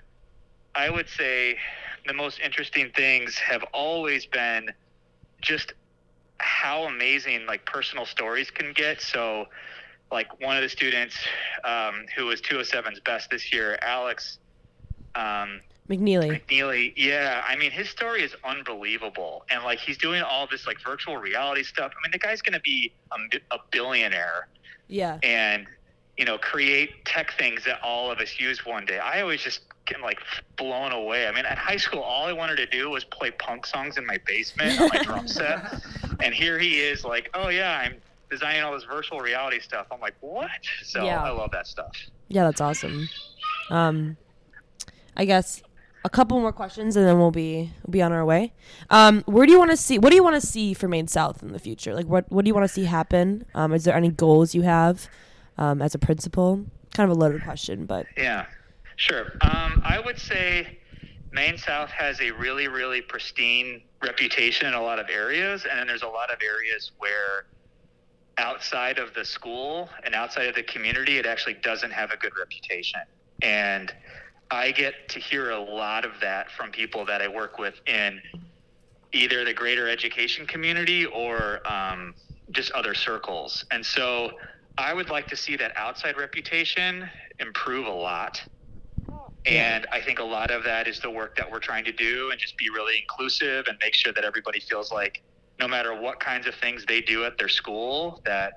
I 0.75 0.89
would 0.89 1.09
say 1.09 1.57
the 2.05 2.13
most 2.13 2.39
interesting 2.39 2.91
things 2.95 3.37
have 3.37 3.63
always 3.73 4.25
been 4.25 4.69
just 5.41 5.73
how 6.37 6.83
amazing 6.83 7.45
like 7.45 7.65
personal 7.65 8.05
stories 8.05 8.49
can 8.49 8.73
get. 8.73 9.01
So, 9.01 9.45
like 10.11 10.41
one 10.41 10.57
of 10.57 10.63
the 10.63 10.69
students 10.69 11.15
um, 11.63 12.05
who 12.15 12.25
was 12.25 12.41
207's 12.41 12.99
best 13.01 13.29
this 13.29 13.53
year, 13.53 13.77
Alex 13.81 14.39
um, 15.15 15.61
McNeely. 15.89 16.41
McNeely, 16.47 16.93
yeah, 16.95 17.43
I 17.45 17.55
mean 17.55 17.71
his 17.71 17.89
story 17.89 18.23
is 18.23 18.35
unbelievable, 18.43 19.43
and 19.49 19.63
like 19.63 19.79
he's 19.79 19.97
doing 19.97 20.21
all 20.21 20.47
this 20.49 20.65
like 20.65 20.77
virtual 20.83 21.17
reality 21.17 21.63
stuff. 21.63 21.91
I 21.97 22.05
mean 22.05 22.11
the 22.11 22.19
guy's 22.19 22.41
gonna 22.41 22.61
be 22.61 22.93
a, 23.11 23.55
a 23.55 23.59
billionaire, 23.71 24.47
Yeah. 24.87 25.19
and 25.23 25.67
you 26.17 26.25
know 26.25 26.37
create 26.37 27.03
tech 27.05 27.33
things 27.37 27.65
that 27.65 27.79
all 27.83 28.11
of 28.11 28.19
us 28.19 28.39
use 28.39 28.65
one 28.65 28.85
day. 28.85 28.99
I 28.99 29.21
always 29.21 29.41
just 29.41 29.61
get 29.85 30.01
like 30.01 30.19
blown 30.57 30.91
away. 30.91 31.27
I 31.27 31.31
mean 31.31 31.45
at 31.45 31.57
high 31.57 31.77
school, 31.77 32.01
all 32.01 32.25
I 32.25 32.33
wanted 32.33 32.57
to 32.57 32.65
do 32.65 32.89
was 32.89 33.03
play 33.03 33.31
punk 33.31 33.65
songs 33.65 33.97
in 33.97 34.05
my 34.05 34.19
basement 34.25 34.79
on 34.79 34.89
my 34.93 35.03
drum 35.03 35.27
set, 35.39 35.81
and 36.19 36.33
here 36.33 36.57
he 36.59 36.79
is 36.79 37.03
like, 37.03 37.29
oh 37.33 37.49
yeah, 37.49 37.77
I'm 37.77 37.95
designing 38.29 38.63
all 38.63 38.73
this 38.73 38.83
virtual 38.85 39.19
reality 39.19 39.59
stuff. 39.59 39.87
I'm 39.91 39.99
like, 39.99 40.15
what? 40.21 40.49
So 40.83 41.03
Yeah. 41.03 41.21
I 41.21 41.29
love 41.31 41.51
that 41.51 41.67
stuff. 41.67 41.91
Yeah, 42.29 42.45
that's 42.45 42.61
awesome. 42.61 43.09
Um, 43.69 44.17
I 45.17 45.25
guess 45.25 45.61
a 46.03 46.09
couple 46.09 46.39
more 46.39 46.51
questions 46.53 46.95
and 46.95 47.05
then 47.05 47.19
we'll 47.19 47.31
be 47.31 47.71
we'll 47.85 47.91
be 47.91 48.01
on 48.01 48.11
our 48.11 48.25
way. 48.25 48.53
Um, 48.89 49.23
where 49.25 49.45
do 49.45 49.51
you 49.51 49.59
want 49.59 49.71
to 49.71 49.77
see? 49.77 49.99
What 49.99 50.09
do 50.09 50.15
you 50.15 50.23
want 50.23 50.39
to 50.41 50.45
see 50.45 50.73
for 50.73 50.87
Maine 50.87 51.07
South 51.07 51.43
in 51.43 51.51
the 51.51 51.59
future? 51.59 51.93
Like, 51.93 52.07
what 52.07 52.31
what 52.31 52.45
do 52.45 52.49
you 52.49 52.55
want 52.55 52.63
to 52.67 52.73
see 52.73 52.85
happen? 52.85 53.45
Um, 53.53 53.73
is 53.73 53.83
there 53.83 53.95
any 53.95 54.09
goals 54.09 54.55
you 54.55 54.61
have 54.63 55.07
um, 55.57 55.81
as 55.81 55.93
a 55.93 55.99
principal? 55.99 56.65
Kind 56.93 57.09
of 57.09 57.17
a 57.17 57.19
loaded 57.19 57.43
question, 57.43 57.85
but 57.85 58.05
Yeah, 58.17 58.45
sure. 59.01 59.27
Um, 59.41 59.79
I 59.83 59.99
would 60.03 60.19
say 60.19 60.67
Maine 61.31 61.57
South 61.57 61.89
has 61.89 62.19
a 62.21 62.31
really, 62.31 62.67
really 62.67 63.01
pristine 63.01 63.81
reputation 64.03 64.67
in 64.67 64.73
a 64.73 64.81
lot 64.81 64.99
of 64.99 65.07
areas, 65.09 65.65
and 65.69 65.79
then 65.79 65.87
there's 65.87 66.03
a 66.03 66.07
lot 66.07 66.31
of 66.31 66.39
areas 66.43 66.91
where 66.97 67.45
outside 68.37 68.97
of 68.97 69.13
the 69.13 69.25
school 69.25 69.89
and 70.03 70.13
outside 70.15 70.47
of 70.47 70.55
the 70.55 70.63
community, 70.63 71.17
it 71.17 71.25
actually 71.25 71.55
doesn't 71.55 71.91
have 71.91 72.11
a 72.11 72.17
good 72.17 72.33
reputation. 72.37 73.01
And 73.41 73.93
I 74.49 74.71
get 74.71 75.09
to 75.09 75.19
hear 75.19 75.51
a 75.51 75.59
lot 75.59 76.05
of 76.05 76.11
that 76.21 76.51
from 76.51 76.71
people 76.71 77.05
that 77.05 77.21
I 77.21 77.27
work 77.27 77.57
with 77.57 77.75
in 77.87 78.21
either 79.13 79.43
the 79.45 79.53
greater 79.53 79.87
education 79.89 80.45
community 80.45 81.05
or 81.05 81.65
um, 81.67 82.13
just 82.51 82.71
other 82.71 82.93
circles. 82.93 83.65
And 83.71 83.85
so 83.85 84.31
I 84.77 84.93
would 84.93 85.09
like 85.09 85.27
to 85.27 85.37
see 85.37 85.55
that 85.57 85.71
outside 85.75 86.17
reputation 86.17 87.09
improve 87.39 87.87
a 87.87 87.91
lot. 87.91 88.41
And 89.45 89.87
I 89.91 89.99
think 90.01 90.19
a 90.19 90.23
lot 90.23 90.51
of 90.51 90.63
that 90.65 90.87
is 90.87 90.99
the 90.99 91.09
work 91.09 91.35
that 91.37 91.49
we're 91.51 91.59
trying 91.59 91.83
to 91.85 91.91
do 91.91 92.29
and 92.31 92.39
just 92.39 92.57
be 92.57 92.69
really 92.69 92.99
inclusive 92.99 93.65
and 93.67 93.77
make 93.81 93.95
sure 93.95 94.13
that 94.13 94.23
everybody 94.23 94.59
feels 94.59 94.91
like 94.91 95.21
no 95.59 95.67
matter 95.67 95.99
what 95.99 96.19
kinds 96.19 96.47
of 96.47 96.55
things 96.55 96.85
they 96.87 97.01
do 97.01 97.25
at 97.25 97.37
their 97.37 97.49
school, 97.49 98.21
that 98.25 98.53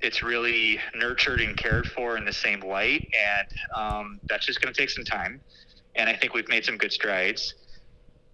it's 0.00 0.22
really 0.22 0.78
nurtured 0.94 1.40
and 1.40 1.56
cared 1.56 1.86
for 1.86 2.16
in 2.16 2.24
the 2.24 2.32
same 2.32 2.60
light. 2.60 3.02
And 3.18 3.48
um, 3.76 4.20
that's 4.28 4.46
just 4.46 4.60
going 4.60 4.72
to 4.72 4.78
take 4.78 4.90
some 4.90 5.04
time. 5.04 5.40
And 5.94 6.08
I 6.08 6.14
think 6.14 6.34
we've 6.34 6.48
made 6.48 6.64
some 6.64 6.76
good 6.76 6.92
strides. 6.92 7.54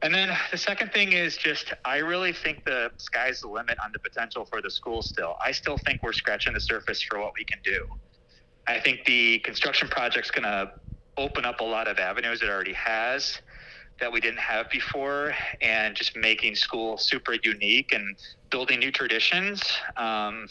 And 0.03 0.15
then 0.15 0.37
the 0.51 0.59
second 0.59 0.93
thing 0.93 1.13
is 1.13 1.37
just 1.37 1.73
I 1.85 1.99
really 1.99 2.33
think 2.33 2.65
the 2.65 2.91
sky's 2.99 3.41
the 3.41 3.49
limit 3.49 3.79
on 3.83 3.93
the 3.93 3.99
potential 3.99 4.45
for 4.45 4.61
the 4.61 4.71
school 4.71 5.03
still. 5.03 5.37
I 5.45 5.53
still 5.53 5.79
think 5.79 6.01
we're 6.03 6.13
scratching 6.13 6.53
the 6.53 6.61
surface 6.61 7.03
for 7.03 7.19
what 7.19 7.33
we 7.37 7.45
can 7.45 7.59
do. 7.65 7.87
I 8.69 8.79
think 8.79 9.05
the 9.05 9.39
construction 9.41 9.89
project's 9.89 10.31
going 10.31 10.45
to 10.45 10.73
open 11.17 11.45
up 11.45 11.61
a 11.61 11.65
lot 11.65 11.89
of 11.89 11.99
avenues 11.99 12.43
it 12.43 12.49
already 12.49 12.73
has 12.75 13.41
that 14.01 14.13
we 14.13 14.21
didn't 14.21 14.39
have 14.41 14.69
before 14.71 15.33
and 15.63 15.97
just 15.97 16.17
making 16.17 16.55
school 16.55 16.99
super 16.99 17.35
unique 17.43 17.93
and 17.93 18.17
building 18.51 18.79
new 18.79 18.91
traditions 18.93 19.63
um, 19.97 20.47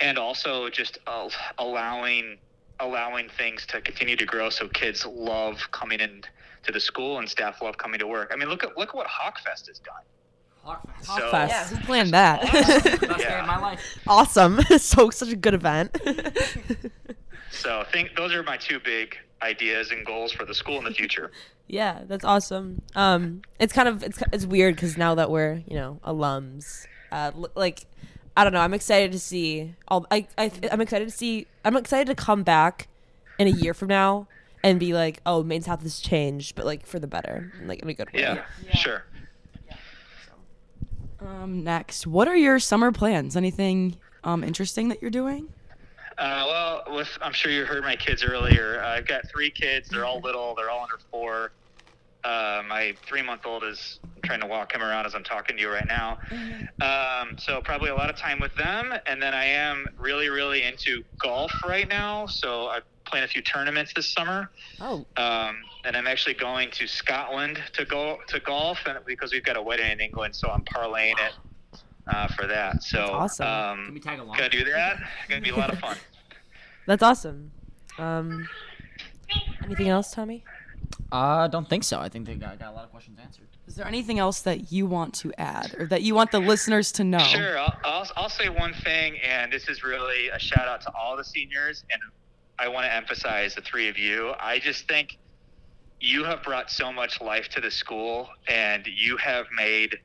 and 0.00 0.18
also 0.18 0.68
just 0.68 0.98
uh, 1.06 1.28
allowing 1.58 2.38
allowing 2.80 3.28
things 3.38 3.64
to 3.66 3.80
continue 3.80 4.16
to 4.16 4.24
grow 4.26 4.50
so 4.50 4.66
kids 4.68 5.06
love 5.06 5.60
coming 5.70 6.00
in 6.00 6.22
to 6.64 6.72
the 6.72 6.80
school 6.80 7.18
and 7.18 7.28
staff 7.28 7.62
love 7.62 7.76
coming 7.76 7.98
to 8.00 8.06
work. 8.06 8.30
I 8.32 8.36
mean, 8.36 8.48
look 8.48 8.64
at 8.64 8.76
look 8.76 8.88
at 8.90 8.94
what 8.96 9.06
Hawkfest 9.06 9.68
has 9.68 9.78
done. 9.80 10.02
Hawkfest. 10.66 11.04
So, 11.04 11.12
Hawkfest. 11.12 11.48
Yeah, 11.48 11.66
who 11.68 11.84
planned 11.84 12.10
that? 12.12 12.42
Best 12.42 13.00
day 13.00 13.08
Yeah. 13.20 13.40
of 13.40 13.46
my 13.46 13.58
life. 13.58 13.98
awesome. 14.06 14.60
so 14.78 15.10
such 15.10 15.30
a 15.30 15.36
good 15.36 15.54
event. 15.54 15.96
so 17.52 17.80
I 17.80 17.84
think 17.84 18.16
those 18.16 18.34
are 18.34 18.42
my 18.42 18.56
two 18.56 18.80
big 18.80 19.16
ideas 19.42 19.90
and 19.90 20.04
goals 20.06 20.32
for 20.32 20.44
the 20.44 20.54
school 20.54 20.78
in 20.78 20.84
the 20.84 20.92
future. 20.94 21.30
Yeah, 21.68 22.00
that's 22.06 22.24
awesome. 22.24 22.82
Um, 22.96 23.40
it's 23.58 23.72
kind 23.72 23.88
of 23.88 24.02
it's 24.02 24.22
it's 24.30 24.44
weird 24.44 24.74
because 24.74 24.98
now 24.98 25.14
that 25.14 25.30
we're 25.30 25.62
you 25.66 25.76
know 25.76 26.00
alums, 26.04 26.86
uh, 27.10 27.30
like 27.54 27.86
I 28.36 28.44
don't 28.44 28.52
know, 28.52 28.60
I'm 28.60 28.74
excited 28.74 29.12
to 29.12 29.18
see 29.18 29.74
all. 29.88 30.04
I, 30.10 30.26
I 30.36 30.50
I'm 30.70 30.82
excited 30.82 31.08
to 31.08 31.16
see. 31.16 31.46
I'm 31.64 31.76
excited 31.76 32.08
to 32.08 32.14
come 32.14 32.42
back 32.42 32.88
in 33.38 33.46
a 33.46 33.50
year 33.50 33.72
from 33.72 33.88
now 33.88 34.26
and 34.62 34.78
be 34.78 34.92
like, 34.92 35.20
oh, 35.24 35.42
Maine 35.42 35.62
South 35.62 35.82
has 35.82 36.00
changed, 36.00 36.56
but 36.56 36.66
like 36.66 36.84
for 36.84 36.98
the 36.98 37.06
better, 37.06 37.52
like 37.64 37.80
in 37.80 37.88
a 37.88 37.94
good 37.94 38.12
way. 38.12 38.20
Yeah, 38.20 38.44
sure. 38.74 39.04
um, 41.20 41.64
next, 41.64 42.06
what 42.06 42.28
are 42.28 42.36
your 42.36 42.58
summer 42.58 42.92
plans? 42.92 43.34
Anything 43.36 43.96
um, 44.24 44.44
interesting 44.44 44.88
that 44.88 45.00
you're 45.00 45.10
doing? 45.10 45.48
Uh, 46.18 46.44
well, 46.46 46.82
with 46.96 47.08
I'm 47.20 47.32
sure 47.32 47.50
you 47.50 47.64
heard 47.64 47.82
my 47.82 47.96
kids 47.96 48.22
earlier. 48.22 48.82
I've 48.82 49.06
got 49.06 49.22
three 49.32 49.50
kids. 49.50 49.88
They're 49.88 50.04
all 50.04 50.20
little. 50.20 50.54
They're 50.54 50.70
all 50.70 50.82
under 50.82 50.98
four. 51.10 51.52
Uh, 52.24 52.62
my 52.68 52.96
three-month-old 53.08 53.64
is 53.64 53.98
I'm 54.04 54.22
trying 54.22 54.40
to 54.42 54.46
walk 54.46 54.72
him 54.72 54.80
around 54.80 55.06
as 55.06 55.14
I'm 55.14 55.24
talking 55.24 55.56
to 55.56 55.62
you 55.62 55.68
right 55.72 55.88
now. 55.88 56.18
Um, 56.80 57.34
so 57.36 57.60
probably 57.60 57.90
a 57.90 57.96
lot 57.96 58.10
of 58.10 58.16
time 58.16 58.38
with 58.38 58.54
them, 58.54 58.94
and 59.06 59.20
then 59.20 59.34
I 59.34 59.44
am 59.46 59.88
really, 59.98 60.28
really 60.28 60.62
into 60.62 61.02
golf 61.20 61.52
right 61.64 61.88
now. 61.88 62.26
So 62.26 62.68
I'm 62.68 62.82
playing 63.06 63.24
a 63.24 63.28
few 63.28 63.42
tournaments 63.42 63.92
this 63.94 64.12
summer, 64.12 64.50
Oh, 64.80 65.04
um, 65.16 65.56
and 65.84 65.96
I'm 65.96 66.06
actually 66.06 66.34
going 66.34 66.70
to 66.72 66.86
Scotland 66.86 67.60
to 67.72 67.84
go 67.84 68.18
to 68.28 68.38
golf, 68.38 68.78
and 68.86 68.98
because 69.04 69.32
we've 69.32 69.44
got 69.44 69.56
a 69.56 69.62
wedding 69.62 69.90
in 69.90 70.00
England, 70.00 70.36
so 70.36 70.50
I'm 70.50 70.62
parlaying 70.64 71.18
it 71.18 71.32
uh, 72.06 72.28
for 72.28 72.46
that. 72.46 72.82
So 72.82 72.98
That's 72.98 73.40
awesome. 73.40 73.46
um, 73.46 73.84
Can 73.86 73.94
we 73.94 74.00
tag 74.00 74.18
along? 74.18 74.36
gonna 74.36 74.48
do 74.48 74.64
that. 74.64 74.98
Gonna 75.28 75.40
be 75.40 75.50
a 75.50 75.56
lot 75.56 75.72
of 75.72 75.78
fun. 75.78 75.96
that's 76.86 77.02
awesome. 77.02 77.52
Um, 77.98 78.48
anything 79.64 79.88
else, 79.88 80.12
Tommy? 80.12 80.44
Uh, 81.10 81.46
don't 81.48 81.68
think 81.68 81.84
so. 81.84 82.00
I 82.00 82.08
think 82.08 82.26
they 82.26 82.34
got, 82.34 82.58
got 82.58 82.72
a 82.72 82.74
lot 82.74 82.84
of 82.84 82.90
questions 82.90 83.18
answered. 83.22 83.46
Is 83.66 83.76
there 83.76 83.86
anything 83.86 84.18
else 84.18 84.40
that 84.42 84.72
you 84.72 84.86
want 84.86 85.14
to 85.16 85.32
add 85.38 85.74
or 85.78 85.86
that 85.86 86.02
you 86.02 86.14
want 86.14 86.30
the 86.32 86.40
listeners 86.40 86.90
to 86.92 87.04
know? 87.04 87.18
Sure. 87.20 87.58
I'll, 87.58 87.74
I'll, 87.84 88.06
I'll 88.16 88.28
say 88.28 88.48
one 88.48 88.74
thing, 88.74 89.18
and 89.20 89.52
this 89.52 89.68
is 89.68 89.82
really 89.82 90.28
a 90.28 90.38
shout 90.38 90.66
out 90.68 90.80
to 90.82 90.92
all 90.94 91.16
the 91.16 91.24
seniors, 91.24 91.84
and 91.90 92.02
I 92.58 92.68
want 92.68 92.84
to 92.86 92.92
emphasize 92.92 93.54
the 93.54 93.62
three 93.62 93.88
of 93.88 93.96
you. 93.96 94.32
I 94.38 94.58
just 94.58 94.88
think 94.88 95.18
you 96.00 96.24
have 96.24 96.42
brought 96.42 96.70
so 96.70 96.92
much 96.92 97.20
life 97.20 97.48
to 97.50 97.60
the 97.60 97.70
school, 97.70 98.28
and 98.48 98.86
you 98.86 99.16
have 99.18 99.46
made 99.56 99.98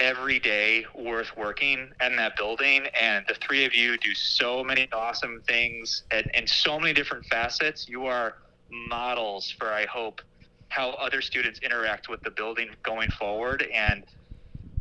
every 0.00 0.38
day 0.38 0.84
worth 0.94 1.36
working 1.36 1.90
in 2.04 2.16
that 2.16 2.36
building. 2.36 2.86
And 3.00 3.24
the 3.28 3.34
three 3.34 3.64
of 3.64 3.74
you 3.74 3.96
do 3.98 4.14
so 4.14 4.64
many 4.64 4.88
awesome 4.92 5.42
things 5.46 6.04
and 6.10 6.26
in 6.34 6.46
so 6.46 6.78
many 6.78 6.92
different 6.92 7.24
facets. 7.26 7.88
You 7.88 8.06
are 8.06 8.34
models 8.70 9.54
for, 9.58 9.72
I 9.72 9.86
hope, 9.86 10.20
how 10.68 10.90
other 10.90 11.22
students 11.22 11.60
interact 11.60 12.08
with 12.08 12.22
the 12.22 12.30
building 12.30 12.70
going 12.82 13.10
forward. 13.10 13.66
And 13.72 14.04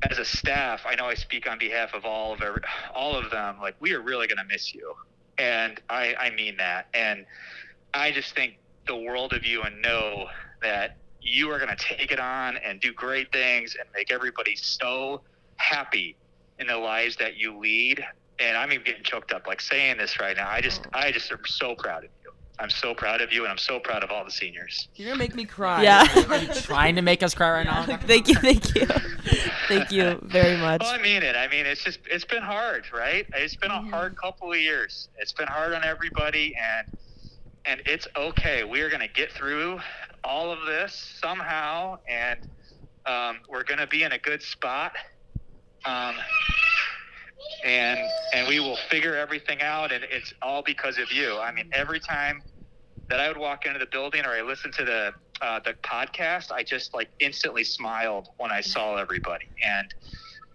as 0.10 0.17
a 0.17 0.26
staff, 0.26 0.82
I 0.86 0.95
know 0.95 1.06
I 1.06 1.13
speak 1.13 1.49
on 1.49 1.58
behalf 1.58 1.93
of 1.93 2.06
all 2.06 2.34
of 2.34 2.41
every, 2.41 2.62
all 2.93 3.15
of 3.15 3.32
them. 3.32 3.58
Like 3.62 3.76
we 3.80 3.93
are 3.93 4.02
really 4.02 4.28
going 4.28 4.38
to 4.38 4.43
miss 4.45 4.73
you, 4.73 4.93
and 5.38 5.80
I, 5.89 6.15
I 6.19 6.30
mean 6.32 6.58
that. 6.58 6.88
And 6.93 7.26
I 7.93 8.12
just 8.12 8.36
think 8.36 8.58
the 8.88 8.95
world 8.95 9.34
of 9.34 9.45
you, 9.45 9.63
and 9.63 9.82
know 9.82 10.26
that 10.62 10.97
you 11.24 11.50
are 11.50 11.58
going 11.58 11.76
to 11.76 11.84
take 11.84 12.12
it 12.12 12.20
on 12.20 12.58
and 12.58 12.80
do 12.80 12.94
great 12.94 13.32
things 13.32 13.76
and 13.80 13.88
make 13.96 14.12
everybody 14.12 14.56
so 14.56 15.22
happy 15.56 16.16
in 16.60 16.68
the 16.68 16.78
lives 16.78 17.16
that 17.18 17.38
you 17.38 17.58
lead. 17.58 18.06
And 18.40 18.58
I'm 18.58 18.72
even 18.72 18.84
getting 18.84 19.04
choked 19.04 19.32
up 19.32 19.48
like 19.48 19.62
saying 19.62 19.98
this 19.98 20.20
right 20.20 20.36
now. 20.36 20.50
I 20.50 20.62
just, 20.62 20.82
oh. 20.88 20.90
I 20.94 21.12
just 21.12 21.32
am 21.32 21.40
so 21.46 21.76
proud 21.76 22.04
of 22.04 22.10
you. 22.24 22.32
I'm 22.60 22.69
so 22.69 22.94
proud 22.94 23.21
of 23.21 23.34
you, 23.34 23.44
and 23.44 23.52
I'm 23.52 23.58
so 23.58 23.80
proud 23.80 24.04
of 24.04 24.12
all 24.12 24.24
the 24.24 24.32
seniors. 24.32 24.88
You're 24.96 25.08
gonna 25.10 25.17
make 25.17 25.34
me 25.34 25.44
cry. 25.44 25.82
Yeah. 25.82 26.06
Are 26.30 26.38
you 26.38 26.48
trying 26.54 26.96
to 26.98 27.02
make 27.02 27.24
us 27.24 27.34
cry 27.34 27.50
right 27.50 27.65
now? 27.65 27.98
thank 27.98 28.28
you, 28.28 28.36
thank 28.36 28.76
you, 28.76 28.86
thank 29.67 29.92
you 29.92 30.19
very 30.21 30.56
much. 30.58 30.82
Well, 30.82 30.94
I 30.94 31.02
mean 31.02 31.24
it. 31.24 31.36
I 31.36 31.48
mean, 31.48 31.65
it's 31.65 31.84
just 31.84 32.00
it's 32.06 32.26
been 32.26 32.44
hard, 32.44 32.86
right? 32.94 33.26
It's 33.34 33.56
been 33.56 33.71
a 33.71 33.82
hard 33.82 34.15
couple 34.15 34.52
of 34.52 34.60
years. 34.60 35.10
It's 35.17 35.34
been 35.34 35.48
hard 35.48 35.74
on 35.74 35.84
everybody, 35.84 36.56
and 36.56 36.96
and 37.65 37.82
it's 37.88 38.08
okay. 38.15 38.63
We 38.63 38.82
are 38.82 38.90
going 38.90 39.02
to 39.02 39.13
get 39.13 39.32
through 39.32 39.80
all 40.24 40.52
of 40.52 40.65
this 40.65 40.94
somehow, 41.21 41.98
and 42.10 42.40
um, 43.06 43.40
we're 43.50 43.63
going 43.63 43.80
to 43.80 43.88
be 43.88 44.04
in 44.04 44.12
a 44.13 44.19
good 44.19 44.42
spot. 44.42 44.94
Um, 45.86 46.15
and 47.65 48.00
and 48.34 48.48
we 48.48 48.60
will 48.60 48.78
figure 48.90 49.15
everything 49.15 49.62
out, 49.62 49.92
and 49.92 50.04
it's 50.10 50.34
all 50.42 50.62
because 50.63 50.98
of 50.98 51.12
you. 51.12 51.38
I 51.38 51.52
mean, 51.52 51.69
every 51.74 52.00
time 52.00 52.42
that 53.10 53.19
I 53.19 53.28
would 53.28 53.38
walk 53.38 53.65
into 53.65 53.80
the 53.80 53.88
building 53.92 54.26
or 54.26 54.30
I 54.30 54.42
listen 54.42 54.71
to 54.74 54.86
the 54.86 55.13
uh, 55.42 55.60
the 55.60 55.76
podcast, 55.84 56.52
I 56.52 56.63
just 56.63 56.94
like 56.94 57.10
instantly 57.19 57.63
smiled 57.63 58.30
when 58.38 58.52
I 58.52 58.62
saw 58.62 58.96
everybody, 58.96 59.46
and 59.63 59.94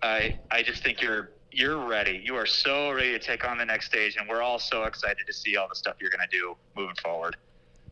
I 0.02 0.34
I 0.50 0.62
just 0.62 0.82
think 0.82 1.00
you're 1.00 1.30
you're 1.52 1.86
ready. 1.86 2.20
You 2.22 2.36
are 2.36 2.46
so 2.46 2.90
ready 2.92 3.12
to 3.12 3.18
take 3.18 3.48
on 3.48 3.58
the 3.58 3.64
next 3.64 3.86
stage, 3.86 4.16
and 4.16 4.28
we're 4.28 4.42
all 4.42 4.58
so 4.58 4.84
excited 4.84 5.26
to 5.26 5.32
see 5.32 5.56
all 5.56 5.68
the 5.68 5.76
stuff 5.76 5.96
you're 6.00 6.10
gonna 6.10 6.24
do 6.30 6.56
moving 6.76 6.96
forward. 7.02 7.36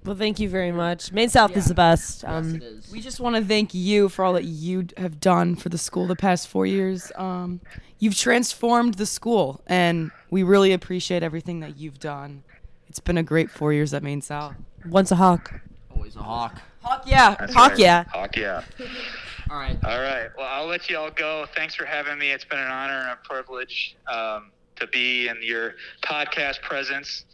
Well, 0.06 0.14
thank 0.16 0.38
you 0.38 0.48
very 0.48 0.70
much. 0.70 1.10
Maine 1.12 1.28
South 1.28 1.56
is 1.56 1.66
the 1.66 1.74
best. 1.74 2.24
Um, 2.24 2.44
yes, 2.44 2.54
it 2.54 2.62
is. 2.62 2.92
We 2.92 3.00
just 3.00 3.18
want 3.18 3.34
to 3.36 3.44
thank 3.44 3.74
you 3.74 4.08
for 4.08 4.24
all 4.24 4.34
that 4.34 4.44
you 4.44 4.86
have 4.96 5.18
done 5.18 5.56
for 5.56 5.68
the 5.68 5.78
school 5.78 6.06
the 6.06 6.14
past 6.14 6.46
four 6.46 6.64
years. 6.64 7.10
Um, 7.16 7.60
you've 7.98 8.14
transformed 8.16 8.94
the 8.94 9.06
school, 9.06 9.60
and 9.66 10.12
we 10.30 10.44
really 10.44 10.72
appreciate 10.72 11.24
everything 11.24 11.58
that 11.60 11.76
you've 11.76 11.98
done. 11.98 12.44
It's 12.88 13.00
been 13.00 13.18
a 13.18 13.22
great 13.24 13.50
four 13.50 13.72
years 13.72 13.92
at 13.92 14.04
Maine 14.04 14.22
South. 14.22 14.54
once 14.88 15.10
a 15.10 15.16
hawk. 15.16 15.60
Always 15.94 16.14
a 16.14 16.22
hawk. 16.22 16.60
Hawk, 16.82 17.02
yeah. 17.04 17.34
That's 17.34 17.52
Hawk, 17.52 17.70
right. 17.70 17.78
yeah. 17.80 18.04
Hawk, 18.04 18.36
yeah. 18.36 18.62
All 19.50 19.56
right. 19.56 19.76
All 19.84 20.00
right. 20.00 20.28
Well, 20.36 20.46
I'll 20.48 20.66
let 20.66 20.88
you 20.88 20.98
all 20.98 21.10
go. 21.10 21.46
Thanks 21.54 21.74
for 21.74 21.84
having 21.84 22.18
me. 22.18 22.32
It's 22.32 22.44
been 22.44 22.58
an 22.58 22.66
honor 22.66 22.98
and 22.98 23.10
a 23.10 23.28
privilege 23.28 23.96
um, 24.12 24.50
to 24.74 24.88
be 24.88 25.28
in 25.28 25.36
your 25.40 25.74
podcast 26.02 26.62
presence. 26.62 27.24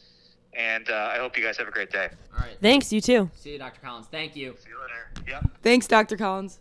And 0.54 0.90
uh, 0.90 1.10
I 1.12 1.18
hope 1.18 1.36
you 1.36 1.42
guys 1.42 1.56
have 1.58 1.68
a 1.68 1.70
great 1.70 1.90
day. 1.90 2.08
All 2.34 2.40
right. 2.40 2.56
Thanks, 2.60 2.92
you 2.92 3.00
too. 3.00 3.30
See 3.34 3.52
you, 3.52 3.58
Dr. 3.58 3.80
Collins. 3.82 4.06
Thank 4.10 4.36
you. 4.36 4.54
See 4.58 4.68
you 4.70 4.76
later. 4.80 5.30
Yep. 5.30 5.50
Thanks, 5.62 5.86
Dr. 5.86 6.16
Collins. 6.16 6.58